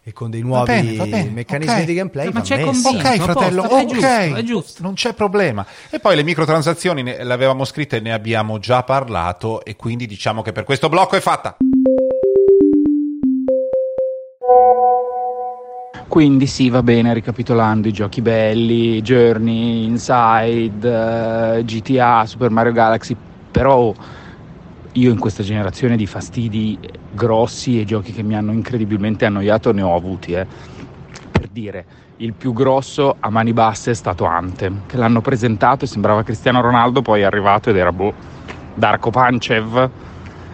e 0.06 0.12
con 0.12 0.30
dei 0.30 0.42
nuovi 0.42 0.66
bene, 0.66 0.96
va 0.98 1.06
bene, 1.06 1.30
meccanismi 1.30 1.80
ok. 1.80 1.86
di 1.86 1.94
gameplay. 1.94 2.26
Ma 2.26 2.32
va 2.32 2.42
c'è 2.42 2.60
convinto. 2.60 2.90
Ok, 2.90 3.18
fratello, 3.20 3.62
posto, 3.62 3.78
è 3.78 3.84
ok, 3.84 3.90
giusto, 3.90 4.36
è 4.36 4.44
giusto. 4.44 4.84
non 4.84 4.94
c'è 4.96 5.14
problema. 5.14 5.66
E 5.90 6.00
poi 6.00 6.18
le 6.18 6.24
microtransazioni 6.24 7.04
ne, 7.04 7.24
le 7.24 7.34
avevamo 7.34 7.64
scritte 7.64 7.98
e 7.98 8.00
ne 8.02 8.12
abbiamo 8.12 8.60
già 8.60 8.84
parlato 8.84 9.64
e 9.64 9.78
quindi 9.78 10.06
diciamo 10.06 10.42
che 10.42 10.52
per 10.52 10.66
questo 10.66 10.90
blocco 10.90 11.16
è 11.16 11.22
fatta. 11.22 11.56
Quindi 16.10 16.48
sì, 16.48 16.70
va 16.70 16.84
bene, 16.84 17.14
ricapitolando 17.14 17.88
i 17.88 17.94
giochi 17.94 18.22
belli, 18.22 19.02
Journey, 19.02 19.86
Inside, 19.86 21.58
eh, 21.58 21.64
GTA, 21.64 22.26
Super 22.26 22.50
Mario 22.50 22.74
Galaxy, 22.74 23.16
però 23.50 23.94
io 24.94 25.12
in 25.12 25.18
questa 25.18 25.44
generazione 25.44 25.96
di 25.96 26.06
fastidi 26.06 26.78
grossi 27.12 27.80
e 27.80 27.86
giochi 27.86 28.12
che 28.12 28.22
mi 28.22 28.36
hanno 28.36 28.52
incredibilmente 28.52 29.26
annoiato 29.26 29.72
ne 29.72 29.82
ho 29.82 29.96
avuti, 29.96 30.34
eh. 30.34 30.46
Per 31.32 31.48
dire, 31.48 31.86
il 32.18 32.34
più 32.34 32.54
grosso 32.54 33.16
a 33.20 33.30
mani 33.30 33.54
basse 33.54 33.92
è 33.92 33.96
stato 33.96 34.26
Anthem, 34.26 34.82
che 34.86 34.98
l'hanno 34.98 35.22
presentato 35.22 35.86
e 35.86 35.88
sembrava 35.88 36.24
Cristiano 36.24 36.62
Ronaldo, 36.62 37.02
poi 37.02 37.22
è 37.22 37.24
arrivato 37.24 37.72
ed 37.72 37.78
era 37.78 37.92
boh, 37.92 38.14
Darko 38.76 39.10
Panchev, 39.10 39.90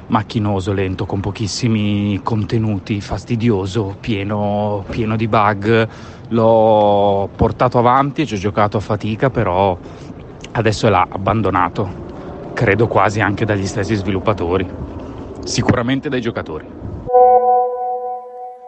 macchinoso, 0.08 0.74
lento, 0.74 1.06
con 1.06 1.20
pochissimi 1.20 2.20
contenuti, 2.24 3.02
fastidioso, 3.02 3.98
pieno, 4.00 4.86
pieno 4.90 5.16
di 5.16 5.28
bug. 5.28 5.88
L'ho 6.30 7.30
portato 7.36 7.78
avanti 7.78 8.22
e 8.22 8.26
ci 8.26 8.36
ho 8.36 8.38
giocato 8.38 8.78
a 8.78 8.80
fatica, 8.80 9.30
però 9.30 9.78
adesso 10.52 10.90
là, 10.90 11.06
abbandonato. 11.10 12.09
Credo 12.60 12.88
quasi 12.88 13.22
anche 13.22 13.46
dagli 13.46 13.66
stessi 13.66 13.96
sviluppatori. 13.96 14.70
Sicuramente 15.46 16.10
dai 16.10 16.20
giocatori. 16.20 16.68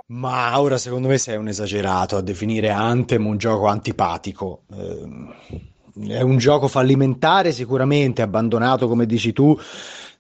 Ma 0.08 0.62
ora 0.62 0.78
secondo 0.78 1.10
me 1.10 1.18
sei 1.18 1.36
un 1.36 1.50
esagerato 1.50 2.16
a 2.16 2.22
definire 2.22 2.70
Anthem 2.70 3.26
un 3.26 3.36
gioco 3.36 3.66
antipatico. 3.66 4.62
Ehm, 4.74 5.34
è 6.08 6.22
un 6.22 6.38
gioco 6.38 6.70
fallimentare 6.70 7.52
sicuramente, 7.52 8.22
abbandonato 8.22 8.88
come 8.88 9.06
dici 9.06 9.34
tu 9.34 9.60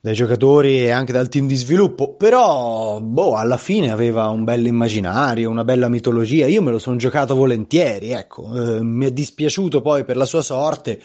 dai 0.02 0.16
giocatori 0.16 0.84
e 0.84 0.90
anche 0.92 1.14
dal 1.14 1.30
team 1.30 1.48
di 1.48 1.56
sviluppo, 1.56 2.16
però 2.16 3.00
boh, 3.00 3.36
alla 3.36 3.56
fine 3.56 3.90
aveva 3.90 4.28
un 4.28 4.44
bel 4.44 4.66
immaginario, 4.66 5.50
una 5.50 5.64
bella 5.64 5.88
mitologia, 5.88 6.46
io 6.46 6.62
me 6.62 6.72
lo 6.72 6.80
sono 6.80 6.98
giocato 6.98 7.36
volentieri, 7.36 8.12
ecco, 8.12 8.54
eh, 8.54 8.82
mi 8.82 9.06
è 9.06 9.12
dispiaciuto 9.12 9.80
poi 9.80 10.04
per 10.04 10.18
la 10.18 10.26
sua 10.26 10.42
sorte, 10.42 11.00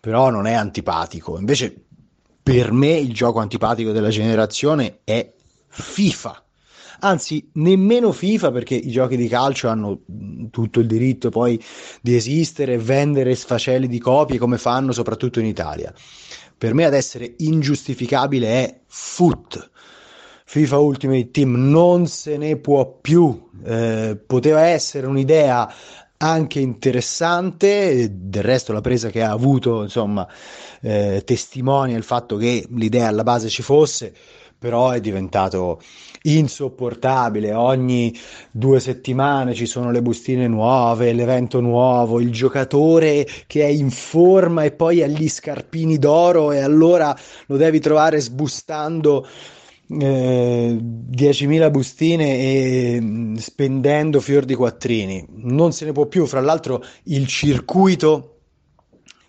però 0.00 0.30
non 0.30 0.46
è 0.46 0.52
antipatico, 0.52 1.38
invece 1.38 1.85
per 2.46 2.70
me 2.70 2.92
il 2.92 3.12
gioco 3.12 3.40
antipatico 3.40 3.90
della 3.90 4.08
generazione 4.08 5.00
è 5.02 5.32
FIFA 5.66 6.44
anzi 7.00 7.50
nemmeno 7.54 8.12
FIFA 8.12 8.52
perché 8.52 8.76
i 8.76 8.88
giochi 8.88 9.16
di 9.16 9.26
calcio 9.26 9.66
hanno 9.66 10.02
tutto 10.52 10.78
il 10.78 10.86
diritto 10.86 11.28
poi 11.28 11.60
di 12.00 12.14
esistere 12.14 12.78
vendere 12.78 13.34
sfaceli 13.34 13.88
di 13.88 13.98
copie 13.98 14.38
come 14.38 14.58
fanno 14.58 14.92
soprattutto 14.92 15.40
in 15.40 15.46
Italia. 15.46 15.92
Per 16.56 16.72
me 16.72 16.84
ad 16.84 16.94
essere 16.94 17.34
ingiustificabile 17.38 18.46
è 18.46 18.80
Foot. 18.86 19.70
FIFA 20.44 20.78
Ultimate 20.78 21.30
Team 21.32 21.68
non 21.68 22.06
se 22.06 22.36
ne 22.36 22.56
può 22.58 22.98
più. 23.00 23.50
Eh, 23.64 24.16
poteva 24.24 24.60
essere 24.60 25.08
un'idea 25.08 25.68
anche 26.18 26.60
interessante, 26.60 28.08
del 28.10 28.42
resto 28.42 28.72
la 28.72 28.80
presa 28.80 29.10
che 29.10 29.22
ha 29.22 29.30
avuto, 29.30 29.82
insomma, 29.82 30.26
eh, 30.80 31.22
testimonia 31.24 31.96
il 31.96 32.02
fatto 32.02 32.36
che 32.36 32.66
l'idea 32.70 33.08
alla 33.08 33.22
base 33.22 33.48
ci 33.48 33.62
fosse, 33.62 34.12
però 34.58 34.90
è 34.90 35.00
diventato 35.00 35.80
insopportabile. 36.22 37.52
Ogni 37.52 38.14
due 38.50 38.80
settimane 38.80 39.54
ci 39.54 39.66
sono 39.66 39.90
le 39.90 40.02
bustine 40.02 40.48
nuove, 40.48 41.12
l'evento 41.12 41.60
nuovo, 41.60 42.20
il 42.20 42.30
giocatore 42.32 43.26
che 43.46 43.62
è 43.62 43.68
in 43.68 43.90
forma 43.90 44.64
e 44.64 44.72
poi 44.72 45.02
ha 45.02 45.06
gli 45.06 45.28
scarpini 45.28 45.98
d'oro 45.98 46.52
e 46.52 46.60
allora 46.60 47.16
lo 47.46 47.56
devi 47.56 47.80
trovare 47.80 48.20
sbustando. 48.20 49.26
Eh, 49.88 50.78
10.000 50.80 51.70
bustine 51.70 52.38
e 52.38 52.98
mm, 53.00 53.36
spendendo 53.36 54.20
fior 54.20 54.44
di 54.44 54.56
quattrini 54.56 55.24
non 55.44 55.70
se 55.70 55.84
ne 55.84 55.92
può 55.92 56.06
più 56.06 56.26
fra 56.26 56.40
l'altro 56.40 56.82
il 57.04 57.28
circuito 57.28 58.36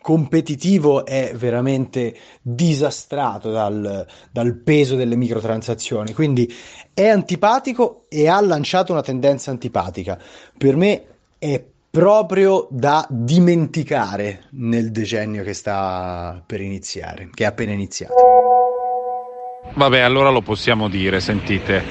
competitivo 0.07 1.05
è 1.05 1.33
veramente 1.35 2.15
disastrato 2.41 3.51
dal, 3.51 4.07
dal, 4.31 4.55
peso 4.55 4.95
delle 4.95 5.17
microtransazioni. 5.17 6.13
Quindi 6.13 6.49
è 6.93 7.09
antipatico 7.09 8.05
e 8.07 8.29
ha 8.29 8.39
lanciato 8.39 8.93
una 8.93 9.01
tendenza 9.01 9.51
antipatica. 9.51 10.17
Per 10.57 10.77
me 10.77 11.03
è 11.37 11.61
proprio 11.89 12.69
da 12.71 13.05
dimenticare 13.09 14.45
nel 14.51 14.91
decennio 14.91 15.43
che 15.43 15.53
sta 15.53 16.41
per 16.45 16.61
iniziare, 16.61 17.29
che 17.33 17.43
è 17.43 17.47
appena 17.47 17.73
iniziato. 17.73 18.13
Vabbè, 19.77 19.99
allora 19.99 20.31
lo 20.31 20.41
possiamo 20.41 20.89
dire, 20.89 21.19
sentite. 21.19 21.83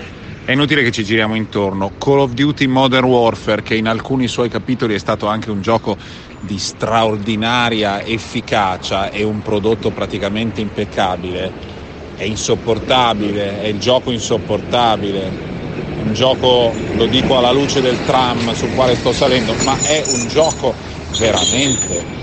È 0.45 0.51
inutile 0.51 0.83
che 0.83 0.91
ci 0.91 1.05
giriamo 1.05 1.37
intorno. 1.37 1.93
Call 1.97 2.19
of 2.19 2.33
Duty 2.33 2.67
Modern 2.67 3.05
Warfare, 3.05 3.63
che 3.63 3.77
in 3.77 3.87
alcuni 3.87 4.27
suoi 4.27 4.49
capitoli 4.49 4.97
è 4.97 4.99
stato 4.99 5.29
anche 5.29 5.53
un 5.53 5.63
gioco 5.63 5.97
di 6.41 6.59
straordinaria 6.59 8.03
efficacia 8.03 9.11
e 9.13 9.23
un 9.23 9.41
prodotto 9.41 9.93
praticamente 9.93 10.61
impeccabile, 10.61 11.53
è 12.17 12.25
insopportabile, 12.25 13.61
è 13.61 13.67
il 13.67 13.79
gioco 13.79 14.11
insopportabile, 14.11 15.31
un 16.03 16.13
gioco, 16.13 16.75
lo 16.97 17.07
dico 17.07 17.39
alla 17.39 17.53
luce 17.53 17.81
del 17.81 18.03
tram 18.05 18.53
sul 18.53 18.75
quale 18.75 18.97
sto 18.97 19.13
salendo, 19.13 19.55
ma 19.65 19.79
è 19.87 20.03
un 20.09 20.27
gioco 20.27 20.75
veramente... 21.19 22.16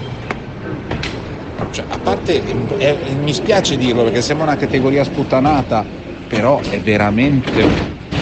Cioè, 1.72 1.86
a 1.88 1.98
parte, 1.98 2.44
è, 2.78 3.14
mi 3.16 3.34
spiace 3.34 3.78
dirlo 3.78 4.04
perché 4.04 4.22
sembra 4.22 4.46
una 4.48 4.58
categoria 4.58 5.04
sputtanata, 5.04 5.86
però 6.28 6.62
è 6.70 6.80
veramente, 6.80 7.66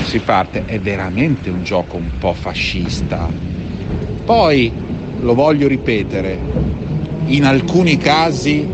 si 0.05 0.19
parte, 0.19 0.63
è 0.65 0.79
veramente 0.79 1.49
un 1.49 1.63
gioco 1.63 1.97
un 1.97 2.17
po' 2.17 2.33
fascista. 2.33 3.29
Poi 4.25 4.71
lo 5.21 5.33
voglio 5.33 5.67
ripetere, 5.67 6.37
in 7.27 7.45
alcuni 7.45 7.97
casi 7.97 8.67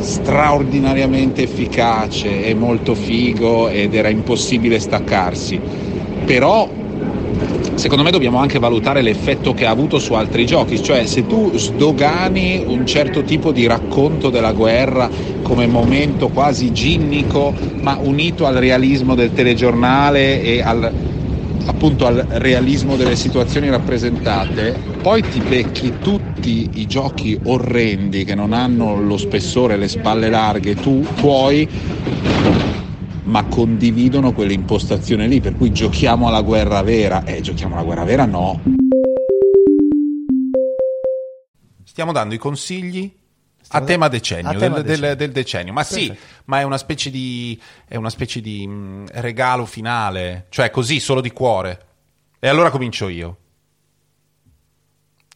straordinariamente 0.00 1.42
efficace 1.42 2.46
e 2.46 2.54
molto 2.54 2.94
figo 2.94 3.68
ed 3.68 3.94
era 3.94 4.08
impossibile 4.08 4.78
staccarsi. 4.78 5.60
Però 6.24 6.70
secondo 7.74 8.04
me 8.04 8.10
dobbiamo 8.10 8.38
anche 8.38 8.58
valutare 8.58 9.02
l'effetto 9.02 9.52
che 9.52 9.66
ha 9.66 9.70
avuto 9.70 9.98
su 9.98 10.12
altri 10.14 10.46
giochi, 10.46 10.80
cioè 10.80 11.06
se 11.06 11.26
tu 11.26 11.50
sdogani 11.56 12.62
un 12.66 12.86
certo 12.86 13.24
tipo 13.24 13.52
di 13.52 13.66
racconto 13.66 14.30
della 14.30 14.52
guerra 14.52 15.10
come 15.42 15.66
momento 15.66 16.28
quasi 16.28 16.70
ginnico, 16.70 17.54
ma 17.80 17.98
unito 18.00 18.46
al 18.46 18.56
realismo 18.56 19.14
del 19.14 19.32
telegiornale 19.32 20.40
e 20.40 20.60
al 20.62 20.94
appunto 21.66 22.04
al 22.06 22.26
realismo 22.28 22.94
delle 22.96 23.16
situazioni 23.16 23.70
rappresentate, 23.70 24.76
poi 25.00 25.26
ti 25.26 25.40
becchi 25.40 25.96
tutti 26.00 26.68
i 26.74 26.86
giochi 26.86 27.38
orrendi 27.44 28.24
che 28.24 28.34
non 28.34 28.52
hanno 28.52 28.96
lo 28.96 29.16
spessore 29.16 29.76
le 29.78 29.88
spalle 29.88 30.28
larghe, 30.28 30.78
tu 30.78 31.08
puoi, 31.14 31.66
ma 33.24 33.44
condividono 33.44 34.32
quell'impostazione 34.32 35.26
lì, 35.26 35.40
per 35.40 35.56
cui 35.56 35.72
giochiamo 35.72 36.28
alla 36.28 36.42
guerra 36.42 36.82
vera. 36.82 37.24
Eh, 37.24 37.40
giochiamo 37.40 37.74
alla 37.74 37.84
guerra 37.84 38.04
vera 38.04 38.24
no. 38.24 38.60
Stiamo 41.84 42.12
dando 42.12 42.34
i 42.34 42.38
consigli 42.38 43.12
a 43.68 43.80
tema 43.82 44.08
decennio, 44.08 44.50
a 44.50 44.54
tema 44.54 44.74
del, 44.76 44.84
decennio. 44.84 45.08
Del, 45.08 45.16
del, 45.16 45.32
decennio. 45.32 45.72
Ma 45.72 45.84
Perfetto. 45.84 46.12
sì, 46.14 46.20
ma 46.46 46.60
è 46.60 46.62
una 46.64 46.78
specie 46.78 47.10
di, 47.10 47.60
è 47.86 47.96
una 47.96 48.10
specie 48.10 48.40
di 48.40 48.66
mh, 48.66 48.72
mm, 48.72 49.06
regalo 49.12 49.64
finale, 49.64 50.46
cioè 50.50 50.70
così, 50.70 51.00
solo 51.00 51.20
di 51.20 51.30
cuore. 51.30 51.86
E 52.38 52.48
allora 52.48 52.70
comincio 52.70 53.08
io. 53.08 53.38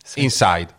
Sì. 0.05 0.22
Inside. 0.22 0.76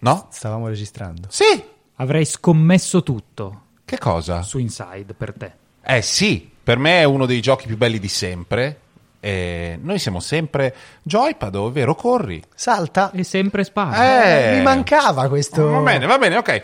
No? 0.00 0.28
Stavamo 0.30 0.68
registrando. 0.68 1.28
Sì! 1.30 1.64
Avrei 1.96 2.24
scommesso 2.24 3.02
tutto. 3.02 3.66
Che 3.84 3.98
cosa? 3.98 4.42
Su 4.42 4.58
Inside, 4.58 5.14
per 5.14 5.34
te. 5.34 5.58
Eh 5.82 6.02
sì, 6.02 6.48
per 6.62 6.78
me 6.78 7.00
è 7.00 7.04
uno 7.04 7.26
dei 7.26 7.40
giochi 7.40 7.66
più 7.66 7.76
belli 7.76 7.98
di 7.98 8.08
sempre 8.08 8.80
e 9.20 9.78
noi 9.80 9.98
siamo 9.98 10.18
sempre 10.18 10.74
joypad, 11.02 11.54
ovvero 11.54 11.94
corri, 11.94 12.42
salta 12.54 13.10
e 13.12 13.22
sempre 13.22 13.64
spara. 13.64 14.52
Eh, 14.52 14.56
mi 14.56 14.62
mancava 14.62 15.28
questo. 15.28 15.68
Va 15.68 15.80
bene, 15.80 16.06
va 16.06 16.16
bene, 16.16 16.36
ok. 16.36 16.62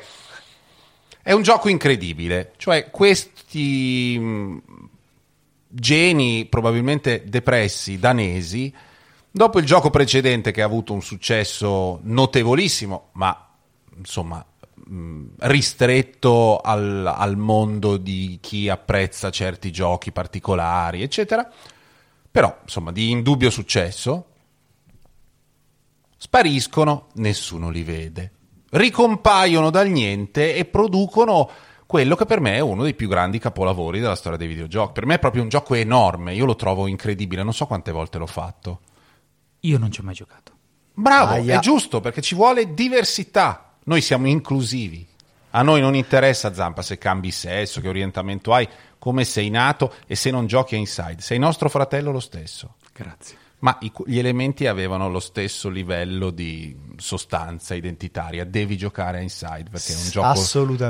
È 1.22 1.32
un 1.32 1.42
gioco 1.42 1.68
incredibile, 1.68 2.52
cioè 2.56 2.90
questi 2.90 4.16
mm, 4.18 4.58
geni 5.68 6.46
probabilmente 6.46 7.24
depressi 7.26 7.98
danesi, 7.98 8.72
dopo 9.30 9.58
il 9.58 9.66
gioco 9.66 9.90
precedente 9.90 10.50
che 10.50 10.62
ha 10.62 10.66
avuto 10.66 10.92
un 10.94 11.02
successo 11.02 11.98
notevolissimo, 12.04 13.08
ma 13.12 13.48
insomma 13.96 14.36
mm, 14.36 14.55
ristretto 15.38 16.58
al, 16.58 17.06
al 17.06 17.36
mondo 17.36 17.96
di 17.96 18.38
chi 18.40 18.68
apprezza 18.68 19.30
certi 19.30 19.72
giochi 19.72 20.12
particolari, 20.12 21.02
eccetera 21.02 21.50
però 22.36 22.54
insomma 22.64 22.92
di 22.92 23.10
indubbio 23.10 23.48
successo, 23.48 24.26
spariscono, 26.18 27.06
nessuno 27.14 27.70
li 27.70 27.82
vede, 27.82 28.30
ricompaiono 28.72 29.70
dal 29.70 29.88
niente 29.88 30.54
e 30.54 30.66
producono 30.66 31.48
quello 31.86 32.14
che 32.14 32.26
per 32.26 32.40
me 32.40 32.56
è 32.56 32.60
uno 32.60 32.82
dei 32.82 32.92
più 32.92 33.08
grandi 33.08 33.38
capolavori 33.38 34.00
della 34.00 34.16
storia 34.16 34.36
dei 34.36 34.48
videogiochi. 34.48 34.92
Per 34.92 35.06
me 35.06 35.14
è 35.14 35.18
proprio 35.18 35.40
un 35.40 35.48
gioco 35.48 35.72
enorme, 35.72 36.34
io 36.34 36.44
lo 36.44 36.56
trovo 36.56 36.86
incredibile, 36.86 37.42
non 37.42 37.54
so 37.54 37.64
quante 37.64 37.90
volte 37.90 38.18
l'ho 38.18 38.26
fatto. 38.26 38.80
Io 39.60 39.78
non 39.78 39.90
ci 39.90 40.00
ho 40.00 40.04
mai 40.04 40.12
giocato. 40.12 40.52
Bravo, 40.92 41.32
Aia. 41.36 41.56
è 41.56 41.60
giusto 41.60 42.02
perché 42.02 42.20
ci 42.20 42.34
vuole 42.34 42.74
diversità. 42.74 43.65
Noi 43.86 44.00
siamo 44.00 44.26
inclusivi. 44.26 45.06
A 45.50 45.62
noi 45.62 45.80
non 45.80 45.94
interessa 45.94 46.52
Zampa 46.52 46.82
se 46.82 46.98
cambi 46.98 47.30
sesso, 47.30 47.80
che 47.80 47.88
orientamento 47.88 48.52
hai, 48.52 48.68
come 48.98 49.24
sei 49.24 49.48
nato 49.48 49.94
e 50.06 50.16
se 50.16 50.30
non 50.30 50.46
giochi 50.46 50.74
a 50.74 50.78
Inside. 50.78 51.20
Sei 51.20 51.38
nostro 51.38 51.68
fratello 51.68 52.10
lo 52.10 52.20
stesso. 52.20 52.74
Grazie. 52.92 53.36
Ma 53.60 53.76
i, 53.80 53.92
gli 54.06 54.18
elementi 54.18 54.66
avevano 54.66 55.08
lo 55.08 55.20
stesso 55.20 55.68
livello 55.68 56.30
di 56.30 56.76
sostanza 56.96 57.74
identitaria. 57.74 58.44
Devi 58.44 58.76
giocare 58.76 59.18
a 59.18 59.20
Inside 59.22 59.70
perché 59.70 59.92
è 59.92 59.96
un 59.96 60.10
gioco 60.10 60.40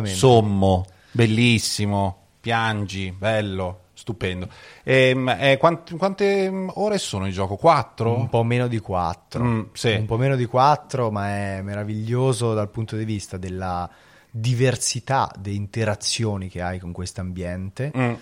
sommo, 0.06 0.86
bellissimo, 1.12 2.28
piangi, 2.40 3.12
bello 3.12 3.85
stupendo. 3.96 4.48
E, 4.84 5.08
ehm, 5.08 5.36
eh, 5.40 5.56
quant- 5.56 5.96
quante 5.96 6.52
ore 6.74 6.98
sono 6.98 7.26
il 7.26 7.32
gioco? 7.32 7.56
Quattro? 7.56 8.14
Un 8.14 8.28
po' 8.28 8.44
meno 8.44 8.68
di 8.68 8.78
quattro. 8.78 9.42
Mm, 9.42 9.60
sì. 9.72 9.92
Un 9.92 10.04
po' 10.04 10.18
meno 10.18 10.36
di 10.36 10.44
quattro, 10.44 11.10
ma 11.10 11.28
è 11.28 11.62
meraviglioso 11.62 12.52
dal 12.52 12.68
punto 12.68 12.96
di 12.96 13.04
vista 13.04 13.38
della 13.38 13.88
diversità 14.30 15.32
di 15.38 15.56
interazioni 15.56 16.48
che 16.48 16.60
hai 16.60 16.78
con 16.78 16.92
questo 16.92 17.20
ambiente. 17.22 17.90
Mm. 17.96 18.14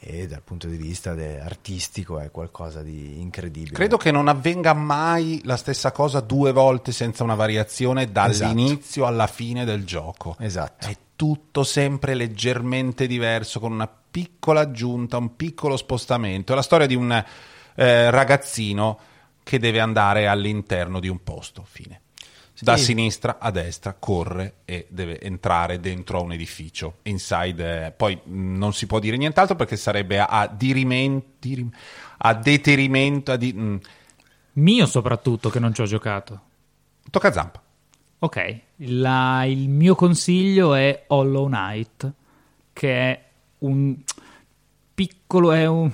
e 0.00 0.28
dal 0.28 0.42
punto 0.42 0.68
di 0.68 0.76
vista 0.76 1.12
de- 1.12 1.40
artistico 1.40 2.20
è 2.20 2.30
qualcosa 2.30 2.82
di 2.82 3.20
incredibile. 3.20 3.74
Credo 3.74 3.96
che 3.96 4.12
non 4.12 4.28
avvenga 4.28 4.72
mai 4.72 5.40
la 5.44 5.56
stessa 5.56 5.90
cosa 5.90 6.20
due 6.20 6.52
volte 6.52 6.92
senza 6.92 7.24
una 7.24 7.34
variazione 7.34 8.12
dall'inizio 8.12 9.06
alla 9.06 9.26
fine 9.26 9.64
del 9.64 9.84
gioco. 9.84 10.36
Esatto. 10.38 10.86
È 10.86 10.96
tutto 11.18 11.64
sempre 11.64 12.14
leggermente 12.14 13.08
diverso, 13.08 13.58
con 13.58 13.72
una 13.72 13.88
piccola 13.88 14.60
aggiunta, 14.60 15.16
un 15.16 15.34
piccolo 15.34 15.76
spostamento. 15.76 16.52
È 16.52 16.54
la 16.54 16.62
storia 16.62 16.86
di 16.86 16.94
un 16.94 17.10
eh, 17.74 18.10
ragazzino 18.10 18.98
che 19.42 19.58
deve 19.58 19.80
andare 19.80 20.28
all'interno 20.28 21.00
di 21.00 21.08
un 21.08 21.20
posto. 21.24 21.66
Fine. 21.68 22.02
Da 22.60 22.76
Sì. 22.76 22.84
sinistra 22.84 23.38
a 23.40 23.50
destra 23.50 23.94
corre 23.94 24.58
e 24.64 24.86
deve 24.90 25.20
entrare 25.20 25.80
dentro 25.80 26.18
a 26.18 26.22
un 26.22 26.30
edificio. 26.32 26.98
Inside, 27.02 27.86
eh, 27.86 27.90
poi 27.90 28.14
mh, 28.22 28.56
non 28.56 28.72
si 28.72 28.86
può 28.86 29.00
dire 29.00 29.16
nient'altro 29.16 29.56
perché 29.56 29.76
sarebbe 29.76 30.20
a, 30.20 30.26
a 30.26 30.46
dirimen- 30.46 31.20
dirim- 31.40 31.74
a 32.18 32.32
deterimento, 32.34 33.32
a 33.32 33.36
di- 33.36 33.52
mh, 33.52 33.80
Mio 34.52 34.86
soprattutto, 34.86 35.50
che 35.50 35.58
non 35.58 35.74
ci 35.74 35.80
ho 35.82 35.86
giocato. 35.86 36.40
tocca 37.10 37.32
zampa. 37.32 37.60
Ok, 38.20 38.60
la- 38.76 39.44
il 39.44 39.68
mio 39.68 39.94
consiglio 39.94 40.74
è 40.74 41.04
Hollow 41.08 41.46
Knight, 41.46 42.12
che 42.72 42.90
è 43.10 43.24
un 43.58 43.96
piccolo, 44.94 45.52
è 45.52 45.66
un, 45.66 45.90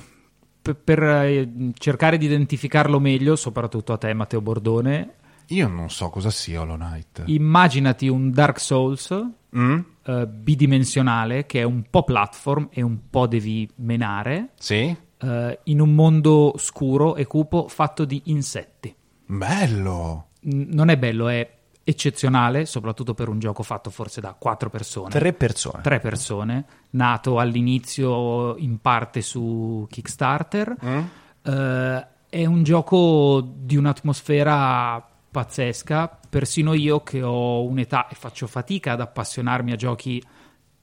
per, 0.63 0.77
per, 0.77 1.03
eh, 1.03 1.71
cercare 1.75 2.17
di 2.17 2.25
identificarlo 2.27 2.99
meglio, 2.99 3.37
soprattutto 3.37 3.93
a 3.93 3.99
te 3.99 4.13
Matteo 4.15 4.41
Bordone, 4.41 5.15
Io 5.49 5.69
non 5.69 5.91
so 5.91 6.09
cosa 6.09 6.31
sia 6.31 6.63
Hollow 6.63 6.77
Knight. 6.79 7.25
immaginati 7.27 8.09
un 8.09 8.31
Dark 8.31 8.59
Souls 8.61 9.15
Mm? 9.57 9.79
eh, 10.07 10.27
bidimensionale 10.27 11.47
che 11.47 11.61
è 11.61 11.63
un 11.63 11.85
po' 11.89 12.03
platform 12.03 12.69
e 12.73 12.83
un 12.83 13.09
po' 13.09 13.27
devi 13.29 13.69
menare 13.77 14.49
Sì? 14.59 14.97
eh, 15.19 15.59
in 15.65 15.81
un 15.81 15.95
mondo 15.95 16.55
scuro 16.57 17.15
e 17.15 17.27
cupo 17.27 17.69
fatto 17.69 18.05
di 18.05 18.21
insetti. 18.25 18.93
Bello. 19.27 20.29
N- 20.47 20.69
non 20.73 20.89
è 20.89 20.97
bello, 20.99 21.29
è 21.29 21.49
eccezionale, 21.85 22.65
soprattutto 22.65 23.13
per 23.15 23.29
un 23.29 23.39
gioco 23.39 23.63
fatto 23.63 23.91
forse 23.91 24.21
da 24.21 24.35
quattro 24.37 24.71
persone. 24.71 25.11
Tre 25.11 25.33
persone. 25.35 25.83
Tre 25.83 26.01
persone, 26.01 26.65
nato 26.91 27.39
all'inizio 27.39 28.57
in 28.57 28.81
parte 28.81 29.21
su 29.21 29.87
Kickstarter. 29.89 30.77
Mm? 30.85 31.03
Eh, 31.43 32.07
è 32.31 32.47
un 32.47 32.63
gioco 32.63 33.41
di 33.57 33.77
un'atmosfera 33.77 35.11
pazzesca. 35.31 36.21
Persino 36.29 36.73
io 36.73 37.03
che 37.03 37.23
ho 37.23 37.63
un'età 37.65 38.09
e 38.09 38.15
faccio 38.15 38.47
fatica 38.47 38.93
ad 38.93 39.01
appassionarmi 39.01 39.73
a 39.73 39.77
giochi 39.77 40.23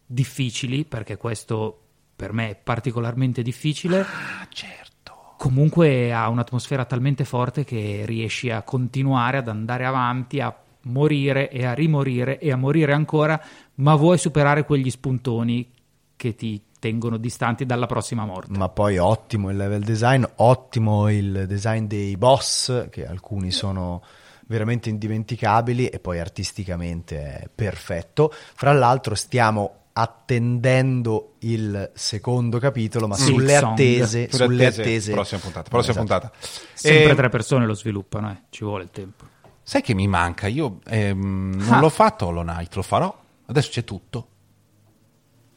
difficili, 0.06 0.86
perché 0.86 1.18
questo 1.18 1.78
per 2.16 2.32
me 2.32 2.52
è 2.52 2.56
particolarmente 2.56 3.42
difficile. 3.42 4.02
Ah, 4.02 4.48
certo. 4.50 5.34
Comunque 5.38 6.14
ha 6.14 6.30
un'atmosfera 6.30 6.86
talmente 6.86 7.26
forte 7.26 7.64
che 7.64 8.04
riesci 8.06 8.52
a 8.52 8.62
continuare 8.62 9.38
ad 9.38 9.48
andare 9.48 9.86
avanti, 9.86 10.40
a 10.40 10.56
morire 10.84 11.50
e 11.50 11.66
a 11.66 11.74
rimorire 11.74 12.40
e 12.40 12.52
a 12.52 12.56
morire 12.56 12.94
ancora, 12.94 13.40
ma 13.76 13.96
vuoi 13.96 14.18
superare 14.18 14.64
quegli 14.66 14.90
spuntoni 14.90 15.72
che 16.16 16.36
ti 16.36 16.62
tengono 16.80 17.18
distanti 17.18 17.66
dalla 17.66 17.86
prossima 17.86 18.26
morte. 18.26 18.58
Ma 18.58 18.70
poi 18.70 18.98
ottimo 18.98 19.50
il 19.52 19.58
level 19.58 19.84
design, 19.84 20.24
ottimo 20.38 21.10
il 21.10 21.46
design 21.48 21.86
dei 21.86 22.18
boss, 22.18 22.90
che 22.90 23.06
alcuni 23.06 23.52
sono 23.52 24.02
veramente 24.48 24.90
indimenticabili 24.90 25.88
e 25.88 26.00
poi 26.00 26.20
artisticamente 26.20 27.18
è 27.22 27.50
perfetto. 27.54 28.32
Fra 28.34 28.74
l'altro 28.74 29.14
stiamo 29.16 29.76
attendendo 29.94 31.34
il 31.40 31.92
secondo 31.94 32.58
capitolo, 32.60 33.08
ma 33.08 33.16
Sì, 33.16 33.26
sulle 33.26 33.58
Song. 33.58 33.72
attese, 33.74 34.28
Sulle 34.32 34.46
sulle 34.46 34.66
attese, 34.66 34.82
attese. 34.82 35.12
Prossima 35.12 35.40
puntata. 35.42 35.70
Prossima 35.70 35.94
Esatto. 36.04 36.08
puntata. 36.20 36.38
Sempre 36.74 37.12
Eh, 37.12 37.16
tre 37.16 37.30
persone 37.30 37.66
lo 37.66 37.74
sviluppano, 37.74 38.32
eh. 38.32 38.42
ci 38.50 38.64
vuole 38.64 38.84
il 38.84 38.90
tempo. 38.92 39.26
Sai 39.64 39.82
che 39.82 39.94
mi 39.94 40.08
manca? 40.08 40.48
Io 40.48 40.80
ehm, 40.88 41.54
non 41.58 41.74
Ah. 41.74 41.80
l'ho 41.80 41.90
fatto 41.90 42.26
Hollow 42.28 42.44
Knight, 42.44 42.76
lo 42.76 42.82
farò. 42.82 43.16
Adesso 43.46 43.70
c'è 43.72 43.84
tutto. 43.84 44.28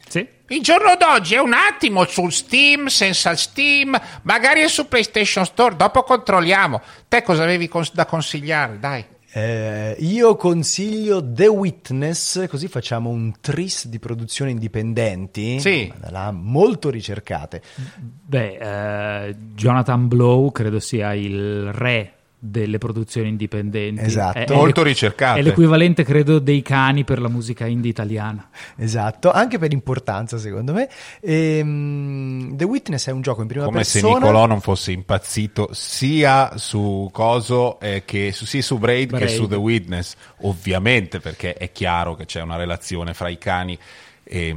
Sì? 0.06 0.26
Il 0.48 0.62
giorno 0.62 0.94
d'oggi 0.96 1.34
è 1.34 1.40
un 1.40 1.54
attimo 1.54 2.04
sul 2.04 2.30
Steam, 2.32 2.86
senza 2.86 3.34
Steam, 3.34 3.98
magari 4.22 4.60
è 4.60 4.68
su 4.68 4.86
PlayStation 4.86 5.44
Store, 5.44 5.74
dopo 5.76 6.02
controlliamo. 6.02 6.80
Te 7.08 7.22
cosa 7.22 7.42
avevi 7.44 7.66
cons- 7.68 7.92
da 7.94 8.04
consigliare? 8.04 8.78
Dai. 8.78 9.04
Eh, 9.36 9.96
io 9.98 10.36
consiglio 10.36 11.20
The 11.32 11.48
Witness, 11.48 12.46
così 12.48 12.68
facciamo 12.68 13.10
un 13.10 13.32
tris 13.40 13.88
di 13.88 13.98
produzioni 13.98 14.52
indipendenti, 14.52 15.58
Sì. 15.58 15.92
là 16.10 16.30
molto 16.30 16.88
ricercate. 16.90 17.60
Beh, 17.98 19.26
eh, 19.28 19.36
Jonathan 19.54 20.06
Blow 20.06 20.52
credo 20.52 20.78
sia 20.78 21.14
il 21.14 21.72
re 21.72 22.12
delle 22.46 22.76
produzioni 22.78 23.28
indipendenti. 23.28 24.02
Esatto. 24.02 24.38
È- 24.38 24.44
è 24.44 24.52
Molto 24.54 24.82
l'equ- 24.82 24.86
ricercate. 24.86 25.38
È 25.40 25.42
l'equivalente, 25.42 26.04
credo, 26.04 26.38
dei 26.38 26.60
cani 26.62 27.04
per 27.04 27.20
la 27.20 27.28
musica 27.28 27.66
indie 27.66 27.90
italiana. 27.90 28.48
Esatto, 28.76 29.30
anche 29.30 29.58
per 29.58 29.72
importanza 29.72 30.36
secondo 30.38 30.72
me. 30.74 30.88
Ehm, 31.20 32.56
The 32.56 32.64
Witness 32.64 33.08
è 33.08 33.12
un 33.12 33.22
gioco 33.22 33.40
in 33.42 33.48
prima 33.48 33.64
Come 33.64 33.84
se 33.84 34.00
persona. 34.00 34.26
Nicolò 34.26 34.46
non 34.46 34.60
fosse 34.60 34.92
impazzito 34.92 35.68
sia 35.72 36.56
su 36.56 37.08
Coso 37.12 37.80
eh, 37.80 38.02
che 38.04 38.32
su, 38.32 38.44
sia 38.44 38.62
su 38.62 38.78
Braid, 38.78 39.10
che 39.10 39.16
Braid. 39.24 39.34
su 39.34 39.46
The 39.46 39.56
Witness, 39.56 40.14
ovviamente 40.42 41.20
perché 41.20 41.54
è 41.54 41.72
chiaro 41.72 42.14
che 42.14 42.26
c'è 42.26 42.42
una 42.42 42.56
relazione 42.56 43.14
fra 43.14 43.28
i 43.28 43.38
cani 43.38 43.78
e, 44.24 44.54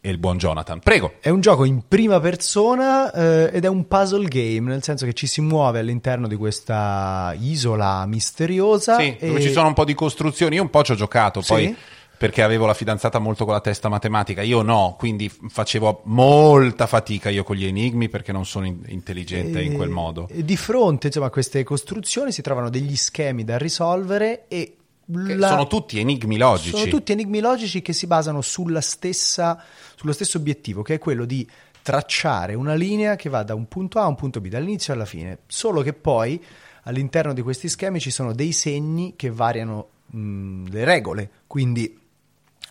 e 0.00 0.10
il 0.10 0.18
buon 0.18 0.38
Jonathan. 0.38 0.80
Prego. 0.80 1.14
È 1.20 1.28
un 1.28 1.40
gioco 1.40 1.64
in 1.64 1.82
prima 1.86 2.18
persona 2.20 3.12
eh, 3.12 3.50
ed 3.52 3.64
è 3.64 3.68
un 3.68 3.86
puzzle 3.86 4.26
game, 4.26 4.70
nel 4.70 4.82
senso 4.82 5.04
che 5.04 5.12
ci 5.12 5.26
si 5.26 5.40
muove 5.40 5.78
all'interno 5.78 6.26
di 6.26 6.36
questa 6.36 7.34
isola 7.38 8.04
misteriosa. 8.06 8.98
Sì, 8.98 9.16
dove 9.20 9.38
e- 9.38 9.42
ci 9.42 9.52
sono 9.52 9.68
un 9.68 9.74
po' 9.74 9.84
di 9.84 9.94
costruzioni. 9.94 10.56
Io 10.56 10.62
un 10.62 10.70
po' 10.70 10.82
ci 10.82 10.92
ho 10.92 10.96
giocato, 10.96 11.40
Sì? 11.42 11.52
poi 11.52 11.76
perché 12.16 12.42
avevo 12.42 12.64
la 12.64 12.74
fidanzata 12.74 13.18
molto 13.18 13.44
con 13.44 13.52
la 13.54 13.60
testa 13.60 13.88
matematica, 13.88 14.40
io 14.40 14.62
no, 14.62 14.94
quindi 14.96 15.28
facevo 15.28 16.02
molta 16.04 16.86
fatica 16.86 17.28
io 17.28 17.42
con 17.42 17.56
gli 17.56 17.66
enigmi 17.66 18.08
perché 18.08 18.32
non 18.32 18.46
sono 18.46 18.66
in- 18.66 18.82
intelligente 18.86 19.60
in 19.60 19.74
quel 19.74 19.90
modo. 19.90 20.28
E 20.30 20.44
di 20.44 20.56
fronte 20.56 21.08
insomma, 21.08 21.26
a 21.26 21.30
queste 21.30 21.62
costruzioni 21.64 22.32
si 22.32 22.40
trovano 22.40 22.70
degli 22.70 22.96
schemi 22.96 23.44
da 23.44 23.58
risolvere 23.58 24.44
e 24.48 24.76
la- 25.06 25.48
Sono 25.48 25.66
tutti 25.66 25.98
enigmi 25.98 26.36
logici. 26.36 26.70
Sono 26.76 26.86
tutti 26.86 27.12
enigmi 27.12 27.40
logici 27.40 27.82
che 27.82 27.92
si 27.92 28.06
basano 28.06 28.40
sulla 28.40 28.80
stessa, 28.80 29.62
sullo 29.94 30.12
stesso 30.12 30.38
obiettivo, 30.38 30.82
che 30.82 30.94
è 30.94 30.98
quello 30.98 31.24
di 31.24 31.46
tracciare 31.82 32.54
una 32.54 32.74
linea 32.74 33.14
che 33.16 33.28
va 33.28 33.42
da 33.42 33.54
un 33.54 33.68
punto 33.68 33.98
A 33.98 34.04
a 34.04 34.08
un 34.08 34.14
punto 34.14 34.40
B, 34.40 34.48
dall'inizio 34.48 34.92
alla 34.94 35.04
fine. 35.04 35.40
Solo 35.46 35.82
che 35.82 35.92
poi 35.92 36.42
all'interno 36.84 37.32
di 37.32 37.42
questi 37.42 37.68
schemi 37.68 38.00
ci 38.00 38.10
sono 38.10 38.32
dei 38.32 38.52
segni 38.52 39.14
che 39.16 39.30
variano 39.30 39.88
mh, 40.06 40.70
le 40.70 40.84
regole. 40.84 41.30
Quindi 41.46 41.98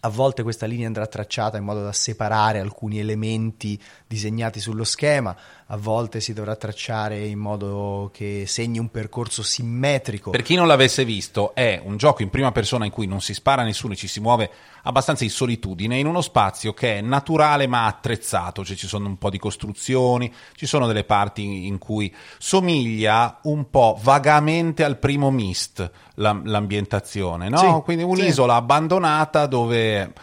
a 0.06 0.10
volte 0.10 0.44
questa 0.44 0.66
linea 0.66 0.88
andrà 0.88 1.08
tracciata 1.08 1.58
in 1.58 1.64
modo 1.64 1.82
da 1.82 1.94
separare 1.94 2.60
alcuni 2.60 3.00
elementi 3.00 3.80
disegnati 4.06 4.60
sullo 4.60 4.84
schema, 4.84 5.34
a 5.74 5.78
volte 5.78 6.20
si 6.20 6.34
dovrà 6.34 6.56
tracciare 6.56 7.26
in 7.26 7.40
modo 7.40 8.12
che 8.14 8.44
segni 8.46 8.78
un 8.78 8.90
percorso 8.90 9.42
simmetrico. 9.42 10.30
Per 10.30 10.44
chi 10.44 10.54
non 10.54 10.68
l'avesse 10.68 11.04
visto, 11.04 11.56
è 11.56 11.82
un 11.84 11.98
gioco 11.98 12.22
in 12.22 12.30
prima 12.30 12.52
persona 12.52 12.86
in 12.86 12.92
cui 12.92 13.08
non 13.08 13.22
si 13.22 13.34
spara 13.34 13.64
a 13.64 13.66
nessuno 13.66 13.94
e 13.94 13.96
ci 13.96 14.08
si 14.08 14.20
muove 14.20 14.52
abbastanza 14.84 15.24
in 15.24 15.32
solitudine, 15.32 15.98
in 15.98 16.06
uno 16.06 16.22
spazio 16.22 16.74
che 16.74 17.00
è 17.00 17.02
naturale 17.02 17.66
ma 17.66 17.88
attrezzato, 17.88 18.64
cioè 18.64 18.76
ci 18.76 18.86
sono 18.86 19.08
un 19.08 19.18
po' 19.18 19.32
di 19.32 19.40
costruzioni, 19.40 20.32
ci 20.56 20.68
sono 20.68 20.86
delle 20.86 21.06
parti 21.06 21.66
in 21.66 21.80
cui 21.80 22.14
somiglia 22.38 23.40
un 23.44 23.72
po' 23.72 23.98
vagamente 24.00 24.84
al 24.84 25.00
primo 25.00 25.32
Mist 25.32 25.90
la- 26.16 26.40
l'ambientazione, 26.44 27.50
no? 27.50 27.58
Sì, 27.58 27.82
Quindi 27.84 28.04
un'isola 28.04 28.54
abbandonata 28.54 29.48
dove... 29.48 30.14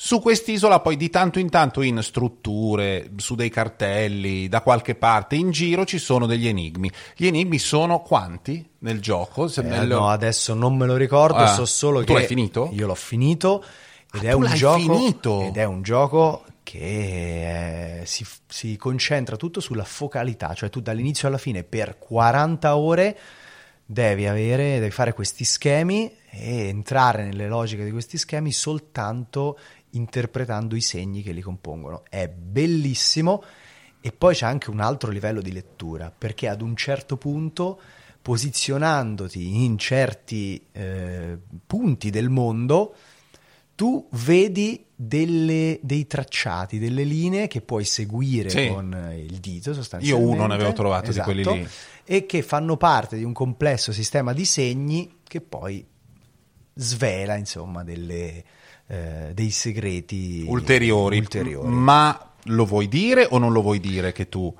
Su 0.00 0.20
quest'isola 0.20 0.78
poi 0.78 0.96
di 0.96 1.10
tanto 1.10 1.40
in 1.40 1.50
tanto 1.50 1.82
in 1.82 2.00
strutture, 2.04 3.10
su 3.16 3.34
dei 3.34 3.50
cartelli, 3.50 4.46
da 4.46 4.60
qualche 4.60 4.94
parte 4.94 5.34
in 5.34 5.50
giro 5.50 5.84
ci 5.84 5.98
sono 5.98 6.26
degli 6.26 6.46
enigmi. 6.46 6.88
Gli 7.16 7.26
enigmi 7.26 7.58
sono 7.58 8.00
quanti 8.02 8.64
nel 8.78 9.00
gioco? 9.00 9.48
Eh, 9.52 9.62
nel- 9.62 9.88
no, 9.88 10.08
adesso 10.08 10.54
non 10.54 10.76
me 10.76 10.86
lo 10.86 10.94
ricordo, 10.94 11.38
Ah, 11.38 11.48
so 11.48 11.64
solo 11.64 11.98
tu 11.98 12.04
che 12.04 12.12
l'hai 12.12 12.26
finito? 12.26 12.70
Io 12.74 12.86
l'ho 12.86 12.94
finito 12.94 13.64
ed 14.12 14.24
Ah, 14.24 14.28
è 14.28 14.30
tu 14.30 14.38
un 14.38 14.54
gioco 14.54 15.42
ed 15.42 15.56
è 15.56 15.64
un 15.64 15.82
gioco 15.82 16.44
che 16.62 17.98
eh, 18.02 18.06
si, 18.06 18.24
si 18.46 18.76
concentra 18.76 19.34
tutto 19.34 19.58
sulla 19.58 19.82
focalità, 19.82 20.54
cioè 20.54 20.70
tu 20.70 20.78
dall'inizio 20.78 21.26
alla 21.26 21.38
fine 21.38 21.64
per 21.64 21.98
40 21.98 22.76
ore 22.76 23.18
devi 23.84 24.26
avere 24.26 24.78
devi 24.78 24.90
fare 24.90 25.14
questi 25.14 25.44
schemi 25.44 26.12
e 26.30 26.68
entrare 26.68 27.24
nelle 27.24 27.48
logiche 27.48 27.84
di 27.84 27.90
questi 27.90 28.18
schemi 28.18 28.52
soltanto 28.52 29.58
interpretando 29.90 30.76
i 30.76 30.80
segni 30.80 31.22
che 31.22 31.32
li 31.32 31.40
compongono. 31.40 32.02
È 32.08 32.28
bellissimo 32.28 33.42
e 34.00 34.12
poi 34.12 34.34
c'è 34.34 34.46
anche 34.46 34.70
un 34.70 34.80
altro 34.80 35.10
livello 35.10 35.40
di 35.40 35.52
lettura, 35.52 36.12
perché 36.16 36.48
ad 36.48 36.60
un 36.62 36.76
certo 36.76 37.16
punto, 37.16 37.80
posizionandoti 38.20 39.64
in 39.64 39.78
certi 39.78 40.64
eh, 40.72 41.38
punti 41.66 42.10
del 42.10 42.28
mondo, 42.28 42.94
tu 43.74 44.08
vedi 44.10 44.84
delle- 44.94 45.78
dei 45.82 46.06
tracciati, 46.06 46.78
delle 46.80 47.04
linee 47.04 47.46
che 47.46 47.60
puoi 47.60 47.84
seguire 47.84 48.50
Sì. 48.50 48.68
con 48.68 49.12
il 49.16 49.38
dito 49.38 49.72
sostanzialmente. 49.72 50.26
Io 50.28 50.36
uno 50.36 50.46
ne 50.46 50.54
avevo 50.54 50.72
trovato 50.72 51.12
di 51.12 51.18
quelli 51.20 51.44
lì. 51.44 51.68
E 52.04 52.26
che 52.26 52.42
fanno 52.42 52.76
parte 52.76 53.16
di 53.16 53.22
un 53.22 53.32
complesso 53.32 53.92
sistema 53.92 54.32
di 54.32 54.44
segni 54.44 55.18
che 55.22 55.40
poi 55.40 55.86
svela, 56.74 57.36
insomma, 57.36 57.84
delle, 57.84 58.44
eh, 58.88 59.30
dei 59.32 59.50
segreti 59.50 60.44
ulteriori. 60.48 61.18
ulteriori. 61.18 61.68
Ma 61.68 62.32
lo 62.44 62.64
vuoi 62.64 62.88
dire 62.88 63.26
o 63.30 63.38
non 63.38 63.52
lo 63.52 63.62
vuoi 63.62 63.78
dire 63.78 64.12
che 64.12 64.28
tu 64.28 64.52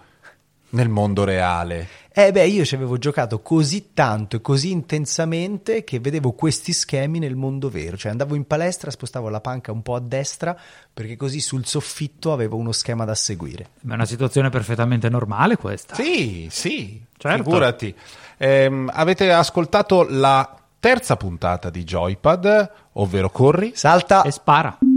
nel 0.71 0.91
mondo 0.91 1.25
reale 1.25 1.89
Eh 2.13 2.31
beh, 2.31 2.47
io 2.47 2.65
ci 2.65 2.75
avevo 2.75 2.99
giocato 2.99 3.41
così 3.41 3.95
tanto 3.95 4.37
e 4.37 4.41
così 4.41 4.71
intensamente 4.71 5.83
che 5.85 5.99
vedevo 5.99 6.33
questi 6.33 6.73
schemi 6.73 7.21
nel 7.21 7.37
mondo 7.37 7.71
vero. 7.71 7.97
Cioè 7.97 8.11
andavo 8.11 8.35
in 8.35 8.45
palestra, 8.45 8.91
spostavo 8.91 9.29
la 9.29 9.41
panca 9.41 9.73
un 9.73 9.83
po' 9.83 9.95
a 9.95 10.01
destra 10.01 10.55
perché 10.93 11.17
così 11.17 11.41
sul 11.41 11.65
soffitto 11.65 12.33
avevo 12.33 12.57
uno 12.57 12.73
schema 12.73 13.05
da 13.05 13.15
seguire. 13.15 13.69
Ma 13.83 13.93
è 13.93 13.95
una 13.95 14.05
situazione 14.05 14.51
perfettamente 14.51 15.09
normale 15.09 15.57
questa. 15.57 15.95
Sì, 15.95 16.49
sì, 16.51 17.01
Certo. 17.17 17.45
figurati. 17.45 17.95
Ehm, 18.37 18.91
avete 18.93 19.31
ascoltato 19.33 20.05
la 20.09 20.55
terza 20.79 21.17
puntata 21.17 21.71
di 21.71 21.85
Joypad, 21.85 22.71
ovvero 22.93 23.31
Corri. 23.31 23.73
Salta! 23.75 24.23
E 24.23 24.31
spara. 24.31 24.88